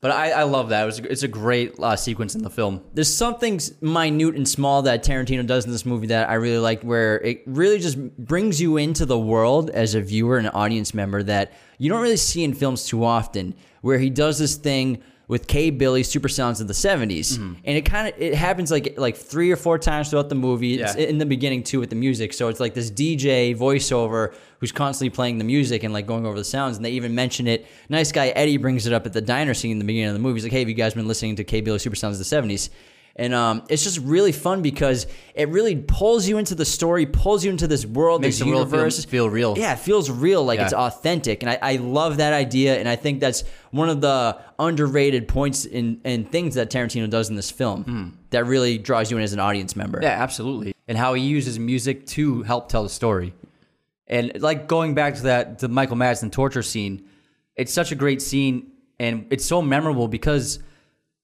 But 0.00 0.10
I, 0.10 0.30
I 0.32 0.42
love 0.42 0.70
that. 0.70 0.82
It 0.82 0.86
was, 0.86 0.98
it's 0.98 1.22
a 1.22 1.28
great 1.28 1.78
uh, 1.78 1.94
sequence 1.94 2.34
in 2.34 2.42
the 2.42 2.50
film. 2.50 2.82
there's 2.92 3.14
something 3.14 3.60
minute 3.80 4.34
and 4.34 4.48
small 4.48 4.82
that 4.82 5.04
Tarantino 5.04 5.46
does 5.46 5.64
in 5.64 5.70
this 5.70 5.86
movie 5.86 6.08
that 6.08 6.28
I 6.28 6.34
really 6.34 6.58
like, 6.58 6.82
where 6.82 7.20
it 7.20 7.44
really 7.46 7.78
just 7.78 7.98
brings 8.18 8.60
you 8.60 8.78
into 8.78 9.06
the 9.06 9.18
world 9.18 9.70
as 9.70 9.94
a 9.94 10.00
viewer 10.00 10.38
and 10.38 10.48
an 10.48 10.52
audience 10.54 10.92
member 10.92 11.22
that 11.22 11.52
you 11.78 11.88
don't 11.88 12.02
really 12.02 12.16
see 12.16 12.42
in 12.42 12.52
films 12.52 12.84
too 12.84 13.04
often. 13.04 13.54
Where 13.82 13.98
he 13.98 14.10
does 14.10 14.38
this 14.40 14.56
thing 14.56 15.02
with 15.28 15.46
K. 15.46 15.70
Billy 15.70 16.02
Super 16.02 16.28
Sounds 16.28 16.60
of 16.60 16.68
the 16.68 16.74
70s, 16.74 17.34
Mm-hmm. 17.38 17.54
and 17.64 17.76
it 17.78 17.82
kind 17.86 18.08
of 18.12 18.20
it 18.20 18.34
happens 18.34 18.70
like 18.70 18.94
like 18.98 19.16
three 19.16 19.50
or 19.50 19.56
four 19.56 19.78
times 19.78 20.10
throughout 20.10 20.28
the 20.28 20.34
movie. 20.34 20.80
It's 20.80 20.94
in 20.96 21.18
the 21.18 21.26
beginning 21.26 21.62
too 21.62 21.80
with 21.80 21.90
the 21.90 21.96
music, 21.96 22.32
so 22.32 22.48
it's 22.48 22.60
like 22.60 22.74
this 22.74 22.90
DJ 22.90 23.56
voiceover 23.56 24.34
who's 24.58 24.72
constantly 24.72 25.10
playing 25.14 25.38
the 25.38 25.44
music 25.44 25.82
and 25.84 25.92
like 25.92 26.06
going 26.06 26.24
over 26.26 26.36
the 26.36 26.44
sounds. 26.44 26.76
And 26.76 26.84
they 26.84 26.90
even 26.92 27.14
mention 27.14 27.46
it. 27.46 27.66
Nice 27.88 28.12
guy 28.12 28.28
Eddie 28.28 28.58
brings 28.58 28.86
it 28.86 28.92
up 28.92 29.06
at 29.06 29.12
the 29.12 29.20
diner 29.20 29.54
scene 29.54 29.70
in 29.72 29.78
the 29.78 29.84
beginning 29.84 30.08
of 30.08 30.14
the 30.14 30.20
movie. 30.20 30.34
He's 30.36 30.44
like, 30.44 30.52
"Hey, 30.52 30.60
have 30.60 30.68
you 30.68 30.74
guys 30.74 30.94
been 30.94 31.08
listening 31.08 31.36
to 31.36 31.44
K. 31.44 31.60
Billy 31.60 31.78
Super 31.78 31.96
Sounds 31.96 32.20
of 32.20 32.28
the 32.28 32.36
70s?" 32.36 32.68
And 33.14 33.34
um, 33.34 33.64
it's 33.68 33.84
just 33.84 33.98
really 33.98 34.32
fun 34.32 34.62
because 34.62 35.06
it 35.34 35.50
really 35.50 35.76
pulls 35.76 36.26
you 36.26 36.38
into 36.38 36.54
the 36.54 36.64
story, 36.64 37.04
pulls 37.04 37.44
you 37.44 37.50
into 37.50 37.66
this 37.66 37.84
world, 37.84 38.22
Makes 38.22 38.38
this 38.38 38.46
world 38.46 38.70
feel- 38.70 38.78
universe. 38.78 39.04
feel 39.04 39.28
real. 39.28 39.58
Yeah, 39.58 39.74
it 39.74 39.80
feels 39.80 40.10
real, 40.10 40.42
like 40.44 40.58
Yeah. 40.58 40.64
it's 40.64 40.72
authentic, 40.72 41.42
and 41.42 41.50
I, 41.50 41.58
I 41.60 41.76
love 41.76 42.16
that 42.16 42.32
idea. 42.32 42.78
And 42.78 42.88
I 42.88 42.96
think 42.96 43.20
that's 43.20 43.44
one 43.70 43.90
of 43.90 44.00
the 44.00 44.38
underrated 44.58 45.28
points 45.28 45.66
in 45.66 46.00
and 46.04 46.30
things 46.30 46.54
that 46.54 46.70
Tarantino 46.70 47.08
does 47.10 47.28
in 47.28 47.36
this 47.36 47.50
film 47.50 48.18
that 48.30 48.46
really 48.46 48.78
draws 48.78 49.10
you 49.10 49.18
in 49.18 49.22
as 49.22 49.34
an 49.34 49.40
audience 49.40 49.76
member. 49.76 50.00
Yeah, 50.02 50.10
absolutely. 50.22 50.74
And 50.88 50.96
how 50.96 51.12
he 51.14 51.22
uses 51.22 51.58
music 51.58 52.06
to 52.08 52.42
help 52.44 52.68
tell 52.70 52.82
the 52.82 52.88
story. 52.88 53.34
And 54.06 54.40
like 54.40 54.68
going 54.68 54.94
back 54.94 55.16
to 55.16 55.22
that 55.24 55.58
the 55.58 55.68
Michael 55.68 55.96
Madsen 55.96 56.30
torture 56.32 56.62
scene, 56.62 57.04
it's 57.56 57.72
such 57.72 57.92
a 57.92 57.94
great 57.94 58.20
scene 58.22 58.72
and 58.98 59.26
it's 59.30 59.44
so 59.44 59.60
memorable 59.62 60.08
because 60.08 60.58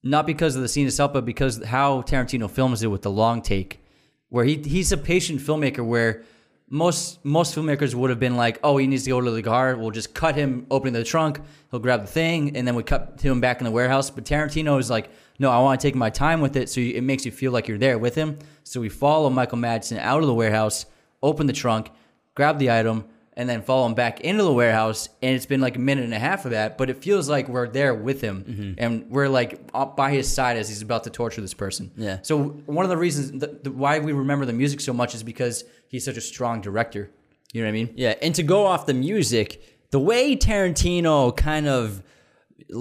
not 0.03 0.25
because 0.25 0.55
of 0.55 0.61
the 0.61 0.67
scene 0.67 0.87
itself, 0.87 1.13
but 1.13 1.25
because 1.25 1.63
how 1.63 2.01
Tarantino 2.03 2.49
films 2.49 2.83
it 2.83 2.87
with 2.87 3.01
the 3.01 3.11
long 3.11 3.41
take. 3.41 3.83
Where 4.29 4.45
he 4.45 4.55
he's 4.57 4.91
a 4.91 4.97
patient 4.97 5.41
filmmaker 5.41 5.85
where 5.85 6.23
most 6.69 7.23
most 7.25 7.55
filmmakers 7.55 7.95
would 7.95 8.09
have 8.11 8.19
been 8.19 8.37
like, 8.37 8.59
oh, 8.63 8.77
he 8.77 8.85
needs 8.87 9.03
to 9.05 9.09
go 9.09 9.19
to 9.19 9.31
the 9.31 9.41
car. 9.41 9.75
We'll 9.75 9.91
just 9.91 10.13
cut 10.13 10.35
him 10.35 10.67
opening 10.69 10.93
the 10.93 11.03
trunk. 11.03 11.41
He'll 11.71 11.79
grab 11.79 12.01
the 12.01 12.07
thing, 12.07 12.55
and 12.55 12.67
then 12.67 12.75
we 12.75 12.83
cut 12.83 13.17
to 13.17 13.31
him 13.31 13.41
back 13.41 13.59
in 13.59 13.65
the 13.65 13.71
warehouse. 13.71 14.09
But 14.09 14.25
Tarantino 14.25 14.79
is 14.79 14.89
like, 14.89 15.09
no, 15.39 15.49
I 15.49 15.59
want 15.59 15.81
to 15.81 15.87
take 15.87 15.95
my 15.95 16.09
time 16.09 16.41
with 16.41 16.55
it, 16.55 16.69
so 16.69 16.79
it 16.79 17.01
makes 17.01 17.25
you 17.25 17.31
feel 17.31 17.51
like 17.51 17.67
you're 17.67 17.77
there 17.77 17.97
with 17.97 18.13
him. 18.13 18.37
So 18.63 18.79
we 18.79 18.89
follow 18.89 19.29
Michael 19.29 19.57
Madsen 19.57 19.97
out 19.97 20.21
of 20.21 20.27
the 20.27 20.33
warehouse, 20.33 20.85
open 21.23 21.47
the 21.47 21.53
trunk, 21.53 21.89
grab 22.35 22.59
the 22.59 22.69
item, 22.69 23.05
and 23.39 23.47
then 23.49 23.61
follow 23.61 23.85
him 23.87 23.93
back 23.93 24.19
into 24.19 24.43
the 24.43 24.51
warehouse. 24.51 25.07
And 25.21 25.33
it's 25.33 25.45
been 25.45 25.61
like 25.61 25.77
a 25.77 25.79
minute 25.79 26.03
and 26.03 26.13
a 26.13 26.19
half 26.19 26.43
of 26.43 26.51
that, 26.51 26.77
but 26.77 26.89
it 26.89 26.97
feels 27.01 27.29
like 27.29 27.47
we're 27.47 27.69
there 27.69 27.93
with 27.95 28.19
him, 28.19 28.43
Mm-hmm. 28.43 28.73
and 28.77 29.09
we're 29.09 29.29
like 29.29 29.61
up 29.73 29.95
by 29.95 30.11
his 30.11 30.27
side 30.31 30.57
as 30.57 30.67
he's 30.67 30.81
about 30.81 31.05
to 31.05 31.09
torture 31.09 31.39
this 31.39 31.53
person. 31.53 31.89
Yeah. 31.95 32.19
So 32.21 32.37
one 32.65 32.83
of 32.83 32.89
the 32.89 32.97
reasons 32.97 33.31
the, 33.31 33.47
the, 33.63 33.71
why 33.71 33.99
we 33.99 34.11
remember 34.11 34.45
the 34.45 34.51
music 34.53 34.81
so 34.81 34.91
much 34.93 35.15
is 35.15 35.23
because 35.23 35.63
he's 35.87 36.03
such 36.03 36.17
a 36.17 36.21
strong 36.21 36.59
director. 36.59 37.09
You 37.53 37.61
know 37.61 37.67
what 37.67 37.69
I 37.69 37.73
mean? 37.73 37.93
Yeah, 37.95 38.15
and 38.21 38.35
to 38.35 38.43
go 38.43 38.65
off 38.65 38.85
the 38.85 38.93
music, 38.93 39.63
the 39.91 39.99
way 39.99 40.35
Tarantino 40.35 41.35
kind 41.35 41.67
of 41.67 42.03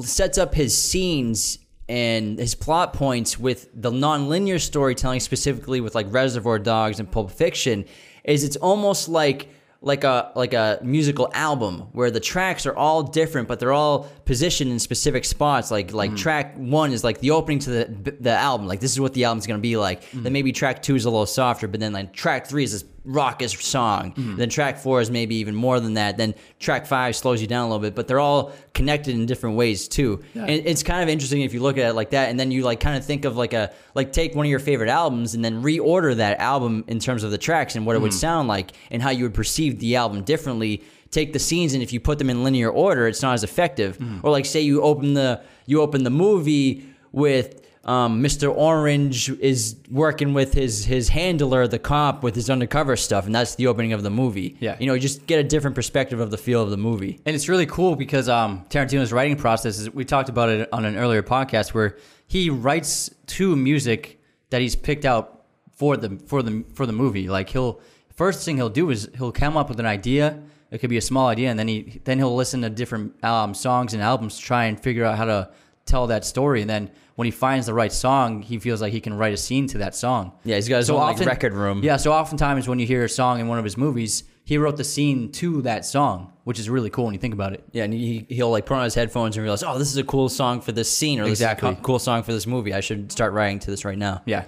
sets 0.03 0.39
up 0.39 0.55
his 0.55 0.77
scenes 0.77 1.59
and 1.89 2.39
his 2.39 2.55
plot 2.55 2.93
points 2.93 3.39
with 3.39 3.69
the 3.75 3.91
non-linear 3.91 4.59
storytelling 4.59 5.21
specifically 5.21 5.81
with 5.81 5.95
like 5.95 6.07
Reservoir 6.11 6.59
Dogs 6.59 6.99
and 7.01 7.11
Pulp 7.11 7.31
Fiction 7.31 7.85
is 8.25 8.45
it's 8.45 8.57
almost 8.57 9.09
like 9.09 9.49
like 9.81 10.03
a 10.03 10.33
like 10.35 10.55
a 10.55 10.81
musical 10.83 11.31
album 11.33 11.83
where 11.93 12.11
the 12.11 12.19
tracks 12.19 12.67
are 12.67 12.75
all 12.75 13.03
different 13.03 13.47
but 13.47 13.61
they're 13.61 13.73
all 13.73 14.09
positioned 14.25 14.71
in 14.73 14.79
specific 14.79 15.25
spots. 15.25 15.71
Like 15.71 15.93
like 15.93 16.11
mm-hmm. 16.11 16.17
track 16.17 16.57
1 16.57 16.93
is 16.93 17.05
like 17.05 17.21
the 17.21 17.31
opening 17.31 17.61
to 17.61 17.71
the 17.71 18.15
the 18.21 18.33
album. 18.33 18.67
Like 18.67 18.81
this 18.81 18.93
is 18.93 19.01
what 19.01 19.15
the 19.15 19.25
album's 19.25 19.47
going 19.47 19.59
to 19.59 19.63
be 19.63 19.77
like. 19.77 20.03
Mm-hmm. 20.05 20.23
Then 20.25 20.33
maybe 20.33 20.53
track 20.53 20.83
2 20.83 20.97
is 20.97 21.05
a 21.05 21.11
little 21.11 21.27
softer 21.27 21.69
but 21.69 21.81
then 21.81 21.93
like 21.93 22.13
track 22.13 22.47
3 22.47 22.65
is 22.65 22.73
this 22.73 22.85
raucous 23.09 23.53
song. 23.53 24.13
Mm-hmm. 24.13 24.37
Then 24.37 24.51
track 24.51 24.79
4 24.79 25.01
is 25.01 25.11
maybe 25.11 25.37
even 25.37 25.55
more 25.55 25.81
than 25.81 25.95
that. 25.95 26.19
Then 26.19 26.35
track 26.61 26.87
5 26.87 27.17
slows 27.17 27.41
you 27.41 27.49
down 27.49 27.65
a 27.65 27.69
little 27.69 27.81
bit 27.81 27.95
but 27.95 28.07
they're 28.07 28.21
all 28.21 28.53
connected 28.75 29.15
in 29.15 29.25
different 29.25 29.57
ways 29.57 29.89
too. 29.89 30.23
And 30.35 30.51
it's 30.51 30.83
kind 30.83 31.03
of 31.03 31.09
interesting 31.09 31.41
if 31.41 31.55
you 31.55 31.61
look 31.61 31.79
at 31.79 31.89
it 31.89 31.95
like 31.95 32.11
that 32.11 32.29
and 32.29 32.39
then 32.39 32.51
you 32.51 32.63
like 32.63 32.81
kind 32.81 32.97
of 32.97 33.05
think 33.05 33.25
of 33.25 33.37
like 33.37 33.55
a 33.55 33.73
like 33.95 34.13
take 34.13 34.35
one 34.35 34.45
of 34.45 34.51
your 34.51 34.59
favorite 34.59 34.91
albums 34.91 35.35
and 35.35 35.45
then 35.45 35.63
reorder 35.63 36.17
that 36.17 36.39
album 36.39 36.85
in 36.87 36.99
terms 36.99 37.25
of 37.25 37.31
the 37.31 37.39
tracks 37.39 37.77
and 37.77 37.87
what 37.87 37.97
it 37.97 38.01
would 38.01 38.11
mm-hmm. 38.11 38.19
sound 38.19 38.49
like 38.49 38.73
and 38.91 39.03
how 39.03 39.11
you 39.11 39.25
would 39.25 39.35
perceive 39.35 39.79
the 39.81 39.97
album 39.97 40.23
differently. 40.23 40.85
Take 41.11 41.33
the 41.33 41.39
scenes 41.39 41.73
and 41.73 41.83
if 41.83 41.95
you 41.95 42.01
put 42.01 42.19
them 42.19 42.29
in 42.29 42.45
linear 42.45 42.69
order 42.69 43.09
it's 43.09 43.23
not 43.23 43.33
as 43.33 43.43
effective. 43.43 43.97
Mm-hmm. 43.97 44.21
Or 44.23 44.31
like 44.31 44.45
say 44.45 44.61
you 44.61 44.83
open 44.83 45.15
the 45.15 45.43
you 45.65 45.81
open 45.81 46.05
the 46.05 46.11
movie 46.11 46.85
with 47.13 47.68
um, 47.89 48.23
Mr. 48.23 48.55
Orange 48.55 49.31
is 49.41 49.77
working 49.91 50.35
with 50.35 50.53
his 50.53 50.85
his 50.85 51.09
handler, 51.09 51.67
the 51.67 51.79
cop, 51.79 52.23
with 52.23 52.35
his 52.35 52.51
undercover 52.51 52.97
stuff, 52.97 53.25
and 53.25 53.35
that's 53.35 53.55
the 53.55 53.67
opening 53.67 53.95
of 53.95 54.03
the 54.03 54.11
movie. 54.11 54.59
Yeah. 54.61 54.77
you 54.79 54.87
know, 54.87 54.93
you 54.93 55.01
just 55.01 55.27
get 55.27 55.41
a 55.41 55.43
different 55.43 55.75
perspective 55.75 56.21
of 56.21 56.31
the 56.31 56.37
feel 56.37 56.63
of 56.63 56.69
the 56.69 56.77
movie. 56.77 57.19
And 57.25 57.35
it's 57.35 57.49
really 57.49 57.65
cool 57.65 57.97
because 57.97 58.29
um, 58.29 58.67
Tarantino's 58.69 59.11
writing 59.11 59.37
process 59.37 59.79
is 59.79 59.91
we 59.91 60.05
talked 60.05 60.29
about 60.29 60.51
it 60.51 60.69
on 60.71 60.85
an 60.85 60.99
earlier 60.99 61.23
podcast 61.23 61.73
where 61.73 61.97
he 62.27 62.51
writes 62.51 63.11
to 63.27 63.57
music 63.57 64.21
that 64.51 64.61
he's 64.61 64.77
picked 64.77 65.07
out 65.07 65.47
for 65.73 65.97
the 65.97 66.19
for 66.27 66.43
the 66.43 66.67
for 66.75 66.85
the 66.85 66.93
movie. 66.93 67.27
Like 67.27 67.49
he'll 67.49 67.81
first 68.15 68.45
thing 68.45 68.57
he'll 68.57 68.69
do 68.69 68.91
is 68.91 69.09
he'll 69.17 69.33
come 69.33 69.57
up 69.57 69.71
with 69.71 69.81
an 69.81 69.87
idea. 69.87 70.43
It 70.71 70.79
could 70.79 70.91
be 70.91 70.99
a 70.99 71.03
small 71.03 71.29
idea, 71.29 71.49
and 71.49 71.59
then 71.59 71.69
he 71.69 72.03
then 72.05 72.19
he'll 72.19 72.37
listen 72.37 72.61
to 72.61 72.69
different 72.69 73.25
um, 73.25 73.55
songs 73.55 73.95
and 73.95 74.03
albums 74.03 74.37
to 74.37 74.43
try 74.43 74.65
and 74.67 74.79
figure 74.79 75.07
out 75.07 75.17
how 75.17 75.25
to 75.25 75.51
tell 75.89 76.07
that 76.09 76.25
story. 76.25 76.61
And 76.61 76.71
then 76.71 76.91
when 77.17 77.25
he 77.27 77.31
finds 77.33 77.67
the 77.67 77.75
right 77.75 77.93
song, 77.93 78.43
he 78.43 78.59
feels 78.59 78.81
like 78.81 78.93
he 78.93 79.01
can 79.01 79.15
write 79.15 79.33
a 79.33 79.37
scene 79.37 79.67
to 79.69 79.79
that 79.79 79.95
song. 79.97 80.33
Yeah, 80.45 80.57
he's 80.57 80.69
got 80.69 80.77
his 80.79 80.91
own, 80.91 81.01
like, 81.01 81.19
record 81.21 81.55
room. 81.55 81.83
Yeah, 81.83 81.97
so 81.97 82.13
oftentimes 82.13 82.69
when 82.69 82.79
you 82.79 82.87
hear 82.87 83.05
a 83.05 83.09
song 83.09 83.41
in 83.41 83.49
one 83.49 83.59
of 83.59 83.65
his 83.65 83.77
movies, 83.77 84.25
he 84.45 84.57
wrote 84.59 84.77
the 84.77 84.85
scene 84.85 85.33
to 85.33 85.63
that 85.63 85.85
song, 85.85 86.33
which 86.45 86.59
is 86.59 86.71
really 86.71 86.91
cool 86.91 87.05
when 87.07 87.15
you 87.15 87.21
think 87.21 87.35
about 87.35 87.53
it. 87.53 87.65
Yeah, 87.73 87.85
and 87.85 87.93
he, 87.93 88.25
he'll 88.29 88.51
like 88.51 88.67
put 88.67 88.77
on 88.77 88.85
his 88.85 88.95
headphones 88.95 89.37
and 89.37 89.43
realize, 89.43 89.63
oh, 89.63 89.79
this 89.79 89.91
is 89.91 89.97
a 89.97 90.05
cool 90.05 90.29
song 90.29 90.61
for 90.61 90.73
this 90.73 90.91
scene, 90.91 91.19
or 91.21 91.25
this 91.25 91.33
Exactly. 91.41 91.71
is 91.73 91.79
a 91.79 91.83
cool 91.83 91.99
song 91.99 92.23
for 92.23 92.33
this 92.33 92.47
movie. 92.47 92.73
I 92.73 92.81
should 92.81 93.11
start 93.13 93.33
writing 93.33 93.59
to 93.61 93.71
this 93.71 93.85
right 93.85 93.99
now. 93.99 94.23
Yeah. 94.25 94.45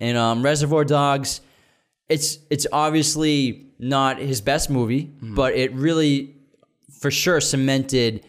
And 0.00 0.16
um, 0.16 0.42
Reservoir 0.42 0.84
Dogs, 0.84 1.40
it's 2.08 2.38
it's 2.50 2.66
obviously 2.72 3.66
not 3.78 4.18
his 4.18 4.40
best 4.40 4.70
movie, 4.70 5.04
Mm-hmm. 5.06 5.34
but 5.34 5.54
it 5.54 5.72
really, 5.74 6.36
for 7.00 7.10
sure, 7.10 7.40
cemented 7.40 8.24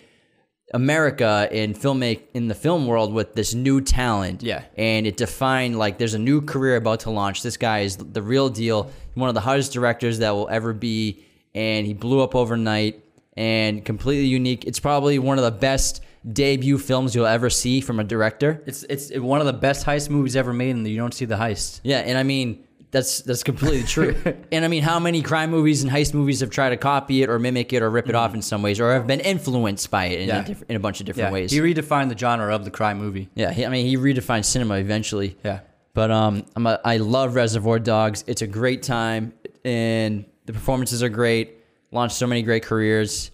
America 0.74 1.48
in 1.52 1.74
filmmake 1.74 2.22
in 2.34 2.48
the 2.48 2.56
film 2.56 2.88
world 2.88 3.14
with 3.14 3.36
this 3.36 3.54
new 3.54 3.82
talent. 3.82 4.42
Yeah. 4.42 4.64
and 4.78 5.06
it 5.06 5.16
defined 5.18 5.78
like 5.78 5.98
there's 5.98 6.16
a 6.16 6.20
new 6.20 6.42
career 6.42 6.76
about 6.76 7.02
to 7.02 7.12
launch. 7.12 7.44
This 7.44 7.58
guy 7.58 7.80
is 7.82 7.98
the 7.98 8.22
real 8.22 8.50
deal, 8.50 8.92
one 9.14 9.30
of 9.30 9.36
the 9.36 9.42
hottest 9.42 9.74
directors 9.74 10.20
that 10.20 10.32
will 10.32 10.50
ever 10.50 10.74
be, 10.74 11.24
and 11.54 11.86
he 11.86 11.94
blew 11.94 12.22
up 12.22 12.36
overnight 12.36 13.02
and 13.38 13.86
completely 13.86 14.26
unique. 14.26 14.66
It's 14.66 14.80
probably 14.80 15.20
one 15.20 15.38
of 15.38 15.44
the 15.44 15.52
best 15.52 16.02
debut 16.32 16.80
films 16.80 17.14
you'll 17.14 17.28
ever 17.28 17.50
see 17.52 17.82
from 17.82 18.00
a 18.00 18.04
director. 18.04 18.64
It's 18.66 18.84
it's 18.84 19.16
one 19.16 19.42
of 19.42 19.46
the 19.46 19.54
best 19.54 19.86
heist 19.86 20.10
movies 20.10 20.36
ever 20.36 20.54
made, 20.54 20.72
and 20.76 20.88
you 20.88 20.98
don't 20.98 21.14
see 21.14 21.26
the 21.26 21.36
heist. 21.36 21.82
Yeah, 21.84 22.00
and 22.00 22.18
I 22.18 22.24
mean 22.24 22.64
that's 22.96 23.22
that's 23.24 23.44
completely 23.44 23.84
true. 23.84 24.16
and 24.54 24.64
I 24.64 24.70
mean, 24.70 24.82
how 24.84 25.00
many 25.00 25.22
crime 25.22 25.52
movies 25.52 25.84
and 25.84 25.92
heist 25.92 26.14
movies 26.14 26.40
have 26.40 26.50
tried 26.50 26.70
to 26.70 26.78
copy 26.78 27.22
it 27.24 27.30
or 27.30 27.38
mimic 27.40 27.74
it 27.74 27.82
or 27.84 27.90
rip 27.90 28.08
it 28.08 28.16
off 28.16 28.34
in 28.34 28.42
some 28.42 28.62
ways, 28.62 28.80
or 28.80 28.94
have 28.94 29.06
been 29.06 29.20
influenced 29.20 29.92
by 29.92 30.06
it 30.06 30.22
in, 30.22 30.28
Yeah. 30.30 30.40
a, 30.42 30.46
diff- 30.46 30.64
in 30.70 30.76
a 30.78 30.80
bunch 30.80 31.02
of 31.02 31.06
different 31.06 31.34
ways? 31.34 31.52
he 31.52 31.60
redefined 31.60 32.08
the 32.10 32.18
genre 32.18 32.56
of 32.56 32.64
the 32.64 32.72
crime 32.72 32.98
movie. 32.98 33.30
yeah, 33.36 33.52
he, 33.52 33.66
I 33.66 33.70
mean, 33.70 33.86
he 33.86 33.98
redefined 33.98 34.46
cinema 34.46 34.76
eventually. 34.76 35.36
Yeah. 35.44 35.60
But 35.94 36.10
um, 36.12 36.46
I'm 36.56 36.66
a, 36.68 36.80
I 36.86 36.98
love 36.98 37.36
Reservoir 37.36 37.80
Dogs. 37.80 38.24
It's 38.28 38.42
a 38.42 38.48
great 38.48 38.82
time, 38.84 39.34
and 39.66 40.24
the 40.46 40.54
performances 40.54 41.04
are 41.04 41.10
great. 41.10 41.56
Launched 41.92 42.16
so 42.16 42.28
many 42.28 42.44
great 42.44 42.64
careers. 42.64 43.32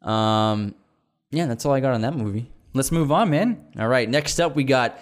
Um, 0.00 0.74
yeah, 1.30 1.46
that's 1.46 1.64
all 1.66 1.72
I 1.72 1.80
got 1.80 1.92
on 1.94 2.00
that 2.02 2.14
movie. 2.16 2.50
Let's 2.74 2.90
move 2.92 3.12
on, 3.12 3.28
man. 3.30 3.64
All 3.78 3.88
right, 3.88 4.08
next 4.08 4.40
up 4.40 4.56
we 4.56 4.64
got 4.64 4.98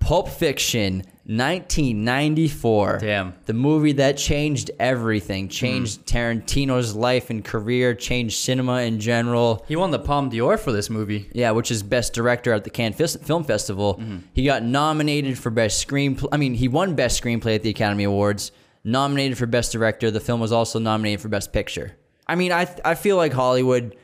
Pulp 0.00 0.28
Fiction, 0.28 1.04
1994. 1.26 2.98
Damn. 2.98 3.34
The 3.46 3.52
movie 3.52 3.92
that 3.92 4.16
changed 4.16 4.72
everything, 4.80 5.48
changed 5.48 5.98
hmm. 5.98 6.04
Tarantino's 6.16 6.96
life 6.96 7.30
and 7.30 7.44
career, 7.44 7.94
changed 7.94 8.36
cinema 8.38 8.80
in 8.80 8.98
general. 8.98 9.64
He 9.68 9.76
won 9.76 9.92
the 9.92 10.00
Palme 10.00 10.28
d'Or 10.28 10.58
for 10.58 10.72
this 10.72 10.90
movie. 10.90 11.30
Yeah, 11.32 11.52
which 11.52 11.70
is 11.70 11.84
best 11.84 12.12
director 12.14 12.52
at 12.52 12.64
the 12.64 12.70
Cannes 12.70 12.94
Film 12.94 13.44
Festival. 13.44 13.94
Mm-hmm. 13.94 14.18
He 14.32 14.44
got 14.44 14.64
nominated 14.64 15.38
for 15.38 15.50
best 15.50 15.86
screenplay. 15.86 16.26
I 16.32 16.36
mean, 16.36 16.54
he 16.54 16.66
won 16.66 16.96
best 16.96 17.22
screenplay 17.22 17.54
at 17.54 17.62
the 17.62 17.70
Academy 17.70 18.04
Awards. 18.04 18.50
Nominated 18.82 19.38
for 19.38 19.46
best 19.46 19.70
director. 19.70 20.10
The 20.10 20.20
film 20.20 20.40
was 20.40 20.50
also 20.50 20.78
nominated 20.78 21.20
for 21.20 21.28
best 21.28 21.52
picture. 21.52 21.96
I 22.26 22.34
mean, 22.34 22.50
I 22.50 22.66
I 22.84 22.94
feel 22.94 23.16
like 23.16 23.32
Hollywood 23.32 23.94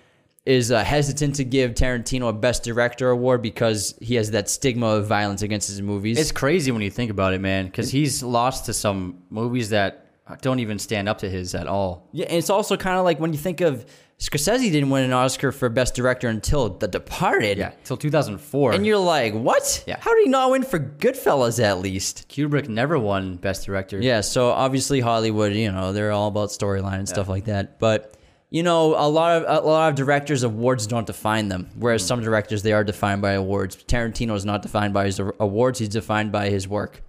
is 0.47 0.71
uh, 0.71 0.83
hesitant 0.85 1.35
to 1.35 1.45
give 1.45 1.75
Tarantino 1.75 2.29
a 2.29 2.33
best 2.33 2.63
director 2.63 3.11
award 3.11 3.43
because 3.43 3.99
he 4.01 4.15
has 4.15 4.31
that 4.31 4.49
stigma 4.49 4.87
of 4.87 5.07
violence 5.07 5.43
against 5.43 5.69
his 5.69 5.83
movies. 5.83 6.19
It's 6.19 6.33
crazy 6.33 6.71
when 6.71 6.83
you 6.83 6.91
think 6.91 7.11
about 7.11 7.35
it, 7.35 7.41
man, 7.41 7.67
because 7.67 7.91
he's 7.91 8.23
lost 8.23 8.67
to 8.67 8.73
some 8.73 9.25
movies 9.29 9.71
that 9.71 10.07
don't 10.41 10.61
even 10.61 10.79
stand 10.79 11.09
up 11.09 11.19
to 11.19 11.29
his 11.29 11.55
at 11.55 11.67
all. 11.67 12.09
Yeah, 12.13 12.27
and 12.27 12.37
it's 12.37 12.51
also 12.51 12.77
kind 12.77 12.97
of 12.97 13.05
like 13.05 13.19
when 13.19 13.33
you 13.33 13.39
think 13.39 13.61
of 13.61 13.85
Scorsese 14.19 14.73
didn't 14.73 14.89
win 14.89 15.05
an 15.05 15.13
Oscar 15.13 15.53
for 15.53 15.69
Best 15.69 15.95
Director 15.95 16.29
until 16.29 16.71
The 16.71 16.89
Departed. 16.89 17.59
Yeah, 17.59 17.73
till 17.85 17.97
2004. 17.99 18.73
And 18.73 18.87
you're 18.87 18.97
like, 18.97 19.35
what? 19.35 19.85
Yeah. 19.87 19.99
How 20.01 20.15
did 20.15 20.25
he 20.25 20.31
not 20.31 20.53
win 20.53 20.63
for 20.63 20.79
Goodfellas 20.79 21.63
at 21.63 21.81
least? 21.81 22.29
Kubrick 22.29 22.69
never 22.69 22.99
won 22.99 23.37
Best 23.37 23.67
Director. 23.67 24.01
Yeah, 24.01 24.23
so 24.23 24.51
obviously 24.51 25.01
Hollywood, 25.01 25.53
you 25.53 25.71
know, 25.71 25.93
they're 25.93 26.13
all 26.13 26.29
about 26.29 26.49
storyline 26.49 27.01
and 27.01 27.09
stuff 27.09 27.29
like 27.29 27.45
that. 27.45 27.79
But 27.79 28.17
you 28.57 28.63
know, 28.63 28.95
a 28.97 29.05
lot 29.07 29.43
of 29.43 29.65
a 29.65 29.69
lot 29.69 29.91
of 29.91 29.97
directors 29.97 30.43
awards 30.43 30.87
don't 30.87 31.07
define 31.07 31.51
them, 31.51 31.69
whereas 31.79 32.03
some 32.03 32.23
directors 32.23 32.63
they 32.63 32.73
are 32.73 32.85
defined 32.85 33.21
by 33.21 33.33
awards. 33.33 33.77
Tarantino 33.77 34.35
is 34.35 34.47
not 34.47 34.63
defined 34.63 34.95
by 34.95 35.05
his 35.05 35.21
awards; 35.21 35.79
he's 35.79 35.91
defined 35.91 36.33
by 36.33 36.49
his 36.49 36.67
work. 36.67 37.03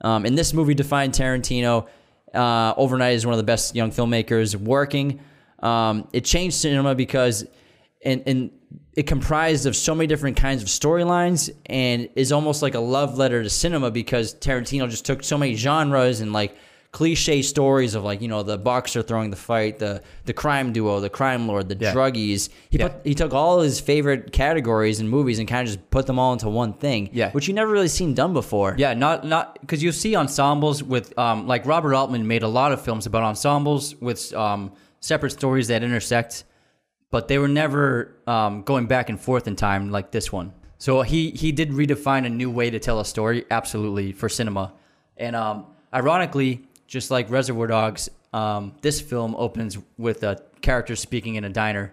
Um, 0.00 0.24
and 0.24 0.36
this 0.36 0.52
movie 0.52 0.74
defined 0.74 1.12
Tarantino 1.12 1.86
uh, 2.34 2.74
overnight 2.76 3.14
as 3.14 3.24
one 3.24 3.32
of 3.32 3.38
the 3.38 3.44
best 3.44 3.76
young 3.76 3.92
filmmakers 3.92 4.56
working. 4.56 5.20
Um, 5.60 6.08
it 6.12 6.24
changed 6.24 6.56
cinema 6.56 6.96
because, 6.96 7.46
and, 8.04 8.24
and 8.26 8.50
it 8.94 9.06
comprised 9.06 9.66
of 9.66 9.76
so 9.76 9.94
many 9.94 10.08
different 10.08 10.36
kinds 10.36 10.62
of 10.64 10.68
storylines, 10.68 11.48
and 11.66 12.08
is 12.16 12.32
almost 12.32 12.60
like 12.60 12.74
a 12.74 12.80
love 12.80 13.16
letter 13.16 13.40
to 13.40 13.50
cinema 13.50 13.92
because 13.92 14.34
Tarantino 14.34 14.90
just 14.90 15.04
took 15.04 15.22
so 15.22 15.38
many 15.38 15.54
genres 15.54 16.20
and 16.20 16.32
like 16.32 16.56
cliche 16.96 17.42
stories 17.42 17.94
of 17.94 18.02
like 18.04 18.22
you 18.22 18.28
know 18.32 18.42
the 18.42 18.56
boxer 18.56 19.02
throwing 19.02 19.28
the 19.30 19.36
fight, 19.50 19.78
the 19.78 19.92
the 20.24 20.32
crime 20.32 20.72
duo, 20.72 20.98
the 21.00 21.10
crime 21.20 21.46
lord, 21.46 21.68
the 21.68 21.76
Yeah. 21.78 21.92
druggies. 21.92 22.48
He 22.70 22.78
Yeah. 22.78 22.88
put, 22.88 22.92
he 23.04 23.14
took 23.14 23.32
all 23.34 23.60
his 23.60 23.76
favorite 23.80 24.32
categories 24.32 24.98
and 25.00 25.06
movies 25.10 25.38
and 25.38 25.46
kind 25.46 25.62
of 25.68 25.74
just 25.74 25.90
put 25.90 26.06
them 26.06 26.18
all 26.18 26.32
into 26.32 26.48
one 26.48 26.72
thing. 26.72 27.10
Yeah. 27.12 27.30
which 27.32 27.46
you 27.48 27.54
never 27.54 27.70
really 27.70 27.88
seen 28.00 28.14
done 28.14 28.32
before. 28.32 28.70
Yeah, 28.78 28.94
not 28.94 29.26
not 29.26 29.60
because 29.60 29.82
you 29.82 29.92
see 29.92 30.16
ensembles 30.16 30.82
with 30.82 31.06
um, 31.18 31.46
like 31.46 31.62
Robert 31.66 31.94
Altman 31.94 32.26
made 32.26 32.42
a 32.42 32.48
lot 32.60 32.72
of 32.72 32.80
films 32.80 33.04
about 33.06 33.22
ensembles 33.22 33.94
with 34.00 34.32
um, 34.34 34.72
separate 35.00 35.32
stories 35.32 35.66
that 35.68 35.82
intersect, 35.82 36.44
but 37.10 37.28
they 37.28 37.36
were 37.38 37.52
never 37.62 38.16
um, 38.26 38.62
going 38.62 38.86
back 38.86 39.10
and 39.10 39.20
forth 39.20 39.46
in 39.46 39.54
time 39.54 39.90
like 39.90 40.12
this 40.12 40.32
one. 40.32 40.52
So 40.78 41.02
he 41.02 41.30
he 41.42 41.52
did 41.52 41.68
redefine 41.72 42.24
a 42.24 42.30
new 42.30 42.50
way 42.50 42.70
to 42.70 42.78
tell 42.78 42.98
a 43.00 43.04
story, 43.04 43.44
absolutely 43.50 44.12
for 44.12 44.28
cinema, 44.30 44.72
and 45.18 45.36
um, 45.36 45.66
ironically, 45.92 46.52
just 46.86 47.10
like 47.10 47.30
Reservoir 47.30 47.66
Dogs, 47.66 48.08
um, 48.32 48.74
this 48.82 49.00
film 49.00 49.34
opens 49.36 49.78
with 49.98 50.22
a 50.22 50.42
character 50.60 50.96
speaking 50.96 51.36
in 51.36 51.44
a 51.44 51.50
diner, 51.50 51.92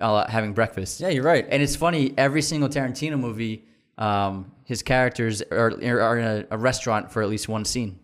uh, 0.00 0.26
having 0.28 0.52
breakfast. 0.52 1.00
Yeah, 1.00 1.08
you're 1.08 1.24
right. 1.24 1.46
And 1.48 1.62
it's 1.62 1.76
funny, 1.76 2.14
every 2.16 2.42
single 2.42 2.68
Tarantino 2.68 3.18
movie, 3.18 3.64
um, 3.96 4.52
his 4.64 4.82
characters 4.82 5.42
are, 5.42 5.72
are 5.72 6.18
in 6.18 6.24
a, 6.24 6.46
a 6.50 6.58
restaurant 6.58 7.10
for 7.10 7.22
at 7.22 7.28
least 7.28 7.48
one 7.48 7.64
scene. 7.64 7.98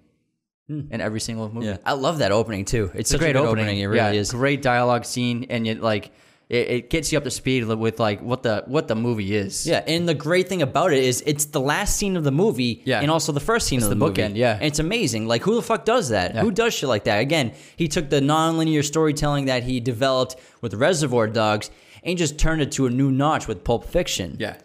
In 0.67 1.03
every 1.03 1.21
single 1.21 1.53
movie. 1.53 1.67
Yeah, 1.67 1.77
I 1.85 1.93
love 1.93 2.21
that 2.21 2.33
opening 2.33 2.65
too. 2.65 2.85
It's, 2.95 3.01
It's 3.01 3.11
such 3.11 3.21
a 3.21 3.25
great 3.25 3.33
good 3.35 3.45
opening. 3.45 3.81
It 3.81 3.85
really 3.85 3.99
yeah, 3.99 4.21
is. 4.21 4.31
Great 4.31 4.63
dialogue 4.63 5.05
scene, 5.05 5.45
and 5.51 5.67
yet 5.67 5.83
like 5.83 6.11
it, 6.49 6.69
it 6.69 6.91
gets 6.91 7.11
you 7.11 7.19
up 7.19 7.25
to 7.25 7.31
speed 7.31 7.65
with 7.65 7.99
like 7.99 8.21
what 8.21 8.43
the 8.43 8.65
what 8.67 8.87
the 8.89 8.95
movie 8.95 9.35
is. 9.35 9.67
Yeah, 9.67 9.83
and 9.87 10.09
the 10.09 10.15
great 10.15 10.49
thing 10.49 10.63
about 10.63 10.93
it 10.93 11.03
is 11.03 11.23
it's 11.27 11.47
the 11.47 11.61
last 11.61 11.97
scene 11.97 12.17
of 12.17 12.25
the 12.25 12.31
movie, 12.33 12.83
Yeah. 12.85 13.01
and 13.01 13.11
also 13.11 13.33
the 13.33 13.41
first 13.41 13.67
scene 13.67 13.79
It's 13.79 13.85
of 13.87 13.91
the, 13.91 13.95
the 13.97 13.99
movie. 14.07 14.21
bookend, 14.23 14.37
yeah. 14.37 14.55
and 14.57 14.65
it's 14.65 14.79
amazing. 14.79 15.27
Like 15.27 15.43
who 15.43 15.55
the 15.55 15.63
fuck 15.63 15.85
does 15.85 16.11
that? 16.11 16.35
Yeah. 16.35 16.43
Who 16.43 16.51
does 16.51 16.75
shit 16.75 16.89
like 16.89 17.05
that? 17.05 17.19
Again, 17.21 17.53
he 17.77 17.89
took 17.89 18.11
the 18.11 18.21
non-linear 18.21 18.83
storytelling 18.83 19.47
that 19.47 19.63
he 19.63 19.81
developed 19.81 20.37
with 20.61 20.75
Reservoir 20.75 21.27
Dogs 21.29 21.71
and 22.03 22.19
just 22.19 22.39
turned 22.39 22.61
it 22.61 22.71
to 22.73 22.85
a 22.87 22.91
new 22.91 23.11
notch 23.11 23.49
with 23.49 23.65
Pulp 23.65 23.87
Fiction. 23.87 24.37
Yeah. 24.39 24.57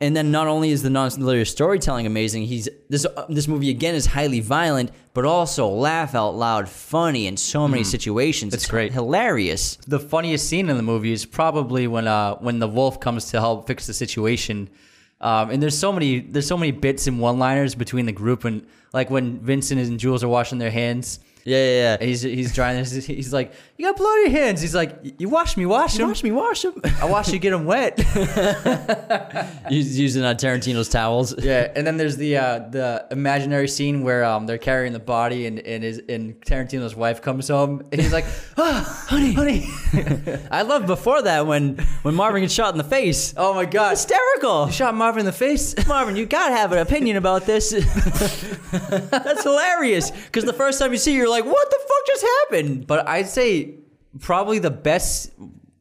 And 0.00 0.14
then 0.16 0.30
not 0.30 0.46
only 0.46 0.70
is 0.70 0.82
the 0.82 0.90
non-linear 0.90 1.44
storytelling 1.44 2.06
amazing, 2.06 2.44
he's 2.44 2.68
this 2.88 3.06
uh, 3.06 3.26
this 3.28 3.48
movie 3.48 3.70
again 3.70 3.94
is 3.94 4.06
highly 4.06 4.40
violent, 4.40 4.90
but 5.14 5.24
also 5.24 5.68
laugh 5.68 6.14
out 6.14 6.34
loud, 6.34 6.68
funny 6.68 7.26
in 7.26 7.36
so 7.36 7.66
many 7.66 7.84
situations. 7.84 8.52
It's 8.52 8.66
great. 8.66 8.92
hilarious. 8.92 9.76
the 9.86 10.00
funniest 10.00 10.48
scene 10.48 10.68
in 10.68 10.76
the 10.76 10.82
movie 10.82 11.12
is 11.12 11.24
probably 11.24 11.86
when 11.86 12.06
uh 12.06 12.34
when 12.36 12.58
the 12.58 12.68
wolf 12.68 13.00
comes 13.00 13.30
to 13.30 13.40
help 13.40 13.66
fix 13.66 13.86
the 13.86 13.94
situation. 13.94 14.68
Um, 15.20 15.50
and 15.50 15.62
there's 15.62 15.78
so 15.78 15.92
many 15.92 16.20
there's 16.20 16.46
so 16.46 16.58
many 16.58 16.72
bits 16.72 17.06
and 17.06 17.18
one 17.18 17.38
liners 17.38 17.74
between 17.74 18.04
the 18.04 18.12
group 18.12 18.44
and 18.44 18.66
like 18.92 19.08
when 19.10 19.38
Vincent 19.40 19.80
and 19.80 19.98
Jules 19.98 20.22
are 20.22 20.28
washing 20.28 20.58
their 20.58 20.70
hands. 20.70 21.20
Yeah, 21.44 21.56
yeah, 21.58 21.96
yeah. 22.00 22.06
He's 22.06 22.22
he's 22.22 22.54
trying 22.54 22.84
he's 22.84 23.32
like 23.32 23.52
you 23.76 23.86
got 23.86 23.96
blood 23.96 24.08
on 24.08 24.20
your 24.20 24.30
hands. 24.30 24.60
He's 24.60 24.74
like 24.74 24.96
you 25.18 25.28
wash 25.28 25.56
me, 25.56 25.66
wash 25.66 25.96
them. 25.96 26.06
Wash 26.06 26.22
me, 26.22 26.30
wash 26.30 26.62
them. 26.62 26.80
I 27.00 27.06
wash 27.06 27.32
you, 27.32 27.40
get 27.40 27.50
them 27.50 27.64
wet. 27.64 27.98
He's 29.68 29.98
using 29.98 30.22
uh, 30.22 30.34
Tarantino's 30.34 30.88
towels. 30.88 31.34
yeah, 31.42 31.72
and 31.74 31.84
then 31.84 31.96
there's 31.96 32.16
the 32.16 32.36
uh, 32.36 32.58
the 32.70 33.06
imaginary 33.10 33.66
scene 33.66 34.04
where 34.04 34.24
um 34.24 34.46
they're 34.46 34.58
carrying 34.58 34.92
the 34.92 35.00
body 35.00 35.46
and 35.46 35.58
and 35.58 35.82
his 35.82 36.00
and 36.08 36.40
Tarantino's 36.42 36.94
wife 36.94 37.20
comes 37.20 37.48
home 37.48 37.82
and 37.90 38.00
he's 38.00 38.12
like, 38.12 38.26
ah, 38.56 39.06
honey, 39.08 39.32
honey. 39.32 39.68
I 40.52 40.62
love 40.62 40.86
before 40.86 41.22
that 41.22 41.46
when 41.46 41.78
when 42.02 42.14
Marvin 42.14 42.42
gets 42.42 42.54
shot 42.54 42.72
in 42.72 42.78
the 42.78 42.84
face. 42.84 43.34
oh 43.36 43.54
my 43.54 43.64
god, 43.64 43.90
Hysterical. 43.90 44.66
You 44.66 44.72
shot 44.72 44.94
Marvin 44.94 45.20
in 45.20 45.26
the 45.26 45.32
face. 45.32 45.74
Marvin, 45.88 46.14
you 46.14 46.26
gotta 46.26 46.54
have 46.54 46.70
an 46.70 46.78
opinion 46.78 47.16
about 47.16 47.44
this. 47.44 47.70
That's 48.70 49.42
hilarious. 49.42 50.12
Because 50.12 50.44
the 50.44 50.52
first 50.52 50.78
time 50.78 50.92
you 50.92 50.98
see, 50.98 51.12
it, 51.12 51.16
you're 51.16 51.28
like, 51.28 51.44
"What 51.44 51.70
the 51.70 51.83
just 52.06 52.24
happened?" 52.40 52.86
But 52.86 53.08
I'd 53.08 53.28
say 53.28 53.74
probably 54.20 54.58
the 54.58 54.70
best, 54.70 55.30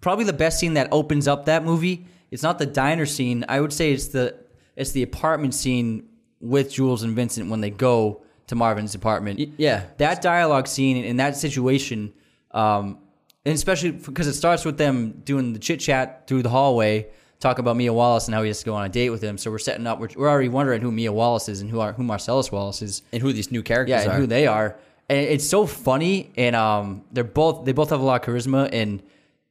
probably 0.02 0.26
the 0.26 0.34
best 0.34 0.60
scene 0.60 0.74
that 0.76 0.90
opens 0.92 1.28
up 1.28 1.46
that 1.46 1.64
movie. 1.64 2.06
It's 2.32 2.44
not 2.44 2.58
the 2.60 2.66
diner 2.66 3.06
scene. 3.06 3.46
I 3.48 3.60
would 3.62 3.74
say 3.74 3.92
it's 3.92 4.08
the 4.08 4.36
it's 4.76 4.92
the 4.92 5.04
apartment 5.04 5.54
scene 5.54 6.08
with 6.40 6.72
Jules 6.74 7.04
and 7.04 7.16
Vincent 7.16 7.50
when 7.50 7.62
they 7.62 7.70
go 7.70 8.24
to 8.48 8.56
Marvin's 8.56 8.96
apartment. 8.96 9.40
yeah. 9.58 9.86
that 9.98 10.22
dialogue 10.22 10.68
scene 10.68 10.98
in 10.98 11.18
that 11.18 11.38
situation, 11.38 12.12
um, 12.52 12.98
and 13.46 13.54
especially 13.56 13.92
because 13.92 14.28
it 14.28 14.34
starts 14.34 14.66
with 14.66 14.78
them 14.78 15.22
doing 15.24 15.54
the 15.54 15.60
chit 15.60 15.80
chat 15.80 16.28
through 16.28 16.42
the 16.44 16.50
hallway, 16.50 17.08
talking 17.40 17.62
about 17.62 17.78
Mia 17.78 17.94
Wallace 17.94 18.28
and 18.28 18.36
how 18.36 18.42
he 18.42 18.50
has 18.50 18.60
to 18.60 18.66
go 18.66 18.74
on 18.74 18.84
a 18.86 18.90
date 18.90 19.12
with 19.12 19.22
him. 19.24 19.38
So 19.38 19.50
we're 19.52 19.60
setting 19.60 19.88
up. 19.88 20.00
We're, 20.00 20.10
we're 20.18 20.30
already 20.30 20.50
wondering 20.50 20.82
who 20.82 20.92
Mia 20.92 21.14
Wallace 21.14 21.48
is 21.48 21.62
and 21.62 21.70
who 21.70 21.80
are, 21.80 21.94
who 21.94 22.04
Marcellus 22.04 22.52
Wallace 22.52 22.82
is. 22.82 23.02
And 23.14 23.22
who 23.22 23.32
these 23.32 23.52
new 23.52 23.64
characters 23.64 23.92
Yeah, 23.92 24.02
and 24.02 24.12
are. 24.12 24.18
who 24.18 24.28
they 24.28 24.48
are. 24.48 24.76
And 25.14 25.28
it's 25.30 25.48
so 25.48 25.66
funny, 25.68 26.32
and 26.36 26.56
um, 26.56 27.04
they're 27.12 27.24
both 27.24 27.66
they 27.66 27.72
both 27.72 27.92
have 27.92 28.00
a 28.00 28.04
lot 28.04 28.22
of 28.22 28.28
charisma, 28.34 28.70
and 28.74 29.02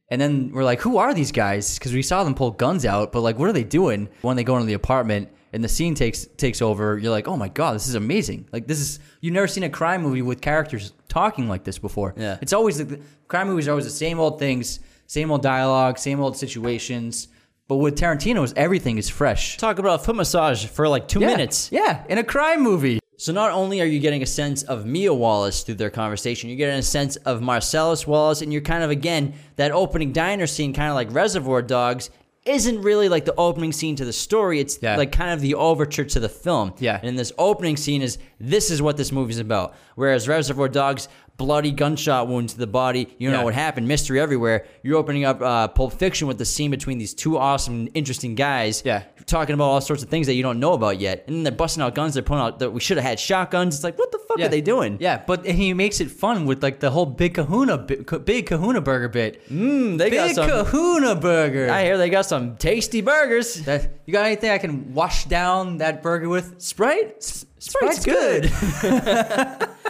and 0.09 0.19
then 0.21 0.51
we're 0.53 0.63
like, 0.65 0.81
who 0.81 0.97
are 0.97 1.13
these 1.13 1.31
guys? 1.31 1.77
Because 1.79 1.93
we 1.93 2.01
saw 2.01 2.23
them 2.23 2.35
pull 2.35 2.51
guns 2.51 2.85
out, 2.85 3.11
but 3.11 3.21
like, 3.21 3.39
what 3.39 3.47
are 3.49 3.53
they 3.53 3.63
doing 3.63 4.09
when 4.21 4.35
they 4.35 4.43
go 4.43 4.55
into 4.55 4.67
the 4.67 4.73
apartment? 4.73 5.29
And 5.53 5.63
the 5.63 5.69
scene 5.69 5.93
takes 5.95 6.25
takes 6.37 6.61
over. 6.61 6.97
You're 6.97 7.11
like, 7.11 7.27
oh 7.27 7.37
my 7.37 7.47
god, 7.47 7.75
this 7.75 7.87
is 7.87 7.95
amazing! 7.95 8.47
Like 8.51 8.67
this 8.67 8.79
is 8.79 8.99
you've 9.21 9.33
never 9.35 9.47
seen 9.47 9.63
a 9.63 9.69
crime 9.69 10.01
movie 10.01 10.21
with 10.23 10.41
characters 10.41 10.93
talking 11.07 11.47
like 11.47 11.63
this 11.63 11.77
before. 11.79 12.13
Yeah. 12.17 12.39
it's 12.41 12.53
always 12.53 12.79
the 12.79 12.99
crime 13.27 13.47
movies 13.47 13.67
are 13.67 13.71
always 13.71 13.85
the 13.85 13.91
same 13.91 14.19
old 14.19 14.39
things, 14.39 14.79
same 15.07 15.31
old 15.31 15.43
dialogue, 15.43 15.97
same 15.99 16.19
old 16.19 16.35
situations. 16.37 17.27
But 17.67 17.77
with 17.77 17.95
Tarantino's, 17.97 18.51
everything 18.57 18.97
is 18.97 19.09
fresh. 19.09 19.57
Talk 19.57 19.79
about 19.79 20.01
a 20.01 20.03
foot 20.03 20.15
massage 20.17 20.65
for 20.65 20.87
like 20.89 21.07
two 21.07 21.21
Yeah. 21.21 21.27
minutes. 21.27 21.69
yeah, 21.71 22.03
in 22.09 22.17
a 22.17 22.23
crime 22.23 22.61
movie. 22.63 22.99
So 23.17 23.31
not 23.31 23.51
only 23.51 23.79
are 23.81 23.85
you 23.85 23.99
getting 23.99 24.23
a 24.23 24.25
sense 24.25 24.63
of 24.63 24.85
Mia 24.85 25.13
Wallace 25.13 25.61
through 25.63 25.75
their 25.75 25.89
conversation, 25.89 26.49
you're 26.49 26.57
getting 26.57 26.79
a 26.79 26.81
sense 26.83 27.15
of 27.17 27.41
Marcellus 27.41 28.07
Wallace, 28.07 28.41
and 28.41 28.51
you're 28.51 28.61
kind 28.61 28.83
of 28.83 28.89
again 28.89 29.33
that 29.55 29.71
opening 29.71 30.11
diner 30.11 30.47
scene, 30.47 30.73
kind 30.73 30.89
of 30.89 30.95
like 30.95 31.13
Reservoir 31.13 31.61
Dogs, 31.61 32.09
isn't 32.45 32.81
really 32.81 33.07
like 33.07 33.23
the 33.23 33.35
opening 33.35 33.71
scene 33.71 33.95
to 33.95 34.03
the 34.03 34.11
story. 34.11 34.59
It's 34.59 34.77
Yeah. 34.81 34.97
like 34.97 35.13
kind 35.13 35.31
of 35.31 35.39
the 35.39 35.55
overture 35.55 36.03
to 36.03 36.19
the 36.19 36.27
film. 36.27 36.73
Yeah. 36.79 36.99
And 37.01 37.17
this 37.17 37.31
opening 37.37 37.77
scene 37.77 38.01
is 38.01 38.17
this 38.39 38.69
is 38.69 38.81
what 38.81 38.97
this 38.97 39.13
movie's 39.13 39.39
about. 39.39 39.75
Whereas 39.95 40.27
Reservoir 40.27 40.67
Dogs, 40.67 41.07
bloody 41.37 41.71
gunshot 41.71 42.27
wound 42.27 42.49
to 42.49 42.57
the 42.57 42.67
body, 42.67 43.13
you 43.17 43.29
know 43.31 43.39
Yeah. 43.39 43.43
what 43.43 43.53
happened, 43.53 43.87
mystery 43.87 44.19
everywhere. 44.19 44.65
You're 44.83 44.97
opening 44.97 45.25
up 45.25 45.41
uh, 45.41 45.67
Pulp 45.67 45.93
Fiction 45.93 46.27
with 46.27 46.37
the 46.37 46.45
scene 46.45 46.69
between 46.71 46.97
these 46.99 47.13
two 47.13 47.37
awesome, 47.37 47.89
interesting 47.93 48.35
guys. 48.35 48.83
Yeah. 48.85 49.03
Talking 49.25 49.53
about 49.55 49.65
all 49.65 49.81
sorts 49.81 50.03
of 50.03 50.09
things 50.09 50.27
that 50.27 50.33
you 50.33 50.43
don't 50.43 50.59
know 50.59 50.73
about 50.73 50.99
yet, 50.99 51.23
and 51.27 51.35
then 51.37 51.43
they're 51.43 51.51
busting 51.51 51.81
out 51.81 51.95
guns. 51.95 52.13
They're 52.13 52.23
pulling 52.23 52.41
out 52.43 52.59
that 52.59 52.71
we 52.71 52.81
should 52.81 52.97
have 52.97 53.05
had 53.05 53.19
shotguns. 53.19 53.75
It's 53.75 53.83
like, 53.83 53.97
what 53.97 54.11
the 54.11 54.19
fuck 54.27 54.39
are 54.41 54.49
they 54.49 54.59
doing? 54.61 54.97
Yeah, 54.99 55.23
but 55.25 55.45
and 55.45 55.57
he 55.57 55.73
makes 55.73 56.01
it 56.01 56.11
fun 56.11 56.45
with 56.45 56.61
like 56.61 56.81
the 56.81 56.91
whole 56.91 57.05
big 57.05 57.35
Kahuna, 57.35 57.77
big 57.77 58.45
Kahuna 58.47 58.81
burger 58.81 59.07
bit. 59.07 59.41
Mmm, 59.49 59.97
they 59.97 60.09
got 60.09 60.27
big 60.27 60.35
some. 60.35 60.49
Kahuna 60.49 61.15
burger. 61.15 61.69
I 61.71 61.85
hear 61.85 61.97
they 61.97 62.09
got 62.09 62.25
some 62.25 62.57
tasty 62.57 62.99
burgers. 63.01 63.55
that, 63.63 63.89
you 64.05 64.11
got 64.11 64.25
anything 64.25 64.49
I 64.51 64.57
can 64.57 64.93
wash 64.93 65.25
down 65.25 65.77
that 65.77 66.03
burger 66.03 66.27
with? 66.27 66.59
Sprite, 66.61 67.15
S- 67.19 67.45
Sprite's, 67.59 68.03
good. 68.05 68.51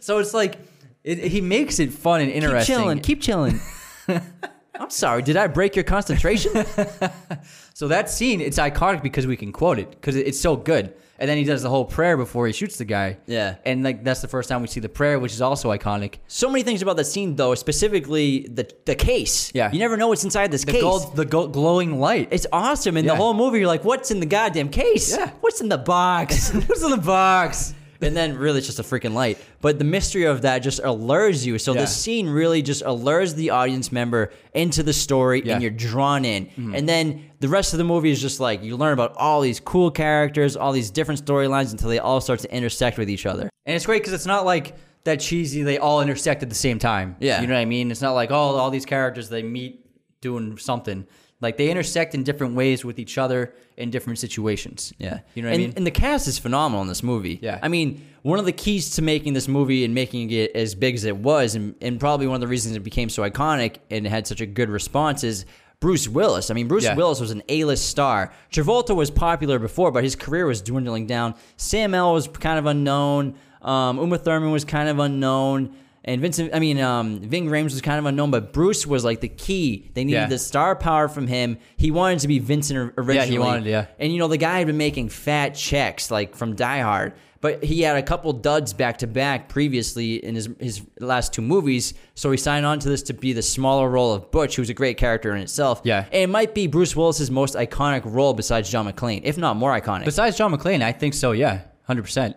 So 0.00 0.18
it's 0.18 0.34
like 0.34 0.58
it, 1.04 1.18
he 1.18 1.40
makes 1.40 1.78
it 1.78 1.92
fun 1.92 2.20
and 2.20 2.30
interesting. 2.30 2.74
keep 3.00 3.20
chilling. 3.22 3.60
Keep 4.08 4.20
chilling. 4.20 4.22
I'm 4.80 4.90
sorry. 4.90 5.22
Did 5.22 5.36
I 5.36 5.48
break 5.48 5.74
your 5.74 5.84
concentration? 5.84 6.52
so 7.74 7.88
that 7.88 8.08
scene, 8.10 8.40
it's 8.40 8.58
iconic 8.58 9.02
because 9.02 9.26
we 9.26 9.36
can 9.36 9.50
quote 9.52 9.78
it 9.80 9.90
because 9.90 10.14
it's 10.16 10.38
so 10.40 10.56
good. 10.56 10.94
And 11.20 11.28
then 11.28 11.36
he 11.36 11.42
does 11.42 11.62
the 11.62 11.68
whole 11.68 11.84
prayer 11.84 12.16
before 12.16 12.46
he 12.46 12.52
shoots 12.52 12.76
the 12.78 12.84
guy. 12.84 13.16
Yeah. 13.26 13.56
and 13.66 13.82
like 13.82 14.04
that's 14.04 14.20
the 14.20 14.28
first 14.28 14.48
time 14.48 14.62
we 14.62 14.68
see 14.68 14.78
the 14.78 14.88
prayer, 14.88 15.18
which 15.18 15.32
is 15.32 15.40
also 15.42 15.72
iconic. 15.76 16.18
so 16.28 16.48
many 16.48 16.62
things 16.62 16.80
about 16.80 16.96
that 16.98 17.06
scene, 17.06 17.34
though. 17.34 17.56
Specifically, 17.56 18.46
the 18.48 18.70
the 18.84 18.94
case. 18.94 19.50
Yeah. 19.52 19.72
You 19.72 19.80
never 19.80 19.96
know 19.96 20.06
what's 20.06 20.22
inside 20.22 20.52
this 20.52 20.62
The 20.64 20.72
case. 20.72 20.82
gold, 20.82 21.16
the 21.16 21.24
gold, 21.24 21.52
glowing 21.52 21.98
light. 21.98 22.28
It's 22.30 22.46
awesome. 22.52 22.96
In 22.96 23.04
Yeah. 23.04 23.12
the 23.12 23.16
whole 23.16 23.34
movie, 23.34 23.58
you're 23.58 23.66
like, 23.66 23.84
what's 23.84 24.12
in 24.12 24.20
the 24.20 24.26
goddamn 24.26 24.68
case? 24.68 25.10
Yeah. 25.16 25.30
What's 25.40 25.60
in 25.60 25.68
the 25.68 25.78
box? 25.78 26.50
What's 26.68 26.84
in 26.84 26.90
the 26.90 26.96
box? 26.98 27.74
And 28.00 28.16
then 28.16 28.36
really 28.36 28.58
it's 28.58 28.66
just 28.66 28.78
a 28.78 28.82
freaking 28.82 29.12
light. 29.12 29.38
But 29.60 29.78
the 29.78 29.84
mystery 29.84 30.24
of 30.24 30.42
that 30.42 30.60
just 30.60 30.80
allures 30.82 31.44
you. 31.46 31.58
So 31.58 31.74
Yeah. 31.74 31.80
the 31.82 31.86
scene 31.86 32.28
really 32.28 32.62
just 32.62 32.82
allures 32.84 33.34
the 33.34 33.50
audience 33.50 33.90
member 33.92 34.32
into 34.54 34.82
the 34.82 34.92
story 34.92 35.42
Yeah. 35.44 35.54
and 35.54 35.62
you're 35.62 35.70
drawn 35.72 36.24
in. 36.24 36.46
Mm-hmm. 36.46 36.74
And 36.74 36.88
then 36.88 37.30
the 37.40 37.48
rest 37.48 37.72
of 37.74 37.78
the 37.78 37.84
movie 37.84 38.10
is 38.10 38.20
just 38.20 38.40
like 38.40 38.62
you 38.62 38.76
learn 38.76 38.92
about 38.92 39.14
all 39.16 39.40
these 39.40 39.60
cool 39.60 39.90
characters, 39.90 40.56
all 40.56 40.72
these 40.72 40.90
different 40.90 41.24
storylines 41.24 41.72
until 41.72 41.88
they 41.88 41.98
all 41.98 42.20
start 42.20 42.40
to 42.40 42.54
intersect 42.54 42.98
with 42.98 43.10
each 43.10 43.26
other. 43.26 43.50
And 43.66 43.74
it's 43.76 43.86
great 43.86 44.02
because 44.02 44.12
it's 44.12 44.26
not 44.26 44.44
like 44.44 44.74
that 45.04 45.20
cheesy. 45.20 45.62
They 45.62 45.78
all 45.78 46.00
intersect 46.00 46.42
at 46.42 46.48
the 46.48 46.54
same 46.54 46.78
time. 46.78 47.16
Yeah. 47.20 47.40
you 47.40 47.46
know 47.46 47.54
what 47.54 47.60
I 47.60 47.64
mean. 47.64 47.90
It's 47.90 48.02
not 48.02 48.12
like 48.12 48.30
oh, 48.30 48.34
all 48.34 48.70
these 48.70 48.86
characters 48.86 49.28
they 49.28 49.42
meet 49.42 49.84
doing 50.20 50.56
something. 50.58 51.06
Like 51.40 51.56
they 51.56 51.70
intersect 51.70 52.14
in 52.14 52.24
different 52.24 52.54
ways 52.54 52.84
with 52.84 52.98
each 52.98 53.16
other 53.16 53.54
in 53.76 53.90
different 53.90 54.18
situations. 54.18 54.92
Yeah. 54.98 55.20
you 55.34 55.42
know 55.42 55.48
what 55.48 55.54
and, 55.54 55.62
I 55.62 55.66
mean. 55.66 55.74
And 55.76 55.86
the 55.86 55.92
cast 55.92 56.26
is 56.26 56.38
phenomenal 56.38 56.82
in 56.82 56.88
this 56.88 57.02
movie. 57.02 57.38
Yeah. 57.40 57.60
I 57.62 57.68
mean, 57.68 58.04
one 58.22 58.40
of 58.40 58.44
the 58.44 58.52
keys 58.52 58.90
to 58.96 59.02
making 59.02 59.34
this 59.34 59.46
movie 59.46 59.84
and 59.84 59.94
making 59.94 60.30
it 60.32 60.50
as 60.56 60.74
big 60.74 60.96
as 60.96 61.04
it 61.04 61.16
was, 61.16 61.54
and, 61.54 61.76
and 61.80 62.00
probably 62.00 62.26
one 62.26 62.34
of 62.34 62.40
the 62.40 62.48
reasons 62.48 62.74
it 62.74 62.80
became 62.80 63.08
so 63.08 63.22
iconic 63.22 63.76
and 63.90 64.06
had 64.06 64.26
such 64.26 64.40
a 64.40 64.46
good 64.46 64.68
response 64.68 65.22
is 65.22 65.46
Bruce 65.80 66.08
Willis. 66.08 66.50
I 66.50 66.54
mean, 66.54 66.66
Bruce 66.66 66.84
Yeah. 66.84 66.96
Willis 66.96 67.20
was 67.20 67.30
an 67.30 67.42
A-list 67.48 67.88
star. 67.88 68.32
Travolta 68.52 68.96
was 68.96 69.12
popular 69.12 69.60
before, 69.60 69.92
but 69.92 70.02
his 70.02 70.16
career 70.16 70.44
was 70.44 70.60
dwindling 70.60 71.06
down. 71.06 71.36
Sam 71.56 71.94
L 71.94 72.14
was 72.14 72.26
kind 72.26 72.58
of 72.58 72.66
unknown. 72.66 73.36
Um, 73.62 73.98
Uma 73.98 74.18
Thurman 74.18 74.50
was 74.50 74.64
kind 74.64 74.88
of 74.88 74.98
unknown. 74.98 75.76
And 76.08 76.22
Vincent, 76.22 76.54
I 76.54 76.58
mean, 76.58 76.80
um, 76.80 77.20
Ving 77.20 77.48
Rhames 77.48 77.64
was 77.74 77.82
kind 77.82 77.98
of 77.98 78.06
unknown, 78.06 78.30
but 78.30 78.52
Bruce 78.54 78.86
was 78.86 79.04
like 79.04 79.20
the 79.20 79.28
key. 79.28 79.90
They 79.92 80.04
needed 80.04 80.16
Yeah. 80.20 80.26
the 80.26 80.38
star 80.38 80.74
power 80.74 81.06
from 81.06 81.26
him. 81.26 81.58
He 81.76 81.90
wanted 81.90 82.20
to 82.20 82.28
be 82.28 82.38
Vincent 82.38 82.78
or- 82.78 82.94
originally. 82.96 83.38
wanted, 83.38 83.66
yeah. 83.66 83.86
And 83.98 84.10
you 84.10 84.18
know, 84.18 84.26
the 84.26 84.38
guy 84.38 84.56
had 84.58 84.66
been 84.66 84.78
making 84.78 85.10
fat 85.10 85.50
checks 85.54 86.10
like 86.10 86.34
from 86.34 86.54
Die 86.56 86.80
Hard, 86.80 87.12
but 87.42 87.62
he 87.62 87.82
had 87.82 87.96
a 87.96 88.02
couple 88.02 88.32
duds 88.32 88.72
back 88.72 88.96
to 88.98 89.06
back 89.06 89.50
previously 89.50 90.14
in 90.24 90.34
his 90.34 90.48
his 90.58 90.80
last 90.98 91.34
two 91.34 91.42
movies. 91.42 91.92
So 92.14 92.30
he 92.30 92.38
signed 92.38 92.64
on 92.64 92.78
to 92.78 92.88
this 92.88 93.02
to 93.02 93.12
be 93.12 93.34
the 93.34 93.42
smaller 93.42 93.86
role 93.88 94.14
of 94.14 94.30
Butch, 94.30 94.56
who's 94.56 94.70
a 94.70 94.74
great 94.74 94.96
character 94.96 95.34
in 95.36 95.42
itself. 95.42 95.82
Yeah. 95.84 96.04
and 96.10 96.22
it 96.22 96.30
might 96.30 96.54
be 96.54 96.66
Bruce 96.68 96.96
Willis's 96.96 97.30
most 97.30 97.54
iconic 97.54 98.00
role 98.06 98.32
besides 98.32 98.70
John 98.70 98.90
McClane, 98.90 99.20
if 99.24 99.36
not 99.36 99.56
more 99.58 99.78
iconic. 99.78 100.06
Besides 100.06 100.38
John 100.38 100.56
McClane, 100.56 100.82
I 100.82 100.92
think 100.92 101.12
so. 101.12 101.32
Yeah, 101.32 101.60
hundred 101.84 102.02
percent. 102.04 102.34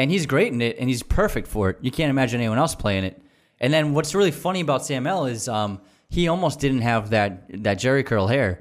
And 0.00 0.10
he's 0.10 0.24
great 0.24 0.50
in 0.52 0.62
it, 0.62 0.78
and 0.78 0.88
he's 0.88 1.02
perfect 1.02 1.46
for 1.46 1.68
it. 1.70 1.78
You 1.82 1.90
can't 1.90 2.08
imagine 2.10 2.40
anyone 2.40 2.58
else 2.58 2.74
playing 2.74 3.04
it. 3.04 3.20
And 3.60 3.72
then 3.72 3.92
what's 3.92 4.14
really 4.14 4.30
funny 4.30 4.60
about 4.62 4.84
Sam 4.86 5.06
L 5.06 5.26
is 5.26 5.46
um, 5.46 5.80
he 6.08 6.28
almost 6.28 6.58
didn't 6.58 6.80
have 6.80 7.10
that 7.10 7.62
that 7.62 7.78
Jheri 7.78 8.04
curl 8.04 8.26
hair. 8.26 8.58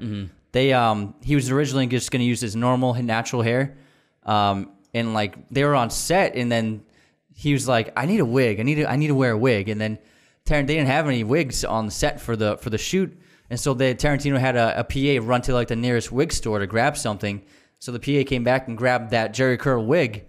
They 0.51 0.73
um, 0.73 1.15
he 1.23 1.35
was 1.35 1.49
originally 1.49 1.87
just 1.87 2.11
going 2.11 2.19
to 2.19 2.25
use 2.25 2.41
his 2.41 2.55
normal 2.55 2.93
natural 3.01 3.41
hair, 3.41 3.77
um, 4.25 4.71
and 4.93 5.13
like 5.13 5.47
they 5.49 5.63
were 5.63 5.75
on 5.75 5.89
set, 5.89 6.35
and 6.35 6.51
then 6.51 6.83
he 7.35 7.53
was 7.53 7.67
like, 7.67 7.93
"I 7.95 8.05
need 8.05 8.19
a 8.19 8.25
wig. 8.25 8.59
I 8.59 8.63
need 8.63 8.75
to 8.75 8.85
I 8.91 8.97
need 8.97 9.07
to 9.07 9.15
wear 9.15 9.31
a 9.31 9.37
wig." 9.37 9.69
And 9.69 9.79
then 9.79 9.97
Tar- 10.45 10.63
they 10.63 10.75
didn't 10.75 10.87
have 10.87 11.07
any 11.07 11.23
wigs 11.23 11.63
on 11.63 11.85
the 11.85 11.91
set 11.91 12.19
for 12.19 12.35
the 12.35 12.57
for 12.57 12.69
the 12.69 12.77
shoot, 12.77 13.17
and 13.49 13.57
so 13.57 13.73
they 13.73 13.95
Tarantino 13.95 14.37
had 14.37 14.57
a, 14.57 14.79
a 14.79 14.83
PA 14.83 15.25
run 15.25 15.41
to 15.43 15.53
like 15.53 15.69
the 15.69 15.75
nearest 15.77 16.11
wig 16.11 16.33
store 16.33 16.59
to 16.59 16.67
grab 16.67 16.97
something. 16.97 17.43
So 17.77 17.93
the 17.93 17.99
PA 17.99 18.27
came 18.27 18.43
back 18.43 18.67
and 18.67 18.77
grabbed 18.77 19.11
that 19.11 19.33
Jheri 19.33 19.57
curl 19.57 19.85
wig, 19.85 20.27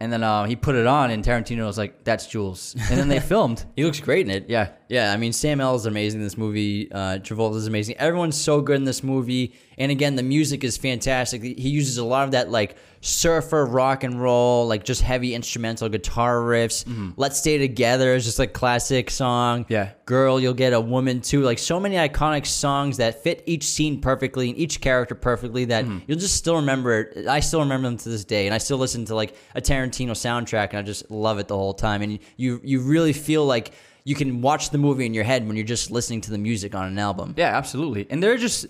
and 0.00 0.12
then 0.12 0.22
uh, 0.22 0.44
he 0.44 0.56
put 0.56 0.74
it 0.76 0.86
on, 0.86 1.10
and 1.10 1.24
Tarantino 1.24 1.66
was 1.66 1.78
like, 1.78 2.04
"That's 2.04 2.26
Jules." 2.26 2.74
And 2.90 2.98
then 2.98 3.08
they 3.08 3.20
filmed. 3.32 3.64
he 3.76 3.84
looks 3.84 4.00
great 4.00 4.26
in 4.26 4.30
it. 4.30 4.46
Yeah. 4.48 4.70
Yeah, 4.88 5.12
I 5.12 5.16
mean 5.18 5.32
Sam 5.32 5.60
L 5.60 5.74
is 5.74 5.86
amazing 5.86 6.20
in 6.20 6.26
this 6.26 6.38
movie. 6.38 6.90
Uh, 6.90 7.18
Travolta 7.18 7.56
is 7.56 7.66
amazing. 7.66 7.96
Everyone's 7.98 8.40
so 8.40 8.60
good 8.62 8.76
in 8.76 8.84
this 8.84 9.02
movie, 9.02 9.54
and 9.76 9.92
again, 9.92 10.16
the 10.16 10.22
music 10.22 10.64
is 10.64 10.76
fantastic. 10.78 11.42
He 11.42 11.68
uses 11.68 11.98
a 11.98 12.04
lot 12.04 12.24
of 12.24 12.30
that 12.32 12.50
like 12.50 12.76
surfer 13.00 13.64
rock 13.64 14.02
and 14.02 14.20
roll, 14.20 14.66
like 14.66 14.84
just 14.84 15.02
heavy 15.02 15.34
instrumental 15.34 15.88
guitar 15.88 16.36
riffs. 16.40 16.84
"Let's 17.16 17.38
Stay 17.38 17.58
Together" 17.58 18.14
is 18.14 18.24
just 18.24 18.38
like 18.38 18.52
classic 18.54 19.10
song. 19.10 19.66
Yeah. 19.68 19.90
"Girl, 20.06 20.40
You'll 20.40 20.54
Get 20.54 20.72
a 20.72 20.80
Woman 20.80 21.20
Too." 21.20 21.42
Like 21.42 21.58
so 21.58 21.78
many 21.78 21.96
iconic 21.96 22.46
songs 22.46 22.96
that 22.96 23.22
fit 23.22 23.42
each 23.46 23.64
scene 23.64 24.00
perfectly 24.00 24.48
and 24.48 24.58
each 24.58 24.80
character 24.80 25.14
perfectly 25.14 25.66
that 25.66 25.84
you'll 26.06 26.18
just 26.18 26.34
still 26.36 26.56
remember. 26.56 27.00
it. 27.14 27.26
I 27.28 27.40
still 27.40 27.60
remember 27.60 27.88
them 27.88 27.98
to 27.98 28.08
this 28.08 28.24
day, 28.24 28.46
and 28.46 28.54
I 28.54 28.58
still 28.58 28.78
listen 28.78 29.04
to 29.06 29.14
like 29.14 29.34
a 29.54 29.60
Tarantino 29.60 30.12
soundtrack, 30.12 30.70
and 30.70 30.78
I 30.78 30.82
just 30.82 31.10
love 31.10 31.38
it 31.38 31.46
the 31.48 31.56
whole 31.56 31.74
time. 31.74 32.00
And 32.02 32.18
you 32.36 32.60
you 32.64 32.80
really 32.80 33.12
feel 33.12 33.44
like 33.44 33.72
you 34.08 34.14
can 34.14 34.30
watch 34.48 34.64
the 34.70 34.78
movie 34.86 35.06
in 35.06 35.14
your 35.18 35.24
head 35.32 35.40
when 35.46 35.56
you're 35.56 35.66
just 35.76 35.90
listening 35.90 36.20
to 36.26 36.30
the 36.30 36.38
music 36.48 36.74
on 36.74 36.84
an 36.92 36.98
album. 36.98 37.34
Yeah, 37.36 37.56
absolutely. 37.60 38.06
And 38.10 38.22
they're 38.22 38.38
just 38.48 38.66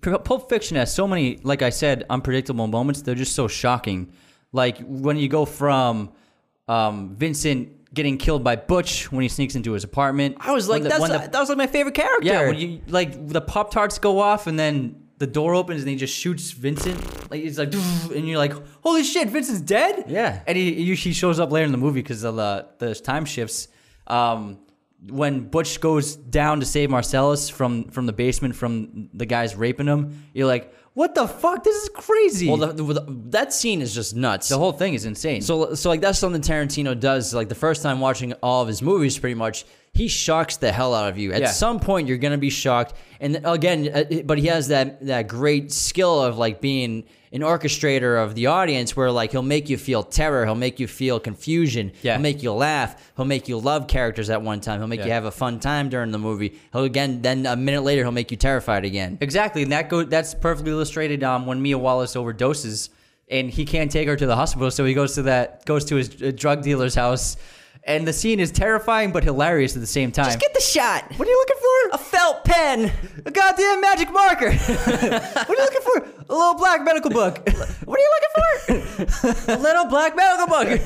Pulp 0.00 0.48
Fiction 0.48 0.76
has 0.76 0.92
so 0.94 1.06
many, 1.06 1.38
like 1.42 1.62
I 1.62 1.70
said, 1.70 2.04
unpredictable 2.10 2.66
moments. 2.66 3.02
They're 3.02 3.14
just 3.14 3.34
so 3.34 3.48
shocking. 3.48 4.12
Like 4.52 4.78
when 4.80 5.16
you 5.16 5.28
go 5.28 5.44
from 5.44 6.12
um, 6.68 7.14
Vincent 7.16 7.92
getting 7.94 8.16
killed 8.18 8.42
by 8.42 8.56
Butch 8.56 9.12
when 9.12 9.22
he 9.22 9.28
sneaks 9.28 9.54
into 9.54 9.72
his 9.72 9.84
apartment. 9.84 10.36
I 10.40 10.52
was 10.52 10.68
like, 10.68 10.82
the- 10.82 10.88
that's 10.88 11.08
the- 11.08 11.18
that 11.32 11.38
was 11.40 11.48
like 11.48 11.58
my 11.58 11.66
favorite 11.66 11.94
character. 11.94 12.26
yeah, 12.26 12.46
when 12.48 12.58
you 12.58 12.80
like 12.88 13.28
the 13.28 13.40
Pop 13.40 13.70
Tarts 13.70 13.98
go 13.98 14.18
off 14.20 14.46
and 14.46 14.58
then 14.58 14.74
the 15.18 15.26
door 15.26 15.54
opens 15.54 15.82
and 15.82 15.90
he 15.90 15.96
just 15.96 16.16
shoots 16.16 16.50
Vincent. 16.50 16.98
Like 17.30 17.42
he's 17.42 17.58
like, 17.58 17.72
and 17.74 18.26
you're 18.28 18.38
like, 18.38 18.54
holy 18.82 19.04
shit, 19.04 19.28
Vincent's 19.28 19.60
dead. 19.60 20.06
Yeah. 20.08 20.42
and 20.46 20.56
he 20.56 20.72
he 20.74 20.94
he 20.94 21.12
shows 21.12 21.38
up 21.38 21.52
later 21.52 21.66
in 21.66 21.72
the 21.72 21.78
movie 21.86 22.00
because 22.02 22.24
of 22.24 22.36
the 22.36 22.66
the 22.78 22.94
time 22.94 23.24
shifts. 23.26 23.68
Um, 24.12 24.58
when 25.08 25.48
Butch 25.48 25.80
goes 25.80 26.14
down 26.14 26.60
to 26.60 26.66
save 26.66 26.88
Marcellus 26.90 27.48
from 27.50 27.84
from 27.90 28.06
the 28.06 28.12
basement 28.12 28.54
from 28.54 29.08
the 29.14 29.26
guys 29.26 29.56
raping 29.56 29.86
him, 29.88 30.22
you're 30.32 30.46
like, 30.46 30.72
what 30.94 31.14
the 31.14 31.26
fuck? 31.26 31.64
This 31.64 31.74
is 31.82 31.88
crazy. 31.88 32.48
well, 32.48 32.58
the, 32.58 32.72
the, 32.84 33.04
that 33.30 33.52
scene 33.52 33.80
is 33.82 33.94
just 33.94 34.14
nuts. 34.14 34.48
The 34.48 34.58
whole 34.58 34.72
thing 34.72 34.94
is 34.94 35.04
insane. 35.04 35.40
So, 35.42 35.74
so 35.74 35.88
like 35.88 36.00
that's 36.02 36.18
something 36.18 36.40
Tarantino 36.42 36.98
does. 36.98 37.34
Like 37.34 37.48
the 37.48 37.54
first 37.56 37.82
time 37.82 37.98
watching 37.98 38.32
all 38.42 38.62
of 38.62 38.68
his 38.68 38.80
movies, 38.82 39.18
pretty 39.18 39.34
much, 39.34 39.64
he 39.92 40.06
shocks 40.06 40.56
the 40.58 40.70
hell 40.70 40.94
out 40.94 41.08
of 41.08 41.18
you. 41.18 41.32
At 41.32 41.40
Yeah. 41.40 41.46
some 41.50 41.80
point, 41.80 42.06
you're 42.06 42.18
gonna 42.18 42.38
be 42.38 42.50
shocked. 42.50 42.94
And 43.20 43.40
again, 43.44 43.88
uh, 43.92 44.04
but 44.24 44.38
he 44.38 44.46
has 44.48 44.68
that 44.68 45.04
that 45.06 45.26
great 45.26 45.72
skill 45.72 46.22
of 46.22 46.38
like 46.38 46.60
being 46.60 47.04
an 47.32 47.40
orchestrator 47.40 48.22
of 48.22 48.34
the 48.34 48.46
audience, 48.46 48.94
where 48.94 49.10
like 49.10 49.32
he'll 49.32 49.42
make 49.42 49.70
you 49.70 49.78
feel 49.78 50.02
terror, 50.02 50.44
he'll 50.44 50.54
make 50.54 50.78
you 50.78 50.86
feel 50.86 51.18
confusion, 51.18 51.90
Yeah. 52.02 52.12
he'll 52.14 52.22
make 52.22 52.42
you 52.42 52.52
laugh, 52.52 53.10
he'll 53.16 53.24
make 53.24 53.48
you 53.48 53.56
love 53.58 53.86
characters 53.88 54.28
at 54.28 54.42
one 54.42 54.60
time, 54.60 54.80
he'll 54.80 54.86
make 54.88 55.02
you 55.04 55.10
have 55.10 55.24
a 55.24 55.30
fun 55.30 55.58
time 55.58 55.88
during 55.88 56.10
the 56.10 56.18
movie. 56.18 56.58
He'll 56.72 56.84
again, 56.84 57.22
then 57.22 57.46
a 57.46 57.56
minute 57.56 57.82
later, 57.82 58.02
he'll 58.02 58.12
make 58.12 58.30
you 58.30 58.36
terrified 58.36 58.84
again. 58.84 59.16
Exactly, 59.20 59.62
and 59.62 59.72
that 59.72 59.88
go 59.88 60.02
that's 60.04 60.34
perfectly 60.34 60.72
illustrated 60.72 61.24
um, 61.24 61.46
when 61.46 61.62
Mia 61.62 61.78
Wallace 61.78 62.14
overdoses, 62.16 62.90
and 63.30 63.48
he 63.50 63.64
can't 63.64 63.90
take 63.90 64.06
her 64.08 64.16
to 64.16 64.26
the 64.26 64.36
hospital, 64.36 64.70
so 64.70 64.84
he 64.84 64.92
goes 64.92 65.14
to 65.14 65.22
that 65.22 65.64
goes 65.64 65.86
to 65.86 65.96
his 65.96 66.22
uh, 66.22 66.32
drug 66.34 66.62
dealer's 66.62 66.94
house, 66.94 67.36
and 67.84 68.06
the 68.06 68.12
scene 68.12 68.38
is 68.38 68.50
terrifying 68.50 69.12
but 69.12 69.24
hilarious 69.24 69.74
at 69.74 69.80
the 69.80 69.86
same 69.86 70.12
time. 70.12 70.26
Just 70.26 70.40
get 70.40 70.54
the 70.54 70.60
shot. 70.60 71.04
what 71.16 71.26
are 71.26 71.30
you 71.30 71.38
looking 71.38 71.56
for? 71.56 71.96
A 71.96 71.98
felt 71.98 72.44
pen. 72.44 72.92
A 73.24 73.30
goddamn 73.30 73.80
magic 73.80 74.12
marker. 74.12 74.52
what 74.56 75.50
are 75.50 75.54
you 75.54 75.58
looking 75.58 75.82
for? 75.82 76.24
A 76.28 76.34
little 76.36 76.54
black 76.54 76.84
medical 76.84 77.10
book. 77.10 77.38
what 77.84 77.98
are 77.98 78.02
you 78.02 78.10
looking 78.14 78.86
for? 78.86 79.52
a 79.52 79.58
little 79.58 79.86
black 79.86 80.14
medical 80.14 80.46
book. 80.46 80.80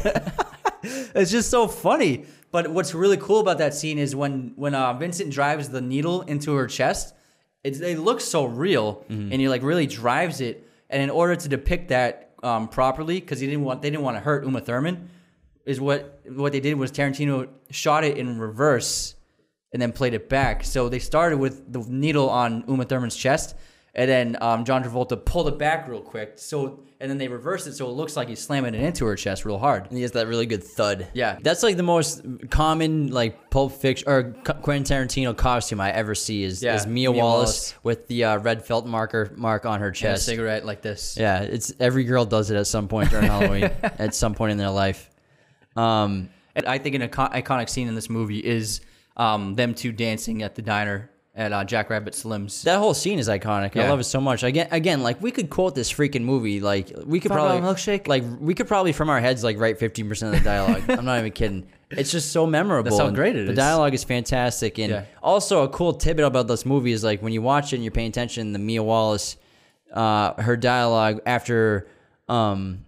it's 0.83 1.31
just 1.31 1.51
so 1.51 1.69
funny. 1.69 2.25
But 2.51 2.71
what's 2.71 2.95
really 2.95 3.19
cool 3.19 3.41
about 3.41 3.59
that 3.59 3.75
scene 3.75 3.99
is 3.99 4.17
when 4.17 4.53
when 4.57 4.75
uh, 4.75 4.95
Vincent 4.95 5.31
drives 5.31 5.69
the 5.69 5.81
needle 5.81 6.23
into 6.23 6.55
her 6.55 6.67
chest, 6.67 7.15
it, 7.63 7.81
it 7.83 7.99
looks 7.99 8.25
so 8.25 8.47
real, 8.47 9.05
and 9.09 9.33
he 9.33 9.49
like 9.49 9.63
really 9.63 9.87
drives 9.87 10.41
it. 10.41 10.67
And 10.89 11.03
in 11.03 11.11
order 11.11 11.37
to 11.37 11.49
depict 11.49 11.89
that 11.89 12.31
um, 12.43 12.69
properly, 12.69 13.21
because 13.21 13.41
he 13.41 13.47
didn't 13.47 13.65
want 13.65 13.83
they 13.83 13.91
didn't 13.91 14.05
want 14.05 14.17
to 14.17 14.21
hurt 14.21 14.45
Uma 14.45 14.61
Thurman, 14.61 15.11
is 15.67 15.81
what 15.81 16.21
what 16.29 16.53
they 16.53 16.61
did 16.61 16.75
was 16.75 16.91
Tarantino 16.91 17.49
shot 17.71 18.05
it 18.05 18.17
in 18.17 18.39
reverse 18.39 19.15
and 19.73 19.83
then 19.83 19.93
played 19.93 20.15
it 20.15 20.29
back. 20.29 20.65
So 20.65 20.89
they 20.89 21.01
started 21.01 21.39
with 21.39 21.71
the 21.71 21.81
needle 21.81 22.31
on 22.31 22.65
Uma 22.69 22.85
Thurman's 22.85 23.17
chest, 23.17 23.55
and 23.95 24.09
then 24.09 24.37
um, 24.41 24.65
John 24.65 24.83
Travolta 24.83 25.23
pulled 25.23 25.49
it 25.49 25.59
back 25.59 25.89
real 25.89 26.01
quick. 26.01 26.35
So 26.37 26.85
and 26.99 27.11
then 27.11 27.19
they 27.19 27.29
reversed 27.29 27.67
it, 27.67 27.75
so 27.75 27.87
it 27.89 27.93
looks 27.93 28.17
like 28.17 28.27
he's 28.29 28.39
slamming 28.41 28.75
it 28.75 28.81
into 28.81 29.05
her 29.05 29.17
chest 29.17 29.45
real 29.45 29.59
hard. 29.59 29.87
And 29.89 29.97
he 29.97 30.01
has 30.03 30.13
that 30.13 30.29
really 30.29 30.47
good 30.47 30.65
thud. 30.65 31.09
Yeah. 31.13 31.37
that's 31.43 31.63
like 31.63 31.77
the 31.77 31.83
most 31.83 32.23
common 32.49 33.09
like 33.09 33.51
Pulp 33.51 33.73
Fiction 33.73 34.09
or 34.09 34.33
Quentin 34.63 34.85
Tarantino 34.85 35.37
costume 35.37 35.79
I 35.79 35.91
ever 35.93 36.15
see 36.15 36.43
is, 36.43 36.63
Yeah, 36.63 36.75
is 36.77 36.87
Mia, 36.87 37.11
Mia 37.11 37.21
Wallace, 37.21 37.75
Wallace. 37.75 37.75
with 37.83 38.07
the 38.09 38.25
uh, 38.25 38.39
red 38.39 38.65
felt 38.65 38.87
marker 38.87 39.31
mark 39.37 39.67
on 39.67 39.81
her 39.81 39.91
chest. 39.91 40.25
cigarette 40.25 40.65
like 40.65 40.81
this. 40.81 41.19
Yeah, 41.21 41.43
it's 41.43 41.71
every 41.79 42.05
girl 42.05 42.25
does 42.25 42.51
it 42.51 42.57
at 42.57 42.67
some 42.67 42.89
point 42.89 43.11
during 43.11 43.27
Halloween, 43.35 43.65
at 43.83 44.15
some 44.15 44.35
point 44.35 44.53
in 44.53 44.57
their 44.59 44.71
life. 44.71 45.11
Um, 45.77 46.31
And 46.55 46.67
I 46.67 46.79
think 46.79 46.95
an 46.95 47.03
icon- 47.03 47.33
iconic 47.33 47.69
scene 47.69 47.87
in 47.89 47.95
this 47.95 48.09
movie 48.09 48.39
is 48.39 48.81
um, 49.17 49.55
them 49.57 49.75
two 49.75 49.93
dancing 49.93 50.43
at 50.43 50.55
the 50.55 50.63
diner 50.63 51.11
at 51.35 51.53
uh, 51.53 51.65
Jack 51.65 51.91
Rabbit 51.91 52.15
Slim's. 52.15 52.63
that 52.63 52.79
whole 52.79 52.95
scene 52.95 53.19
is 53.19 53.29
iconic. 53.29 53.79
I 53.79 53.87
love 53.91 54.01
it 54.01 54.05
so 54.05 54.23
much. 54.23 54.43
Again, 54.43 54.69
again, 54.71 55.03
like 55.03 55.21
we 55.21 55.31
could 55.31 55.51
quote 55.51 55.75
this 55.75 55.93
freaking 55.93 56.23
movie. 56.23 56.61
Like 56.61 56.91
we 57.05 57.21
could 57.21 57.29
Five 57.29 57.37
probably 57.39 57.61
milkshake? 57.61 58.09
Like 58.09 58.25
we 58.41 58.55
could 58.55 58.67
probably 58.69 58.93
from 58.93 59.11
our 59.11 59.21
heads 59.21 59.45
like 59.45 59.59
write 59.59 59.79
fifteen 59.79 60.09
percent 60.09 60.35
of 60.35 60.43
the 60.43 60.45
dialogue. 60.49 60.85
I'm 60.89 61.05
not 61.05 61.19
even 61.19 61.33
kidding. 61.33 61.67
It's 61.91 62.11
just 62.11 62.33
so 62.33 62.47
memorable. 62.47 62.91
That's 62.91 62.99
how 63.01 63.11
great 63.11 63.37
it 63.37 63.47
the 63.47 63.53
dialogue 63.55 63.93
is 63.93 64.03
fantastic, 64.03 64.79
and 64.79 64.91
Yeah. 64.91 65.05
also 65.23 65.63
a 65.63 65.69
cool 65.69 65.93
tidbit 65.93 66.25
about 66.25 66.49
this 66.49 66.65
movie 66.65 66.93
is 66.93 67.05
like 67.05 67.21
when 67.21 67.35
you 67.35 67.43
watch 67.43 67.75
it 67.75 67.77
and 67.77 67.85
you're 67.85 67.93
paying 67.93 68.09
attention, 68.09 68.53
the 68.55 68.59
Mia 68.59 68.83
Wallace, 68.83 69.37
uh, 69.93 70.41
her 70.43 70.57
dialogue 70.57 71.21
after, 71.27 71.87
um, 72.31 72.87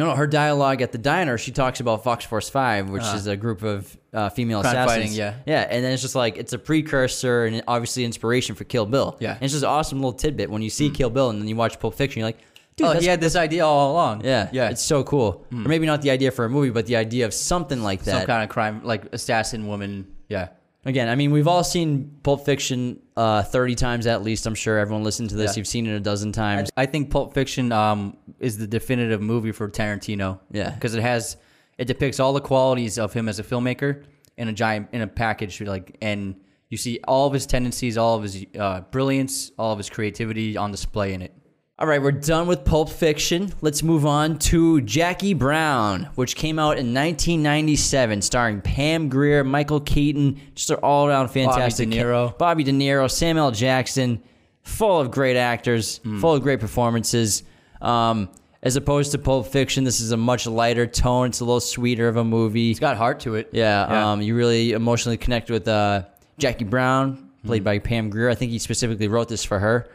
no, 0.00 0.06
no, 0.06 0.16
her 0.16 0.26
dialogue 0.26 0.80
at 0.80 0.92
the 0.92 0.98
diner, 0.98 1.36
she 1.36 1.52
talks 1.52 1.80
about 1.80 2.02
Fox 2.02 2.24
Force 2.24 2.48
Five, 2.48 2.88
which 2.88 3.02
uh-huh. 3.02 3.16
is 3.18 3.26
a 3.26 3.36
group 3.36 3.62
of 3.62 3.98
uh, 4.14 4.30
female 4.30 4.60
assassins. 4.60 4.86
fighting, 4.86 5.12
yeah. 5.12 5.34
yeah, 5.44 5.66
and 5.68 5.84
then 5.84 5.92
it's 5.92 6.00
just 6.00 6.14
like 6.14 6.38
it's 6.38 6.54
a 6.54 6.58
precursor 6.58 7.44
and 7.44 7.62
obviously 7.68 8.06
inspiration 8.06 8.54
for 8.54 8.64
Kill 8.64 8.86
Bill. 8.86 9.18
Yeah. 9.20 9.34
and 9.34 9.42
it's 9.42 9.52
just 9.52 9.62
an 9.62 9.68
awesome 9.68 9.98
little 9.98 10.14
tidbit 10.14 10.48
when 10.48 10.62
you 10.62 10.70
see 10.70 10.88
mm. 10.88 10.94
Kill 10.94 11.10
Bill 11.10 11.28
and 11.28 11.38
then 11.38 11.46
you 11.48 11.54
watch 11.54 11.78
Pulp 11.78 11.94
Fiction, 11.94 12.20
you're 12.20 12.28
like, 12.28 12.38
dude, 12.76 12.86
oh, 12.86 12.92
he 12.98 13.04
had 13.04 13.20
this 13.20 13.36
idea 13.36 13.66
all 13.66 13.92
along. 13.92 14.24
yeah, 14.24 14.48
yeah. 14.52 14.70
it's 14.70 14.80
so 14.80 15.04
cool. 15.04 15.44
Mm. 15.52 15.66
Or 15.66 15.68
maybe 15.68 15.84
not 15.84 16.00
the 16.00 16.10
idea 16.10 16.30
for 16.30 16.46
a 16.46 16.50
movie, 16.50 16.70
but 16.70 16.86
the 16.86 16.96
idea 16.96 17.26
of 17.26 17.34
something 17.34 17.82
like 17.82 18.02
that. 18.04 18.20
some 18.20 18.26
kind 18.26 18.42
of 18.42 18.48
crime, 18.48 18.82
like 18.82 19.12
assassin 19.12 19.68
woman. 19.68 20.16
Yeah. 20.30 20.48
Again, 20.84 21.08
I 21.08 21.14
mean, 21.14 21.30
we've 21.30 21.48
all 21.48 21.62
seen 21.62 22.18
Pulp 22.22 22.46
Fiction 22.46 23.00
uh, 23.16 23.42
30 23.42 23.74
times 23.74 24.06
at 24.06 24.22
least. 24.22 24.46
I'm 24.46 24.54
sure 24.54 24.78
everyone 24.78 25.04
listened 25.04 25.28
to 25.30 25.36
this. 25.36 25.52
Yeah. 25.52 25.60
You've 25.60 25.66
seen 25.66 25.86
it 25.86 25.94
a 25.94 26.00
dozen 26.00 26.32
times. 26.32 26.70
I 26.76 26.86
think 26.86 27.10
Pulp 27.10 27.34
Fiction 27.34 27.70
um, 27.70 28.16
is 28.38 28.56
the 28.56 28.66
definitive 28.66 29.20
movie 29.20 29.52
for 29.52 29.68
Tarantino. 29.68 30.40
Yeah. 30.50 30.70
because 30.70 30.94
it 30.94 31.02
has 31.02 31.36
it 31.76 31.86
depicts 31.86 32.20
all 32.20 32.32
the 32.32 32.40
qualities 32.40 32.98
of 32.98 33.12
him 33.12 33.28
as 33.28 33.38
a 33.38 33.42
filmmaker 33.42 34.04
in 34.36 34.48
a 34.48 34.52
giant 34.52 34.88
in 34.92 35.02
a 35.02 35.06
package. 35.06 35.60
Like, 35.60 35.96
and 36.00 36.34
you 36.70 36.76
see 36.76 37.00
all 37.06 37.26
of 37.26 37.32
his 37.34 37.46
tendencies, 37.46 37.98
all 37.98 38.16
of 38.16 38.22
his 38.22 38.44
uh, 38.58 38.80
brilliance, 38.82 39.50
all 39.58 39.72
of 39.72 39.78
his 39.78 39.90
creativity 39.90 40.56
on 40.56 40.70
display 40.70 41.12
in 41.12 41.20
it. 41.22 41.34
All 41.80 41.86
right, 41.86 42.02
we're 42.02 42.12
done 42.12 42.46
with 42.46 42.66
Pulp 42.66 42.90
Fiction. 42.90 43.54
Let's 43.62 43.82
move 43.82 44.04
on 44.04 44.38
to 44.40 44.82
Jackie 44.82 45.32
Brown, 45.32 46.10
which 46.14 46.36
came 46.36 46.58
out 46.58 46.72
in 46.76 46.92
1997, 46.92 48.20
starring 48.20 48.60
Pam 48.60 49.08
Grier, 49.08 49.42
Michael 49.44 49.80
Keaton, 49.80 50.38
just 50.54 50.68
an 50.68 50.76
all 50.82 51.06
around 51.08 51.28
fantastic. 51.28 51.88
Bobby 51.88 51.96
De 51.96 52.04
Niro. 52.04 52.36
Bobby 52.38 52.64
De 52.64 52.72
Niro, 52.72 53.10
Samuel 53.10 53.46
L. 53.46 53.50
Jackson, 53.52 54.22
full 54.62 55.00
of 55.00 55.10
great 55.10 55.38
actors, 55.38 56.00
full 56.20 56.34
of 56.34 56.42
great 56.42 56.60
performances. 56.60 57.44
Um, 57.80 58.28
as 58.62 58.76
opposed 58.76 59.12
to 59.12 59.18
Pulp 59.18 59.46
Fiction, 59.46 59.84
this 59.84 60.00
is 60.02 60.12
a 60.12 60.18
much 60.18 60.46
lighter 60.46 60.86
tone. 60.86 61.28
It's 61.28 61.40
a 61.40 61.46
little 61.46 61.60
sweeter 61.60 62.08
of 62.08 62.18
a 62.18 62.24
movie. 62.24 62.72
It's 62.72 62.78
got 62.80 62.98
heart 62.98 63.20
to 63.20 63.36
it. 63.36 63.48
Yeah, 63.52 64.10
Um, 64.12 64.20
you 64.20 64.36
really 64.36 64.72
emotionally 64.72 65.16
connect 65.16 65.48
with 65.50 65.66
uh, 65.66 66.02
Jackie 66.36 66.64
Brown, 66.66 67.30
played 67.46 67.64
by 67.64 67.78
Pam 67.78 68.10
Grier. 68.10 68.28
I 68.28 68.34
think 68.34 68.52
he 68.52 68.58
specifically 68.58 69.08
wrote 69.08 69.30
this 69.30 69.44
for 69.46 69.58
her. 69.58 69.88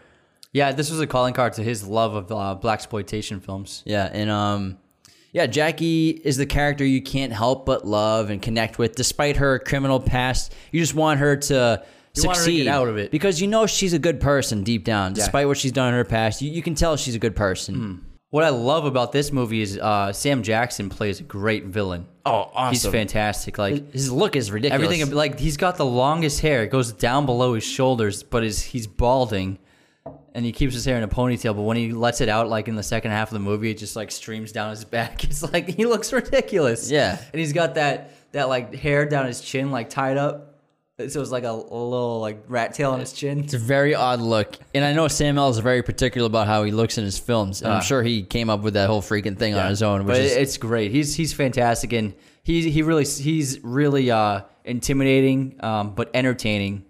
Yeah. 0.55 0.71
This 0.71 0.89
was 0.89 0.99
a 1.01 1.07
calling 1.07 1.33
card 1.33 1.53
to 1.53 1.63
his 1.63 1.85
love 1.85 2.15
of 2.15 2.31
uh, 2.31 2.55
black 2.55 2.79
exploitation 2.79 3.41
films. 3.41 3.83
Yeah, 3.85 4.09
and 4.11 4.29
um, 4.29 4.77
yeah, 5.33 5.47
Jackie 5.47 6.11
is 6.23 6.37
the 6.37 6.45
character 6.45 6.85
you 6.85 7.01
can't 7.01 7.33
help 7.33 7.65
but 7.65 7.85
love 7.85 8.29
and 8.29 8.41
connect 8.41 8.77
with, 8.77 8.95
despite 8.95 9.35
her 9.35 9.59
criminal 9.59 9.99
past. 9.99 10.55
You 10.71 10.79
just 10.79 10.95
want 10.95 11.19
her 11.19 11.35
to 11.35 11.53
You 11.53 11.59
want 11.59 11.83
her 11.83 11.83
to 12.15 12.21
succeed 12.21 12.63
get 12.63 12.67
out 12.73 12.87
of 12.87 12.97
it. 12.97 13.11
because 13.11 13.41
you 13.41 13.47
know 13.47 13.67
she's 13.67 13.91
a 13.91 13.99
good 13.99 14.21
person 14.21 14.63
deep 14.63 14.85
down, 14.85 15.11
despite 15.11 15.47
what 15.47 15.57
she's 15.57 15.73
done 15.73 15.89
in 15.89 15.93
her 15.95 16.05
past. 16.05 16.41
You, 16.41 16.49
you 16.49 16.61
can 16.61 16.73
tell 16.73 16.95
she's 16.95 17.15
a 17.15 17.19
good 17.19 17.35
person. 17.35 17.75
Hmm. 17.75 17.95
What 18.29 18.43
I 18.43 18.49
love 18.49 18.85
about 18.85 19.11
this 19.11 19.31
movie 19.31 19.61
is 19.61 19.77
uh, 19.77 20.11
Sam 20.11 20.41
Jackson 20.41 20.89
plays 20.89 21.19
a 21.19 21.23
great 21.23 21.65
villain. 21.65 22.07
Oh, 22.25 22.49
awesome! 22.53 22.73
He's 22.73 22.85
fantastic. 22.85 23.57
Like 23.57 23.91
His 23.93 24.11
look 24.11 24.35
is 24.35 24.51
ridiculous. 24.51 24.83
Everything 24.83 25.13
like 25.13 25.37
he's 25.39 25.57
got 25.57 25.77
the 25.77 25.85
longest 25.85 26.41
hair. 26.41 26.63
It 26.63 26.69
goes 26.69 26.91
down 26.93 27.25
below 27.25 27.53
his 27.53 27.63
shoulders, 27.63 28.23
but 28.23 28.43
is 28.43 28.61
he's 28.61 28.87
balding, 28.87 29.59
and 30.35 30.45
he 30.45 30.51
keeps 30.51 30.75
his 30.75 30.85
hair 30.85 30.97
in 30.97 31.03
a 31.03 31.07
ponytail. 31.07 31.55
But 31.55 31.63
when 31.63 31.77
he 31.77 31.91
lets 31.93 32.21
it 32.21 32.29
out, 32.29 32.47
like 32.49 32.67
in 32.67 32.75
the 32.75 32.83
second 32.83 33.09
half 33.11 33.29
of 33.29 33.33
the 33.33 33.39
movie, 33.39 33.71
it 33.71 33.79
just 33.79 33.95
like 33.95 34.11
streams 34.11 34.51
down 34.51 34.69
his 34.69 34.85
back. 34.85 35.23
It's 35.29 35.41
like 35.41 35.67
he 35.69 35.85
looks 35.85 36.13
ridiculous. 36.13 36.91
Yeah. 36.91 37.17
and 37.33 37.39
he's 37.39 37.53
got 37.53 37.75
that 37.75 38.11
that 38.33 38.49
like 38.49 38.75
hair 38.75 39.05
down 39.07 39.25
his 39.25 39.41
chin, 39.41 39.71
like 39.71 39.89
tied 39.89 40.17
up. 40.17 40.51
So 40.97 41.21
it's 41.21 41.29
like 41.31 41.43
a, 41.43 41.49
a 41.49 41.51
little 41.51 42.21
like 42.21 42.43
rat 42.47 42.73
tail 42.73 42.91
on 42.91 43.01
his 43.01 43.11
chin. 43.11 43.39
It's 43.39 43.53
a 43.53 43.57
very 43.57 43.93
odd 43.95 44.21
look, 44.21 44.55
and 44.73 44.85
I 44.85 44.93
know 44.93 45.09
Sam 45.09 45.37
L 45.37 45.49
is 45.49 45.57
very 45.59 45.83
particular 45.83 46.25
about 46.27 46.47
how 46.47 46.63
he 46.63 46.71
looks 46.71 46.97
in 46.97 47.03
his 47.03 47.17
films, 47.19 47.61
and 47.61 47.69
I'm 47.71 47.79
Ah. 47.79 47.81
sure 47.81 48.01
he 48.01 48.23
came 48.23 48.49
up 48.49 48.61
with 48.61 48.75
that 48.75 48.87
whole 48.89 49.01
freaking 49.01 49.37
thing 49.37 49.55
on 49.55 49.69
his 49.69 49.83
own. 49.83 50.05
Which 50.05 50.13
but 50.15 50.21
is, 50.21 50.31
it's 50.37 50.57
great. 50.57 50.91
He's 50.91 51.13
he's 51.13 51.33
fantastic, 51.33 51.91
and 51.91 52.13
he 52.43 52.69
he 52.69 52.81
really 52.81 53.03
he's 53.03 53.59
really 53.61 54.09
uh, 54.09 54.41
intimidating, 54.63 55.55
um, 55.61 55.95
but 55.95 56.11
entertaining, 56.13 56.85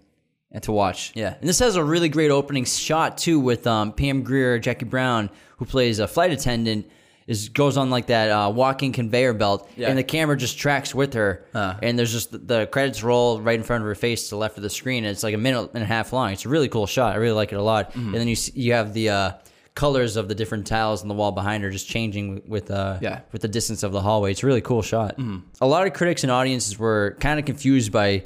and 0.52 0.62
to 0.62 0.72
watch. 0.72 1.12
Yeah, 1.14 1.34
and 1.40 1.48
this 1.48 1.58
has 1.58 1.76
a 1.76 1.84
really 1.84 2.08
great 2.08 2.30
opening 2.30 2.64
shot 2.64 3.18
too 3.18 3.38
with 3.40 3.66
um, 3.66 3.92
Pam 3.92 4.22
Grier, 4.22 4.58
Jackie 4.58 4.84
Brown, 4.86 5.30
who 5.58 5.64
plays 5.64 5.98
a 5.98 6.06
flight 6.08 6.30
attendant, 6.32 6.88
is 7.26 7.48
goes 7.48 7.76
on 7.76 7.90
like 7.90 8.06
that 8.06 8.30
uh, 8.30 8.48
walking 8.50 8.92
conveyor 8.92 9.32
belt, 9.32 9.68
Yeah. 9.76 9.88
and 9.88 9.98
the 9.98 10.04
camera 10.04 10.36
just 10.36 10.58
tracks 10.58 10.94
with 10.94 11.14
her, 11.14 11.44
and 11.54 11.98
there's 11.98 12.12
just 12.12 12.30
the, 12.30 12.38
the 12.38 12.66
credits 12.68 13.02
roll 13.02 13.40
right 13.40 13.58
in 13.58 13.64
front 13.64 13.82
of 13.82 13.86
her 13.88 13.94
face 13.96 14.24
to 14.24 14.30
the 14.30 14.36
left 14.38 14.56
of 14.56 14.62
the 14.62 14.70
screen, 14.70 15.04
and 15.04 15.10
it's 15.10 15.22
like 15.24 15.34
a 15.34 15.38
minute 15.38 15.70
and 15.74 15.82
a 15.82 15.86
half 15.86 16.12
long. 16.12 16.30
It's 16.32 16.44
a 16.44 16.48
really 16.48 16.68
cool 16.68 16.86
shot. 16.86 17.14
I 17.14 17.16
really 17.16 17.34
like 17.34 17.52
it 17.52 17.56
a 17.56 17.62
lot. 17.62 17.90
Mm-hmm. 17.90 18.06
And 18.08 18.14
then 18.14 18.28
you 18.28 18.36
see, 18.36 18.52
you 18.54 18.74
have 18.74 18.94
the 18.94 19.08
uh, 19.10 19.32
colors 19.74 20.14
of 20.16 20.28
the 20.28 20.34
different 20.36 20.66
tiles 20.68 21.02
on 21.02 21.08
the 21.08 21.14
wall 21.14 21.32
behind 21.32 21.64
her 21.64 21.70
just 21.70 21.88
changing 21.88 22.42
with 22.46 22.70
uh, 22.70 22.98
Yeah. 23.00 23.20
with 23.32 23.42
the 23.42 23.48
distance 23.48 23.82
of 23.82 23.90
the 23.90 24.00
hallway. 24.00 24.30
It's 24.30 24.44
a 24.44 24.46
really 24.46 24.60
cool 24.62 24.82
shot. 24.82 25.18
Mm-hmm. 25.18 25.38
A 25.60 25.66
lot 25.66 25.86
of 25.86 25.92
critics 25.94 26.22
and 26.22 26.30
audiences 26.30 26.78
were 26.78 27.16
kind 27.18 27.40
of 27.40 27.44
confused 27.44 27.90
by 27.90 28.22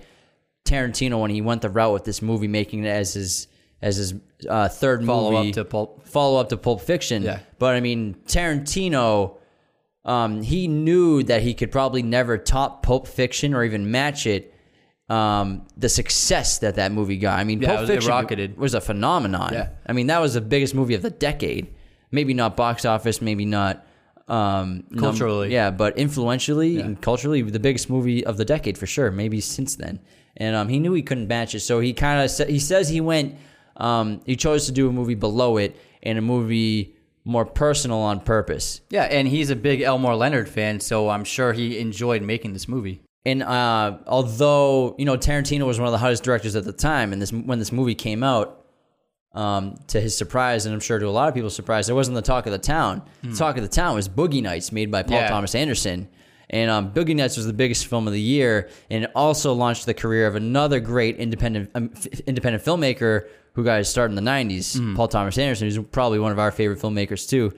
Tarantino 0.65 1.21
when 1.21 1.31
he 1.31 1.41
went 1.41 1.63
the 1.63 1.71
route 1.71 1.93
with 1.93 2.05
this 2.05 2.23
movie, 2.23 2.49
making 2.49 2.85
it 2.85 2.89
as 2.89 3.15
his 3.15 3.47
as 3.83 3.97
his 3.97 4.15
uh, 4.49 4.69
third 4.69 5.05
Follow 5.07 5.33
movie 5.33 5.49
up 5.49 5.55
to 5.55 5.65
Pulp. 5.65 6.07
follow 6.07 6.39
up 6.41 6.51
to 6.51 6.57
Pulp 6.57 6.83
Fiction. 6.83 7.23
Yeah. 7.23 7.39
But 7.59 7.75
I 7.77 7.81
mean, 7.81 8.15
Tarantino, 8.27 9.39
um, 10.05 10.43
he 10.43 10.69
knew 10.69 11.23
that 11.25 11.43
he 11.43 11.55
could 11.55 11.73
probably 11.73 12.03
never 12.03 12.37
top 12.39 12.83
Pulp 12.83 13.07
Fiction 13.09 13.55
or 13.55 13.65
even 13.65 13.91
match 13.91 14.27
it. 14.27 14.55
Um, 15.09 15.67
the 15.77 15.89
success 15.89 16.59
that 16.59 16.77
that 16.77 16.93
movie 16.93 17.17
got. 17.17 17.39
I 17.41 17.43
mean, 17.45 17.61
Yeah, 17.61 17.69
Pulp 17.69 17.79
it 17.79 17.81
was- 17.81 17.91
it 17.91 17.93
Fiction 17.95 18.11
rocketed. 18.11 18.59
was 18.59 18.75
a 18.75 18.81
phenomenon. 18.81 19.53
Yeah. 19.55 19.69
I 19.85 19.93
mean, 19.93 20.07
that 20.07 20.21
was 20.21 20.35
the 20.35 20.41
biggest 20.41 20.73
movie 20.75 20.95
of 20.95 21.03
the 21.03 21.11
decade. 21.11 21.75
Maybe 22.13 22.33
not 22.33 22.57
box 22.57 22.85
office, 22.85 23.21
maybe 23.21 23.45
not 23.45 23.85
um, 24.29 24.85
num- 24.91 25.01
Culturally. 25.01 25.53
yeah, 25.53 25.73
but 25.73 25.99
influentially 25.99 26.79
and 26.81 27.01
culturally, 27.03 27.43
the 27.43 27.59
biggest 27.59 27.91
movie 27.91 28.25
of 28.25 28.37
the 28.37 28.45
decade 28.45 28.79
for 28.79 28.87
sure. 28.87 29.11
Maybe 29.11 29.41
since 29.41 29.75
then, 29.75 29.99
and 30.41 30.57
um, 30.57 30.68
he 30.68 30.80
knew 30.80 30.93
he 30.93 31.03
couldn't 31.03 31.28
match 31.28 31.55
it, 31.55 31.61
so 31.61 31.78
he 31.78 31.93
kind 31.93 32.20
of 32.24 32.30
sa- 32.30 32.47
he 32.47 32.59
says 32.59 32.88
he 32.88 33.01
went. 33.01 33.36
Um, 33.76 34.20
he 34.26 34.34
chose 34.36 34.66
to 34.66 34.72
do 34.72 34.88
a 34.88 34.93
movie 34.93 35.14
below 35.14 35.57
it 35.57 35.74
and 36.03 36.18
a 36.18 36.20
movie 36.20 36.97
more 37.24 37.45
personal 37.47 37.99
on 37.99 38.20
purpose. 38.20 38.80
Yeah, 38.91 39.05
and 39.05 39.28
he's 39.28 39.51
a 39.51 39.57
big 39.57 39.80
Elmore 39.82 40.16
Leonard 40.16 40.49
fan, 40.49 40.80
so 40.80 41.09
I'm 41.09 41.24
sure 41.24 41.53
he 41.53 41.78
enjoyed 41.78 42.22
making 42.22 42.53
this 42.55 42.66
movie. 42.66 43.01
And 43.24 43.43
uh, 43.43 43.99
although 44.07 44.95
you 44.99 45.05
know 45.05 45.16
Tarantino 45.16 45.66
was 45.66 45.78
one 45.78 45.86
of 45.86 45.93
the 45.93 45.99
hottest 45.99 46.24
directors 46.24 46.57
at 46.57 46.64
the 46.64 46.72
time, 46.72 47.12
and 47.12 47.20
this 47.22 47.32
when 47.32 47.59
this 47.59 47.70
movie 47.72 47.95
came 47.95 48.22
out, 48.22 48.64
um, 49.32 49.76
to 49.88 50.01
his 50.01 50.16
surprise, 50.16 50.66
and 50.66 50.74
I'm 50.74 50.80
sure 50.80 50.99
to 50.99 51.07
a 51.07 51.11
lot 51.11 51.28
of 51.28 51.34
people's 51.34 51.55
surprise, 51.55 51.88
it 51.88 51.95
wasn't 51.95 52.16
the 52.16 52.22
talk 52.22 52.47
of 52.47 52.53
the 52.53 52.59
town. 52.59 53.03
The 53.22 53.36
talk 53.36 53.57
of 53.57 53.62
the 53.62 53.68
town 53.68 53.95
was 53.95 54.09
Boogie 54.09 54.43
Nights, 54.43 54.72
made 54.72 54.91
by 54.91 55.03
Paul 55.05 55.18
Yeah. 55.18 55.28
Thomas 55.28 55.55
Anderson. 55.55 56.09
And 56.51 56.70
um, 56.70 56.92
Boogie 56.92 57.14
Nights 57.14 57.36
was 57.36 57.46
the 57.46 57.53
biggest 57.53 57.86
film 57.86 58.07
of 58.09 58.12
the 58.12 58.20
year, 58.20 58.68
and 58.90 59.05
it 59.05 59.11
also 59.14 59.53
launched 59.53 59.86
the 59.86 59.94
career 59.94 60.26
of 60.26 60.34
another 60.34 60.80
great 60.80 61.16
independent 61.16 61.70
um, 61.76 61.90
f- 61.94 62.20
independent 62.26 62.64
filmmaker 62.64 63.28
who 63.55 63.62
got 63.64 63.78
his 63.78 63.88
start 63.88 64.11
in 64.11 64.16
the 64.16 64.22
'90s, 64.22 64.96
Paul 64.96 65.07
Thomas 65.09 65.38
Anderson, 65.38 65.68
who's 65.68 65.78
probably 65.92 66.18
one 66.18 66.32
of 66.32 66.38
our 66.40 66.51
favorite 66.51 66.80
filmmakers 66.80 67.28
too. 67.28 67.53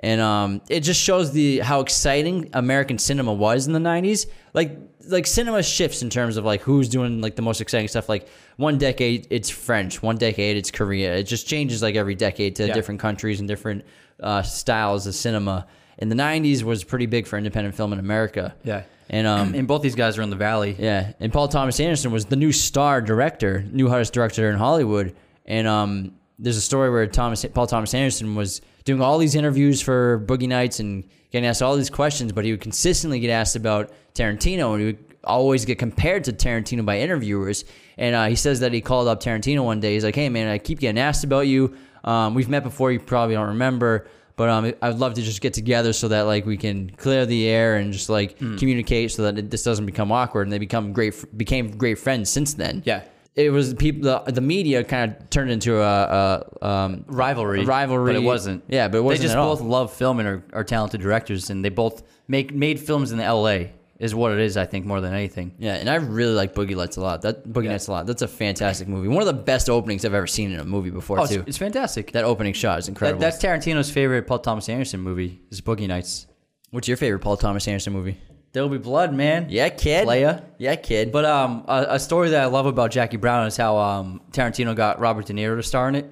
And 0.00 0.20
um, 0.20 0.62
it 0.70 0.80
just 0.80 1.00
shows 1.00 1.32
the 1.32 1.58
how 1.58 1.80
exciting 1.80 2.48
American 2.54 2.98
cinema 2.98 3.32
was 3.34 3.66
in 3.66 3.72
the 3.74 3.80
'90s. 3.80 4.26
Like 4.54 4.78
like 5.08 5.26
cinema 5.26 5.62
shifts 5.62 6.02
in 6.02 6.08
terms 6.10 6.36
of 6.38 6.44
like 6.44 6.60
who's 6.62 6.88
doing 6.88 7.20
like 7.20 7.36
the 7.36 7.42
most 7.42 7.60
exciting 7.60 7.88
stuff. 7.88 8.08
Like 8.08 8.28
one 8.56 8.78
decade 8.78 9.26
it's 9.30 9.50
French, 9.50 10.02
one 10.02 10.16
decade 10.16 10.56
it's 10.56 10.70
Korea. 10.70 11.16
It 11.16 11.24
just 11.24 11.46
changes 11.46 11.82
like 11.82 11.96
every 11.96 12.14
decade 12.14 12.56
to 12.56 12.66
Yeah. 12.66 12.72
different 12.74 13.00
countries 13.00 13.40
and 13.40 13.48
different 13.48 13.84
uh, 14.22 14.40
styles 14.42 15.06
of 15.06 15.14
cinema. 15.14 15.66
In 15.98 16.08
the 16.08 16.14
'90s 16.16 16.62
was 16.62 16.84
pretty 16.84 17.06
big 17.06 17.26
for 17.26 17.36
independent 17.36 17.74
film 17.74 17.92
in 17.92 17.98
America. 17.98 18.54
Yeah. 18.64 18.82
and 19.10 19.26
um, 19.26 19.54
And 19.56 19.66
both 19.68 19.82
these 19.82 19.94
guys 19.94 20.16
are 20.18 20.22
in 20.22 20.30
the 20.30 20.36
Valley. 20.36 20.76
yeah, 20.78 21.12
and 21.20 21.32
Paul 21.32 21.48
Thomas 21.48 21.78
Anderson 21.80 22.12
was 22.12 22.26
the 22.26 22.36
new 22.36 22.52
star 22.52 23.00
director, 23.02 23.64
new 23.70 23.88
hottest 23.88 24.12
director 24.12 24.50
in 24.50 24.56
Hollywood. 24.56 25.14
And 25.44 25.66
um, 25.66 26.12
there's 26.38 26.56
a 26.56 26.60
story 26.62 26.90
where 26.90 27.06
Thomas 27.06 27.44
Paul 27.52 27.66
Thomas 27.66 27.94
Anderson 27.94 28.34
was 28.34 28.60
doing 28.84 29.00
all 29.02 29.18
these 29.18 29.34
interviews 29.34 29.80
for 29.82 30.24
Boogie 30.26 30.48
Nights 30.48 30.78
and 30.80 31.04
getting 31.30 31.46
asked 31.48 31.62
all 31.62 31.76
these 31.76 31.90
questions, 31.90 32.32
but 32.32 32.44
he 32.44 32.52
would 32.52 32.60
consistently 32.60 33.18
get 33.20 33.30
asked 33.30 33.56
about 33.56 33.92
Tarantino, 34.14 34.72
and 34.72 34.80
he 34.80 34.86
would 34.86 35.04
always 35.24 35.64
get 35.64 35.78
compared 35.78 36.24
to 36.24 36.32
Tarantino 36.32 36.84
by 36.86 37.00
interviewers. 37.00 37.64
And 37.98 38.14
uh, 38.14 38.26
he 38.26 38.36
says 38.36 38.60
that 38.60 38.72
he 38.72 38.80
called 38.80 39.08
up 39.08 39.20
Tarantino 39.22 39.64
one 39.64 39.80
day. 39.80 39.94
He's 39.94 40.04
like, 40.04 40.14
"Hey, 40.14 40.28
man, 40.28 40.48
I 40.48 40.58
keep 40.58 40.78
getting 40.78 40.98
asked 40.98 41.24
about 41.24 41.46
you. 41.48 41.76
Um, 42.04 42.34
we've 42.34 42.48
met 42.48 42.62
before. 42.62 42.92
You 42.92 43.00
probably 43.00 43.34
don't 43.34 43.48
remember." 43.48 44.06
But 44.38 44.48
um, 44.48 44.72
I'd 44.80 44.94
love 44.96 45.12
to 45.14 45.22
just 45.22 45.40
get 45.42 45.52
together 45.52 45.92
so 45.92 46.08
that 46.08 46.22
like 46.22 46.46
we 46.46 46.56
can 46.56 46.90
clear 46.96 47.26
the 47.26 47.46
air 47.48 47.76
and 47.76 47.92
just 47.92 48.08
like 48.08 48.38
Hmm. 48.38 48.56
communicate 48.56 49.10
so 49.10 49.22
that 49.24 49.36
it, 49.38 49.50
this 49.50 49.62
doesn't 49.64 49.84
become 49.84 50.10
awkward. 50.12 50.42
And 50.46 50.52
they 50.52 50.58
become 50.58 50.92
great, 50.94 51.12
became 51.36 51.76
great 51.76 51.98
friends 51.98 52.30
since 52.30 52.54
then. 52.54 52.82
Yeah. 52.86 53.02
it 53.34 53.50
was 53.50 53.74
people. 53.74 54.02
The, 54.24 54.32
the 54.32 54.40
media 54.40 54.82
kind 54.84 55.12
of 55.12 55.28
turned 55.30 55.50
into 55.50 55.80
a, 55.80 56.44
a 56.62 56.66
um, 56.66 57.04
rivalry, 57.08 57.62
a 57.62 57.64
rivalry, 57.64 58.12
but 58.14 58.16
it 58.22 58.24
wasn't. 58.24 58.64
Yeah, 58.68 58.88
but 58.88 58.98
it 58.98 59.00
wasn't 59.02 59.18
They 59.20 59.24
just 59.26 59.34
at 59.36 59.38
all. 59.40 59.54
both 59.56 59.64
love 59.64 59.92
film 59.92 60.18
and 60.20 60.28
are, 60.28 60.42
are 60.52 60.64
talented 60.64 61.00
directors, 61.00 61.50
and 61.50 61.64
they 61.64 61.68
both 61.68 62.02
make 62.26 62.52
made 62.54 62.80
films 62.80 63.12
in 63.12 63.20
L.A. 63.20 63.72
is 63.98 64.14
what 64.14 64.32
it 64.32 64.38
is. 64.38 64.56
I 64.56 64.64
think 64.66 64.86
more 64.86 65.00
than 65.00 65.12
anything. 65.12 65.54
Yeah, 65.58 65.74
and 65.74 65.88
I 65.90 65.96
really 65.96 66.34
like 66.34 66.54
Boogie 66.54 66.76
Lights 66.76 66.96
a 66.96 67.00
lot. 67.00 67.22
That 67.22 67.48
Boogie 67.48 67.64
Yeah. 67.64 67.72
Nights 67.72 67.88
a 67.88 67.92
lot. 67.92 68.06
That's 68.06 68.22
a 68.22 68.28
fantastic 68.28 68.86
movie. 68.88 69.08
One 69.08 69.22
of 69.22 69.26
the 69.26 69.32
best 69.42 69.68
openings 69.68 70.04
I've 70.04 70.14
ever 70.14 70.26
seen 70.26 70.52
in 70.52 70.60
a 70.60 70.64
movie 70.64 70.90
before 70.90 71.18
Oh, 71.18 71.24
it's, 71.24 71.32
too. 71.34 71.44
it's 71.46 71.58
fantastic. 71.58 72.12
that 72.12 72.24
opening 72.24 72.52
shot 72.52 72.78
is 72.78 72.88
incredible. 72.88 73.20
That, 73.20 73.32
that's 73.40 73.44
Tarantino's 73.44 73.90
favorite 73.90 74.26
Paul 74.26 74.38
Thomas 74.38 74.68
Anderson 74.68 75.00
movie 75.00 75.42
is 75.50 75.60
Boogie 75.60 75.88
Nights. 75.88 76.26
What's 76.70 76.86
your 76.86 76.96
favorite 76.96 77.20
Paul 77.20 77.36
Thomas 77.36 77.66
Anderson 77.66 77.92
movie? 77.92 78.18
There'll 78.52 78.68
be 78.70 78.78
blood, 78.78 79.12
man. 79.12 79.46
Yeah, 79.50 79.68
kid. 79.68 80.06
Leia. 80.08 80.42
Yeah, 80.58 80.74
kid. 80.76 81.12
But 81.12 81.24
um, 81.26 81.64
a, 81.68 81.86
a 81.90 81.98
story 81.98 82.30
that 82.30 82.42
I 82.42 82.46
love 82.46 82.66
about 82.66 82.90
Jackie 82.90 83.16
Brown 83.18 83.46
is 83.46 83.56
how 83.56 83.76
um, 83.76 84.22
Tarantino 84.32 84.74
got 84.74 85.00
Robert 85.00 85.26
De 85.26 85.34
Niro 85.34 85.56
to 85.56 85.62
star 85.62 85.88
in 85.88 85.94
it, 85.94 86.10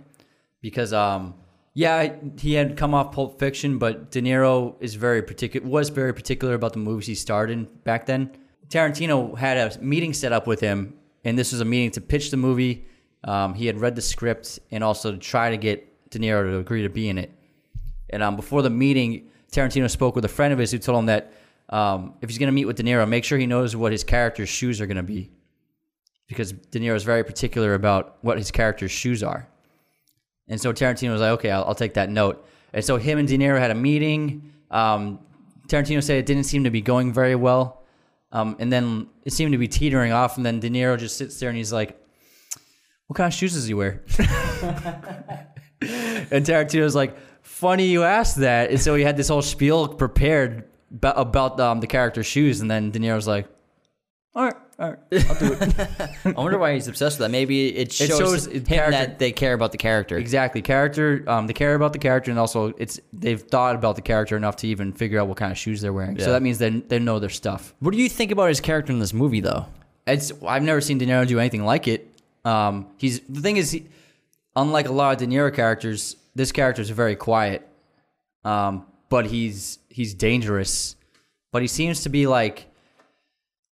because 0.60 0.92
um, 0.92 1.34
yeah, 1.76 2.14
he 2.38 2.54
had 2.54 2.78
come 2.78 2.94
off 2.94 3.12
Pulp 3.12 3.38
Fiction, 3.38 3.76
but 3.76 4.10
De 4.10 4.22
Niro 4.22 4.76
is 4.80 4.94
very 4.94 5.20
particular 5.20 5.68
was 5.68 5.90
very 5.90 6.14
particular 6.14 6.54
about 6.54 6.72
the 6.72 6.78
movies 6.78 7.06
he 7.06 7.14
starred 7.14 7.50
in 7.50 7.64
back 7.84 8.06
then. 8.06 8.30
Tarantino 8.70 9.36
had 9.36 9.58
a 9.58 9.78
meeting 9.82 10.14
set 10.14 10.32
up 10.32 10.46
with 10.46 10.58
him, 10.58 10.94
and 11.22 11.38
this 11.38 11.52
was 11.52 11.60
a 11.60 11.66
meeting 11.66 11.90
to 11.90 12.00
pitch 12.00 12.30
the 12.30 12.38
movie. 12.38 12.86
Um, 13.24 13.52
he 13.52 13.66
had 13.66 13.78
read 13.78 13.94
the 13.94 14.00
script 14.00 14.58
and 14.70 14.82
also 14.82 15.12
to 15.12 15.18
try 15.18 15.50
to 15.50 15.58
get 15.58 16.08
De 16.08 16.18
Niro 16.18 16.50
to 16.50 16.56
agree 16.56 16.82
to 16.82 16.88
be 16.88 17.10
in 17.10 17.18
it. 17.18 17.30
And 18.08 18.22
um, 18.22 18.36
before 18.36 18.62
the 18.62 18.70
meeting, 18.70 19.28
Tarantino 19.52 19.90
spoke 19.90 20.16
with 20.16 20.24
a 20.24 20.28
friend 20.28 20.54
of 20.54 20.58
his 20.58 20.72
who 20.72 20.78
told 20.78 21.00
him 21.00 21.06
that 21.06 21.34
um, 21.68 22.14
if 22.22 22.30
he's 22.30 22.38
going 22.38 22.48
to 22.48 22.54
meet 22.54 22.64
with 22.64 22.76
De 22.76 22.84
Niro, 22.84 23.06
make 23.06 23.22
sure 23.22 23.36
he 23.36 23.46
knows 23.46 23.76
what 23.76 23.92
his 23.92 24.02
character's 24.02 24.48
shoes 24.48 24.80
are 24.80 24.86
going 24.86 24.96
to 24.96 25.02
be. 25.02 25.30
Because 26.26 26.52
De 26.52 26.80
Niro 26.80 26.94
is 26.94 27.04
very 27.04 27.22
particular 27.22 27.74
about 27.74 28.16
what 28.22 28.38
his 28.38 28.50
character's 28.50 28.90
shoes 28.90 29.22
are. 29.22 29.46
And 30.48 30.60
so 30.60 30.72
Tarantino 30.72 31.12
was 31.12 31.20
like, 31.20 31.32
okay, 31.32 31.50
I'll, 31.50 31.64
I'll 31.64 31.74
take 31.74 31.94
that 31.94 32.10
note. 32.10 32.46
And 32.72 32.84
so 32.84 32.96
him 32.96 33.18
and 33.18 33.26
De 33.26 33.36
Niro 33.36 33.58
had 33.58 33.70
a 33.70 33.74
meeting. 33.74 34.52
Um, 34.70 35.20
Tarantino 35.68 36.02
said 36.02 36.18
it 36.18 36.26
didn't 36.26 36.44
seem 36.44 36.64
to 36.64 36.70
be 36.70 36.80
going 36.80 37.12
very 37.12 37.34
well. 37.34 37.84
Um, 38.32 38.56
and 38.58 38.72
then 38.72 39.08
it 39.24 39.32
seemed 39.32 39.52
to 39.52 39.58
be 39.58 39.68
teetering 39.68 40.12
off. 40.12 40.36
And 40.36 40.44
then 40.44 40.60
De 40.60 40.68
Niro 40.68 40.98
just 40.98 41.16
sits 41.16 41.38
there 41.40 41.48
and 41.48 41.56
he's 41.56 41.72
like, 41.72 41.98
what 43.06 43.16
kind 43.16 43.28
of 43.28 43.34
shoes 43.34 43.54
does 43.54 43.66
he 43.66 43.74
wear? 43.74 44.02
and 45.80 46.44
Tarantino's 46.44 46.94
like, 46.94 47.16
funny 47.42 47.86
you 47.86 48.02
asked 48.02 48.36
that. 48.36 48.70
And 48.70 48.80
so 48.80 48.94
he 48.94 49.04
had 49.04 49.16
this 49.16 49.28
whole 49.28 49.42
spiel 49.42 49.88
prepared 49.88 50.64
about 51.02 51.58
um, 51.60 51.80
the 51.80 51.86
character's 51.86 52.26
shoes. 52.26 52.60
And 52.60 52.70
then 52.70 52.90
De 52.90 52.98
Niro's 52.98 53.26
like, 53.26 53.48
all 54.34 54.44
right, 54.44 54.56
all 54.78 54.90
right. 54.90 54.98
I 56.26 56.32
wonder 56.32 56.58
why 56.58 56.74
he's 56.74 56.86
obsessed 56.86 57.18
with 57.18 57.26
that. 57.26 57.30
Maybe 57.30 57.74
it 57.74 57.92
shows, 57.92 58.08
shows 58.18 58.46
him 58.46 58.62
character- 58.64 58.90
that 58.90 59.18
they 59.18 59.32
care 59.32 59.54
about 59.54 59.72
the 59.72 59.78
character. 59.78 60.18
Exactly. 60.18 60.60
Character, 60.60 61.24
um, 61.26 61.46
they 61.46 61.54
care 61.54 61.74
about 61.74 61.94
the 61.94 61.98
character, 61.98 62.30
and 62.30 62.38
also 62.38 62.74
it's 62.76 63.00
they've 63.12 63.40
thought 63.40 63.74
about 63.74 63.96
the 63.96 64.02
character 64.02 64.36
enough 64.36 64.56
to 64.56 64.66
even 64.66 64.92
figure 64.92 65.18
out 65.18 65.28
what 65.28 65.38
kind 65.38 65.50
of 65.50 65.56
shoes 65.56 65.80
they're 65.80 65.94
wearing. 65.94 66.18
So 66.18 66.30
that 66.32 66.42
means 66.42 66.58
they, 66.58 66.70
they 66.70 66.98
know 66.98 67.18
their 67.18 67.30
stuff. 67.30 67.74
What 67.80 67.92
do 67.92 67.98
you 67.98 68.08
think 68.08 68.30
about 68.32 68.48
his 68.48 68.60
character 68.60 68.92
in 68.92 68.98
this 68.98 69.14
movie, 69.14 69.40
though? 69.40 69.66
It's 70.06 70.32
I've 70.46 70.62
never 70.62 70.82
seen 70.82 70.98
De 70.98 71.06
Niro 71.06 71.26
do 71.26 71.40
anything 71.40 71.64
like 71.64 71.88
it. 71.88 72.10
Um, 72.44 72.88
he's 72.98 73.20
the 73.20 73.40
thing 73.40 73.56
is, 73.56 73.70
he, 73.70 73.86
unlike 74.54 74.88
a 74.88 74.92
lot 74.92 75.12
of 75.12 75.18
De 75.18 75.26
Niro 75.34 75.52
characters, 75.52 76.16
this 76.34 76.52
character 76.52 76.82
is 76.82 76.90
very 76.90 77.16
quiet. 77.16 77.66
Um, 78.44 78.86
but 79.08 79.26
he's 79.26 79.78
he's 79.88 80.12
dangerous. 80.12 80.96
But 81.50 81.62
he 81.62 81.68
seems 81.68 82.02
to 82.02 82.10
be 82.10 82.26
like 82.26 82.66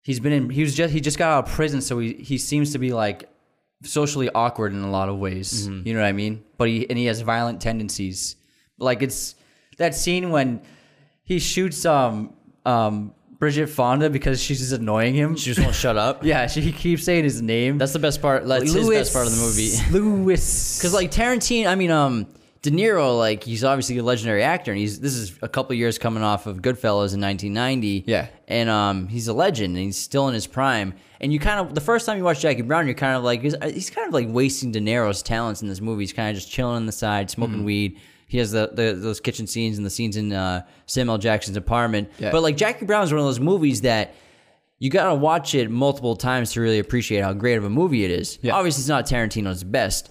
he's 0.02 0.20
been 0.20 0.32
in. 0.32 0.50
He 0.50 0.62
was 0.62 0.74
just 0.74 0.92
he 0.92 1.00
just 1.00 1.18
got 1.18 1.32
out 1.32 1.48
of 1.48 1.54
prison, 1.54 1.80
so 1.80 1.98
he 1.98 2.12
he 2.14 2.38
seems 2.38 2.72
to 2.72 2.78
be 2.78 2.92
like 2.92 3.28
socially 3.84 4.28
awkward 4.34 4.72
in 4.72 4.82
a 4.82 4.90
lot 4.90 5.08
of 5.08 5.18
ways. 5.18 5.66
You 5.66 5.94
know 5.94 6.00
what 6.00 6.06
I 6.06 6.12
mean? 6.12 6.44
But 6.58 6.68
he 6.68 6.88
and 6.88 6.98
he 6.98 7.06
has 7.06 7.20
violent 7.20 7.60
tendencies. 7.60 8.36
Like 8.78 9.02
it's 9.02 9.34
that 9.78 9.94
scene 9.94 10.30
when 10.30 10.60
he 11.24 11.38
shoots 11.38 11.84
um 11.86 12.34
um 12.66 13.14
Bridget 13.38 13.66
Fonda 13.66 14.08
because 14.08 14.40
she's 14.40 14.60
just 14.60 14.72
annoying 14.72 15.14
him. 15.14 15.34
She 15.34 15.52
just 15.52 15.60
won't 15.60 15.74
shut 15.74 15.96
up. 15.96 16.24
yeah, 16.24 16.46
she 16.46 16.70
keeps 16.70 17.02
saying 17.02 17.24
his 17.24 17.42
name. 17.42 17.76
That's 17.76 17.92
the 17.92 17.98
best 17.98 18.22
part. 18.22 18.46
That's 18.46 18.72
his 18.72 18.88
best 18.88 19.12
part 19.12 19.26
of 19.26 19.32
the 19.32 19.38
movie. 19.38 19.70
Louis. 19.90 20.78
Because 20.78 20.94
like 21.00 21.10
Tarantino, 21.10 21.66
I 21.66 21.74
mean, 21.74 21.90
um, 21.90 22.28
De 22.62 22.70
Niro, 22.70 23.18
like 23.18 23.42
he's 23.42 23.64
obviously 23.64 23.98
a 23.98 24.02
legendary 24.04 24.42
actor, 24.44 24.70
and 24.70 24.78
he's 24.78 25.00
this 25.00 25.14
is 25.14 25.36
a 25.42 25.48
couple 25.48 25.74
years 25.74 25.98
coming 25.98 26.22
off 26.22 26.46
of 26.46 26.58
Goodfellas 26.62 27.12
in 27.12 27.20
1990. 27.20 28.04
Yeah. 28.06 28.28
and 28.46 28.70
um, 28.70 29.08
he's 29.08 29.26
a 29.26 29.32
legend, 29.32 29.76
and 29.76 29.84
he's 29.86 29.98
still 29.98 30.28
in 30.28 30.34
his 30.34 30.46
prime. 30.46 30.94
And 31.20 31.32
you 31.32 31.40
kind 31.40 31.58
of 31.60 31.74
the 31.74 31.80
first 31.80 32.06
time 32.06 32.18
you 32.18 32.24
watch 32.24 32.40
Jackie 32.40 32.62
Brown, 32.62 32.86
you're 32.86 32.94
kind 32.94 33.16
of 33.16 33.24
like 33.24 33.42
he's, 33.42 33.56
he's 33.64 33.90
kind 33.90 34.06
of 34.06 34.14
like 34.14 34.26
wasting 34.28 34.70
De 34.70 34.80
Niro's 34.80 35.22
talents 35.22 35.60
in 35.62 35.68
this 35.68 35.80
movie. 35.80 36.04
He's 36.04 36.12
kind 36.12 36.30
of 36.30 36.36
just 36.40 36.50
chilling 36.52 36.76
on 36.76 36.86
the 36.86 36.92
side, 36.92 37.30
smoking 37.30 37.56
Mm-hmm. 37.56 37.64
weed. 37.64 38.00
He 38.28 38.38
has 38.38 38.52
the, 38.52 38.70
the 38.72 38.92
those 38.94 39.18
kitchen 39.20 39.46
scenes 39.48 39.76
and 39.76 39.84
the 39.84 39.90
scenes 39.90 40.16
in 40.16 40.32
uh, 40.32 40.64
Samuel 40.86 41.18
Jackson's 41.18 41.56
apartment. 41.56 42.10
Yeah. 42.18 42.30
But 42.30 42.42
like 42.42 42.56
Jackie 42.56 42.86
Brown 42.86 43.02
is 43.04 43.12
one 43.12 43.18
of 43.20 43.26
those 43.26 43.40
movies 43.40 43.80
that 43.82 44.14
you 44.78 44.88
gotta 44.88 45.14
watch 45.16 45.54
it 45.56 45.68
multiple 45.70 46.14
times 46.16 46.52
to 46.52 46.60
really 46.60 46.78
appreciate 46.78 47.22
how 47.22 47.32
great 47.32 47.56
of 47.56 47.64
a 47.64 47.70
movie 47.70 48.04
it 48.04 48.10
is. 48.12 48.38
Yeah. 48.40 48.54
Obviously, 48.54 48.82
it's 48.82 48.88
not 48.88 49.06
Tarantino's 49.06 49.64
best, 49.64 50.10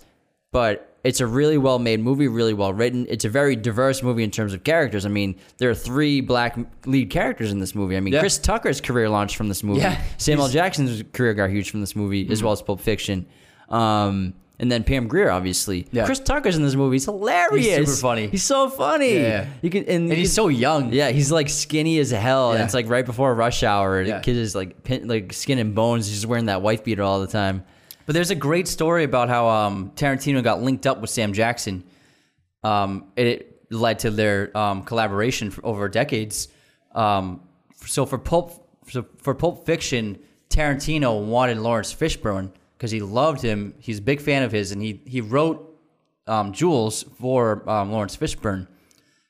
but 0.52 0.91
it's 1.04 1.20
a 1.20 1.26
really 1.28 1.58
well 1.58 1.80
made 1.80 2.00
movie, 2.00 2.28
really 2.28 2.54
well 2.54 2.74
written. 2.74 3.08
It's 3.10 3.26
a 3.26 3.30
very 3.30 3.56
diverse 3.56 4.04
movie 4.04 4.24
in 4.24 4.30
terms 4.32 4.54
of 4.54 4.64
characters. 4.64 5.06
I 5.06 5.10
mean, 5.10 5.36
there 5.58 5.70
are 5.70 5.76
three 5.76 6.22
black 6.22 6.58
lead 6.86 7.10
characters 7.10 7.52
in 7.52 7.60
this 7.60 7.74
movie. 7.74 7.98
I 7.98 8.00
mean, 8.00 8.14
Yeah. 8.14 8.20
Chris 8.20 8.38
Tucker's 8.38 8.80
career 8.82 9.10
launched 9.10 9.36
from 9.36 9.48
this 9.48 9.64
movie. 9.64 9.80
Yeah, 9.82 10.00
Samuel 10.18 10.46
he's- 10.48 10.54
Jackson's 10.54 11.04
career 11.14 11.34
got 11.34 11.50
huge 11.50 11.72
from 11.72 11.82
this 11.82 11.96
movie, 11.96 12.28
as 12.32 12.44
well 12.44 12.52
as 12.54 12.62
Pulp 12.62 12.82
Fiction. 12.82 13.26
Um, 13.70 14.34
and 14.60 14.72
then 14.72 14.84
Pam 14.84 15.08
Grier, 15.08 15.32
obviously. 15.32 15.88
Yeah. 15.92 16.06
Chris 16.06 16.20
Tucker's 16.20 16.56
in 16.56 16.62
this 16.62 16.76
movie. 16.76 16.96
He's 16.96 17.06
hilarious. 17.06 17.66
He's 17.66 17.88
super 17.88 18.00
funny. 18.00 18.28
He's 18.28 18.44
so 18.44 18.70
funny. 18.70 19.16
Yeah. 19.16 19.48
You 19.64 19.72
can, 19.72 19.86
and, 19.86 20.04
and 20.08 20.14
he's 20.14 20.34
so 20.34 20.50
young. 20.50 20.94
yeah, 20.94 21.10
he's 21.10 21.32
like 21.32 21.50
skinny 21.50 21.98
as 21.98 22.12
hell, 22.12 22.52
and 22.52 22.60
Yeah. 22.60 22.66
it's 22.66 22.76
like 22.76 22.88
right 22.88 23.06
before 23.06 23.34
rush 23.34 23.64
hour. 23.64 23.98
And 24.00 24.08
Yeah. 24.08 24.18
the 24.18 24.24
kid 24.24 24.36
is 24.38 24.54
like 24.54 24.84
pin, 24.84 25.08
like 25.08 25.34
skin 25.34 25.58
and 25.58 25.74
bones. 25.74 26.06
He's 26.08 26.18
just 26.18 26.28
wearing 26.28 26.46
that 26.46 26.62
wife 26.62 26.84
beater 26.84 27.02
all 27.02 27.22
the 27.22 27.28
time. 27.28 27.64
But 28.06 28.14
there's 28.14 28.32
a 28.32 28.36
great 28.36 28.68
story 28.68 29.04
about 29.04 29.30
how 29.30 29.48
um, 29.48 29.92
Tarantino 29.96 30.44
got 30.44 30.62
linked 30.62 30.88
up 30.88 31.02
with 31.02 31.10
Sam 31.10 31.34
Jackson. 31.34 31.84
Um, 32.64 33.12
it 33.16 33.66
led 33.72 34.00
to 34.00 34.12
their 34.12 34.56
um, 34.58 34.84
collaboration 34.84 35.52
for 35.52 35.66
over 35.66 35.88
decades. 35.90 36.48
Um, 36.94 37.42
so 37.86 38.06
for 38.06 38.18
Pulp, 38.18 38.68
so 38.90 39.06
for 39.18 39.34
Pulp 39.34 39.66
Fiction, 39.66 40.20
Tarantino 40.50 41.26
wanted 41.26 41.58
Laurence 41.58 41.94
Fishburne 41.94 42.52
because 42.78 42.92
he 42.92 43.00
loved 43.00 43.42
him. 43.42 43.74
He's 43.80 44.00
a 44.00 44.02
big 44.02 44.22
fan 44.22 44.44
of 44.44 44.52
his, 44.52 44.72
and 44.72 44.82
he 44.82 45.02
he 45.06 45.22
wrote 45.22 45.72
um, 46.28 46.52
Jules 46.54 47.04
for 47.20 47.68
um, 47.70 47.92
Laurence 47.92 48.18
Fishburne. 48.18 48.68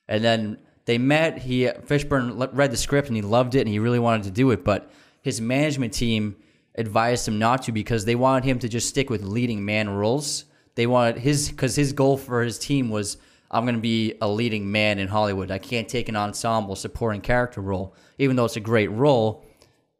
And 0.08 0.22
then 0.22 0.58
they 0.84 0.98
met. 0.98 1.38
He 1.38 1.64
Fishburne 1.64 2.50
read 2.52 2.70
the 2.70 2.76
script 2.76 3.08
and 3.08 3.16
he 3.16 3.22
loved 3.22 3.54
it 3.54 3.60
and 3.60 3.68
he 3.68 3.78
really 3.78 3.98
wanted 3.98 4.24
to 4.24 4.30
do 4.30 4.50
it, 4.50 4.64
but 4.64 4.90
his 5.22 5.40
management 5.40 5.92
team 5.92 6.36
advised 6.74 7.28
him 7.28 7.38
not 7.38 7.62
to 7.62 7.72
because 7.72 8.04
they 8.04 8.14
wanted 8.14 8.44
him 8.44 8.58
to 8.60 8.68
just 8.68 8.88
stick 8.88 9.10
with 9.10 9.22
leading 9.22 9.64
man 9.64 9.90
roles. 9.90 10.44
They 10.74 10.86
wanted 10.86 11.18
his 11.18 11.50
because 11.50 11.76
his 11.76 11.92
goal 11.92 12.16
for 12.16 12.42
his 12.42 12.58
team 12.58 12.88
was 12.88 13.18
I'm 13.50 13.64
going 13.64 13.74
to 13.74 13.80
be 13.80 14.14
a 14.22 14.28
leading 14.28 14.72
man 14.72 14.98
in 14.98 15.08
Hollywood. 15.08 15.50
I 15.50 15.58
can't 15.58 15.88
take 15.88 16.08
an 16.08 16.16
ensemble 16.16 16.74
supporting 16.74 17.20
character 17.20 17.60
role, 17.60 17.94
even 18.18 18.36
though 18.36 18.46
it's 18.46 18.56
a 18.56 18.60
great 18.60 18.90
role. 18.90 19.44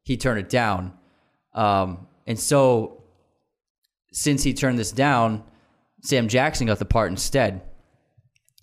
He 0.02 0.16
turned 0.16 0.40
it 0.40 0.48
down, 0.48 0.94
um, 1.54 2.06
and 2.26 2.40
so 2.40 3.04
since 4.12 4.42
he 4.42 4.52
turned 4.54 4.78
this 4.78 4.90
down, 4.90 5.44
Sam 6.02 6.28
Jackson 6.28 6.66
got 6.66 6.78
the 6.78 6.84
part 6.84 7.10
instead. 7.10 7.62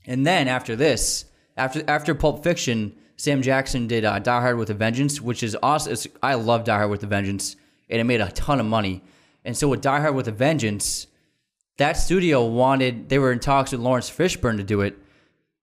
And 0.06 0.26
then 0.26 0.48
after 0.48 0.76
this, 0.76 1.26
after 1.56 1.84
after 1.88 2.16
Pulp 2.16 2.44
Fiction, 2.44 2.96
Sam 3.16 3.42
Jackson 3.42 3.88
did 3.88 4.06
uh, 4.06 4.20
Die 4.20 4.42
Hard 4.42 4.58
with 4.58 4.70
a 4.70 4.74
Vengeance, 4.74 5.22
which 5.22 5.44
is 5.44 5.56
awesome. 5.62 5.94
It's, 5.94 6.08
I 6.24 6.34
love 6.34 6.64
Die 6.64 6.76
Hard 6.76 6.90
with 6.90 7.04
a 7.04 7.08
Vengeance, 7.08 7.56
and 7.90 8.00
it 8.00 8.04
made 8.04 8.22
a 8.22 8.32
ton 8.32 8.60
of 8.60 8.66
money. 8.66 9.04
And 9.46 9.56
so 9.56 9.68
with 9.68 9.82
Die 9.82 10.00
Hard 10.00 10.16
with 10.16 10.28
a 10.28 10.32
Vengeance, 10.32 11.08
that 11.78 11.94
studio 11.94 12.46
wanted 12.46 13.10
they 13.10 13.20
were 13.20 13.32
in 13.32 13.40
talks 13.40 13.72
with 13.72 13.82
Laurence 13.82 14.10
Fishburne 14.10 14.58
to 14.58 14.64
do 14.64 14.82
it, 14.82 14.98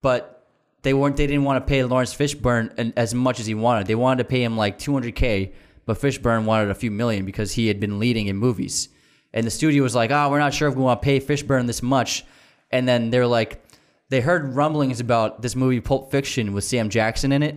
but 0.01 0.47
they 0.81 0.93
weren't. 0.93 1.17
They 1.17 1.27
didn't 1.27 1.43
want 1.43 1.65
to 1.65 1.69
pay 1.69 1.83
Laurence 1.83 2.15
Fishburne 2.15 2.93
as 2.95 3.13
much 3.13 3.39
as 3.39 3.45
he 3.45 3.53
wanted. 3.53 3.87
They 3.87 3.95
wanted 3.95 4.23
to 4.23 4.29
pay 4.29 4.43
him 4.43 4.57
like 4.57 4.79
200k, 4.79 5.53
but 5.85 5.97
Fishburne 5.99 6.45
wanted 6.45 6.69
a 6.69 6.75
few 6.75 6.91
million 6.91 7.25
because 7.25 7.53
he 7.53 7.67
had 7.67 7.79
been 7.79 7.99
leading 7.99 8.27
in 8.27 8.37
movies. 8.37 8.89
And 9.33 9.45
the 9.45 9.51
studio 9.51 9.83
was 9.83 9.95
like, 9.95 10.11
"Oh, 10.11 10.29
we're 10.29 10.39
not 10.39 10.53
sure 10.53 10.67
if 10.67 10.75
we 10.75 10.83
want 10.83 11.01
to 11.01 11.05
pay 11.05 11.19
Fishburne 11.19 11.67
this 11.67 11.83
much." 11.83 12.25
And 12.71 12.87
then 12.87 13.11
they're 13.11 13.27
like, 13.27 13.63
they 14.09 14.21
heard 14.21 14.55
rumblings 14.55 14.99
about 14.99 15.41
this 15.41 15.55
movie 15.55 15.81
Pulp 15.81 16.11
Fiction 16.11 16.53
with 16.53 16.63
Sam 16.63 16.89
Jackson 16.89 17.31
in 17.31 17.43
it. 17.43 17.55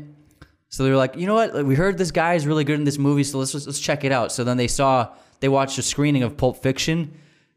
So 0.71 0.85
they 0.85 0.91
were 0.91 0.97
like, 0.97 1.17
you 1.17 1.27
know 1.27 1.35
what? 1.35 1.65
We 1.65 1.75
heard 1.75 1.99
this 1.99 2.13
guy 2.13 2.35
is 2.35 2.47
really 2.47 2.63
good 2.63 2.79
in 2.79 2.85
this 2.85 2.97
movie, 2.97 3.25
so 3.25 3.39
let's 3.39 3.55
let's 3.55 3.81
check 3.81 4.05
it 4.05 4.13
out. 4.13 4.31
So 4.31 4.45
then 4.45 4.57
they 4.57 4.69
saw 4.69 5.09
they 5.41 5.49
watched 5.49 5.79
a 5.79 5.83
screening 5.83 6.23
of 6.23 6.37
Pulp 6.37 6.63
Fiction, 6.63 7.13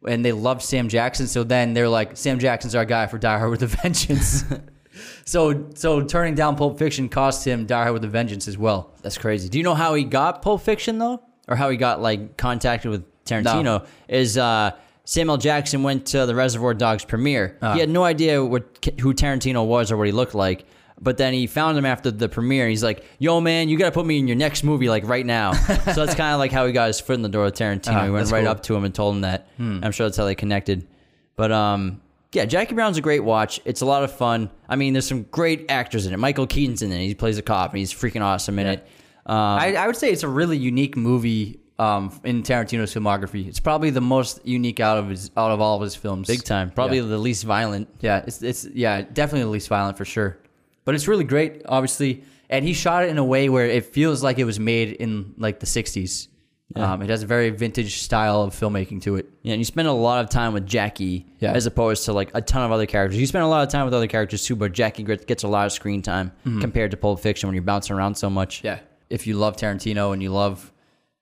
and 0.08 0.26
they 0.26 0.32
loved 0.32 0.64
Sam 0.64 0.90
Jackson. 0.90 1.28
So 1.28 1.44
then 1.44 1.74
they're 1.74 1.90
like, 1.90 2.18
Sam 2.18 2.40
Jackson's 2.40 2.74
our 2.74 2.86
guy 2.86 3.06
for 3.06 3.20
Die 3.20 3.38
Hard 3.38 3.52
with 3.52 3.62
a 3.62 3.68
Vengeance. 3.68 4.44
so 5.26 5.70
so 5.76 6.02
turning 6.02 6.34
down 6.34 6.56
Pulp 6.56 6.80
Fiction 6.80 7.08
cost 7.08 7.46
him 7.46 7.68
Die 7.68 7.82
Hard 7.82 7.94
with 7.94 8.04
a 8.04 8.08
Vengeance 8.08 8.48
as 8.48 8.58
well. 8.58 8.94
That's 9.04 9.20
crazy. 9.20 9.48
Do 9.48 9.60
you 9.60 9.64
know 9.64 9.76
how 9.76 9.94
he 9.94 10.04
got 10.04 10.42
Pulp 10.42 10.62
Fiction 10.62 10.98
though, 10.98 11.22
or 11.48 11.56
how 11.56 11.70
he 11.70 11.78
got 11.78 12.02
like 12.02 12.36
contacted 12.38 12.90
with 12.90 13.06
Tarantino? 13.26 13.64
No. 13.64 13.86
Is 14.08 14.40
uh, 14.40 14.72
Samuel 15.06 15.38
Jackson 15.38 15.84
went 15.84 16.08
to 16.08 16.26
the 16.26 16.34
Reservoir 16.34 16.74
Dogs 16.74 17.06
premiere. 17.06 17.58
Ah. 17.62 17.74
He 17.74 17.80
had 17.80 17.90
no 17.90 18.04
idea 18.04 18.44
what 18.44 18.90
who 19.00 19.14
Tarantino 19.14 19.68
was 19.68 19.92
or 19.92 19.98
what 19.98 20.08
he 20.08 20.14
looked 20.14 20.34
like. 20.34 20.66
But 21.02 21.18
then 21.18 21.34
he 21.34 21.48
found 21.48 21.78
him 21.78 21.86
after 21.86 22.12
the 22.12 22.30
premiere. 22.30 22.68
He's 22.70 22.84
like, 22.84 23.04
"Yo, 23.20 23.42
man, 23.42 23.68
you 23.70 23.78
got 23.78 23.86
to 23.86 23.92
put 23.92 24.06
me 24.06 24.20
in 24.20 24.28
your 24.28 24.38
next 24.38 24.64
movie, 24.64 24.88
like 24.90 25.06
right 25.08 25.26
now." 25.26 25.54
so 25.54 26.06
that's 26.06 26.16
kind 26.16 26.34
of 26.34 26.40
like 26.40 26.52
how 26.52 26.66
he 26.66 26.72
got 26.72 26.88
his 26.88 27.00
foot 27.00 27.14
in 27.16 27.22
the 27.24 27.30
door 27.30 27.46
with 27.46 27.56
Tarantino. 27.56 27.94
Ah, 27.94 28.04
he 28.06 28.10
went 28.12 28.32
right 28.32 28.40
cool. 28.44 28.52
Hmm. 28.52 28.58
up 28.58 28.64
to 28.64 28.76
him 28.76 28.84
and 28.86 28.94
told 28.96 29.16
him 29.16 29.22
that. 29.22 29.48
I'm 29.60 29.92
sure 29.92 30.06
that's 30.08 30.18
how 30.18 30.26
they 30.26 30.36
connected. 30.36 30.88
But 31.36 31.52
um, 31.52 32.00
yeah, 32.32 32.46
Jackie 32.46 32.76
Brown's 32.76 32.98
a 32.98 33.02
great 33.02 33.24
watch. 33.24 33.60
It's 33.66 33.82
a 33.82 33.86
lot 33.86 34.04
of 34.04 34.12
fun. 34.12 34.50
I 34.70 34.76
mean, 34.76 34.94
there's 34.94 35.08
some 35.08 35.24
great 35.24 35.66
actors 35.70 36.06
in 36.06 36.14
it. 36.14 36.18
Michael 36.18 36.48
Keaton's 36.48 36.82
in 36.82 36.92
it. 36.92 37.00
He 37.00 37.16
plays 37.16 37.38
a 37.38 37.42
cop, 37.42 37.72
and 37.72 37.80
he's 37.80 37.94
freaking 37.94 38.22
awesome 38.22 38.58
in 38.60 38.68
it. 38.68 38.88
Um, 39.26 39.36
I, 39.38 39.76
I 39.76 39.88
would 39.88 39.96
say 39.98 40.12
it's 40.12 40.24
a 40.24 40.28
really 40.28 40.58
unique 40.58 40.96
movie 40.96 41.60
um, 41.80 42.12
in 42.24 42.44
Tarantino's 42.44 42.94
filmography. 42.94 43.48
It's 43.48 43.60
probably 43.60 43.90
the 43.90 44.02
most 44.02 44.46
unique 44.46 44.80
out 44.80 44.98
of 45.00 45.10
his 45.10 45.32
out 45.36 45.50
of 45.52 45.60
all 45.60 45.76
of 45.78 45.82
his 45.82 45.96
films. 45.96 46.28
big 46.28 46.44
time. 46.44 46.70
Probably 46.72 46.98
Yeah. 46.98 47.06
the 47.06 47.18
least 47.18 47.44
violent. 47.46 47.88
Yeah, 48.00 48.24
it's 48.28 48.42
it's 48.44 48.66
yeah, 48.66 49.02
definitely 49.02 49.42
the 49.42 49.50
least 49.50 49.68
violent 49.70 49.98
for 49.98 50.06
sure. 50.06 50.38
But 50.86 50.96
it's 50.96 51.08
really 51.08 51.24
great, 51.24 51.62
obviously, 51.68 52.24
and 52.50 52.66
he 52.66 52.74
shot 52.74 53.04
it 53.06 53.10
in 53.10 53.18
a 53.18 53.24
way 53.24 53.50
where 53.50 53.66
it 53.66 53.86
feels 53.86 54.22
like 54.24 54.38
it 54.40 54.44
was 54.46 54.60
made 54.60 54.92
in 54.94 55.34
like 55.38 55.60
the 55.60 55.66
'60s. 55.66 56.28
Um, 56.76 57.04
it 57.04 57.10
has 57.12 57.22
a 57.22 57.28
very 57.28 57.52
vintage 57.52 58.00
style 58.00 58.42
of 58.42 58.56
filmmaking 58.56 59.04
to 59.04 59.18
it. 59.18 59.30
Yeah, 59.44 59.54
and 59.54 59.62
you 59.62 59.66
spend 59.66 59.88
a 59.88 59.92
lot 59.94 60.24
of 60.24 60.30
time 60.32 60.54
with 60.54 60.66
Jackie 60.66 61.28
Yeah. 61.40 61.52
as 61.52 61.68
opposed 61.68 62.06
to 62.06 62.14
like 62.14 62.32
a 62.34 62.42
ton 62.42 62.64
of 62.64 62.72
other 62.72 62.88
characters. 62.88 63.20
You 63.20 63.28
spend 63.28 63.44
a 63.44 63.48
lot 63.48 63.62
of 63.62 63.70
time 63.70 63.86
with 63.86 63.94
other 63.94 64.08
characters 64.08 64.44
too, 64.44 64.56
but 64.56 64.72
Jackie 64.72 65.04
gets 65.04 65.44
a 65.44 65.48
lot 65.48 65.68
of 65.68 65.72
screen 65.72 66.02
time 66.02 66.32
compared 66.62 66.90
to 66.92 66.98
Pulp 66.98 67.20
Fiction 67.20 67.48
when 67.48 67.54
you're 67.54 67.62
bouncing 67.64 67.96
around 67.96 68.16
so 68.16 68.28
much. 68.30 68.64
Yeah, 68.64 68.80
if 69.12 69.28
you 69.28 69.36
love 69.38 69.56
Tarantino 69.56 70.14
and 70.14 70.24
you 70.24 70.32
love 70.32 70.72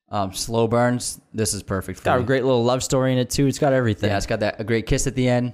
um, 0.10 0.32
slow 0.34 0.68
burns, 0.70 1.20
this 1.34 1.54
is 1.54 1.64
perfect 1.64 2.00
for 2.00 2.06
Got 2.06 2.16
you. 2.16 2.22
a 2.22 2.26
great 2.26 2.46
little 2.46 2.64
love 2.64 2.82
story 2.82 3.12
in 3.12 3.18
it 3.18 3.30
too. 3.30 3.48
It's 3.48 3.60
got 3.60 3.74
everything. 3.74 4.10
Yeah, 4.10 4.18
it's 4.18 4.26
got 4.28 4.40
that 4.40 4.60
a 4.60 4.64
great 4.64 4.86
kiss 4.86 5.06
at 5.06 5.16
the 5.16 5.28
end. 5.28 5.52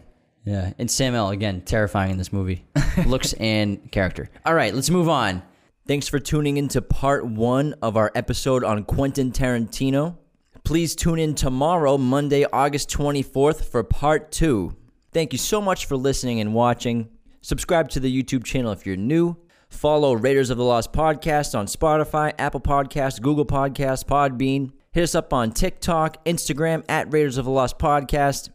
Yeah, 0.47 0.71
and 0.79 0.89
Samuel 0.89 1.31
again, 1.31 1.59
terrifying 1.59 2.11
in 2.11 2.17
this 2.17 2.31
movie, 2.31 2.63
looks 3.05 3.33
and 3.33 3.91
character. 3.91 4.29
All 4.45 4.53
right, 4.53 4.73
let's 4.73 4.89
move 4.89 5.09
on. 5.09 5.43
Thanks 5.85 6.07
for 6.07 6.19
tuning 6.19 6.55
into 6.55 6.81
part 6.81 7.25
one 7.25 7.75
of 7.81 7.97
our 7.97 8.13
episode 8.15 8.63
on 8.63 8.85
Quentin 8.85 9.33
Tarantino. 9.33 10.15
Please 10.63 10.95
tune 10.95 11.19
in 11.19 11.35
tomorrow, 11.35 11.97
Monday, 11.97 12.45
August 12.45 12.89
24th, 12.91 13.65
for 13.65 13.83
part 13.83 14.31
two. 14.31 14.73
Thank 15.11 15.33
you 15.33 15.37
so 15.37 15.59
much 15.59 15.85
for 15.85 15.97
listening 15.97 16.39
and 16.39 16.53
watching. 16.53 17.09
Subscribe 17.41 17.89
to 17.89 17.99
the 17.99 18.23
YouTube 18.23 18.45
channel 18.45 18.71
if 18.71 18.85
you're 18.85 18.95
new. 18.95 19.35
Follow 19.67 20.13
Raiders 20.13 20.49
of 20.49 20.57
the 20.57 20.63
Lost 20.63 20.93
Podcast 20.93 21.59
on 21.59 21.65
Spotify, 21.65 22.33
Apple 22.39 22.61
Podcasts, 22.61 23.21
Google 23.21 23.45
Podcasts, 23.45 24.05
Podbean. 24.05 24.71
Hit 24.93 25.03
us 25.03 25.13
up 25.13 25.33
on 25.33 25.51
TikTok, 25.51 26.23
Instagram 26.23 26.85
at 26.87 27.11
Raiders 27.11 27.37
of 27.37 27.43
the 27.43 27.51
Lost 27.51 27.77
Podcast 27.77 28.49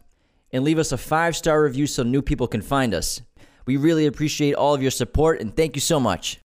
and 0.53 0.63
leave 0.63 0.79
us 0.79 0.93
a 0.93 0.97
five 0.97 1.35
star 1.35 1.61
review 1.63 1.87
so 1.87 2.03
new 2.03 2.21
people 2.21 2.47
can 2.47 2.61
find 2.61 2.93
us. 2.93 3.21
We 3.65 3.75
really 3.75 4.05
appreciate 4.05 4.53
all 4.53 4.73
of 4.73 4.81
your 4.81 4.91
support 4.91 5.41
and 5.41 5.53
thank 5.53 5.75
you 5.75 5.81
so 5.81 5.99
much. 5.99 6.39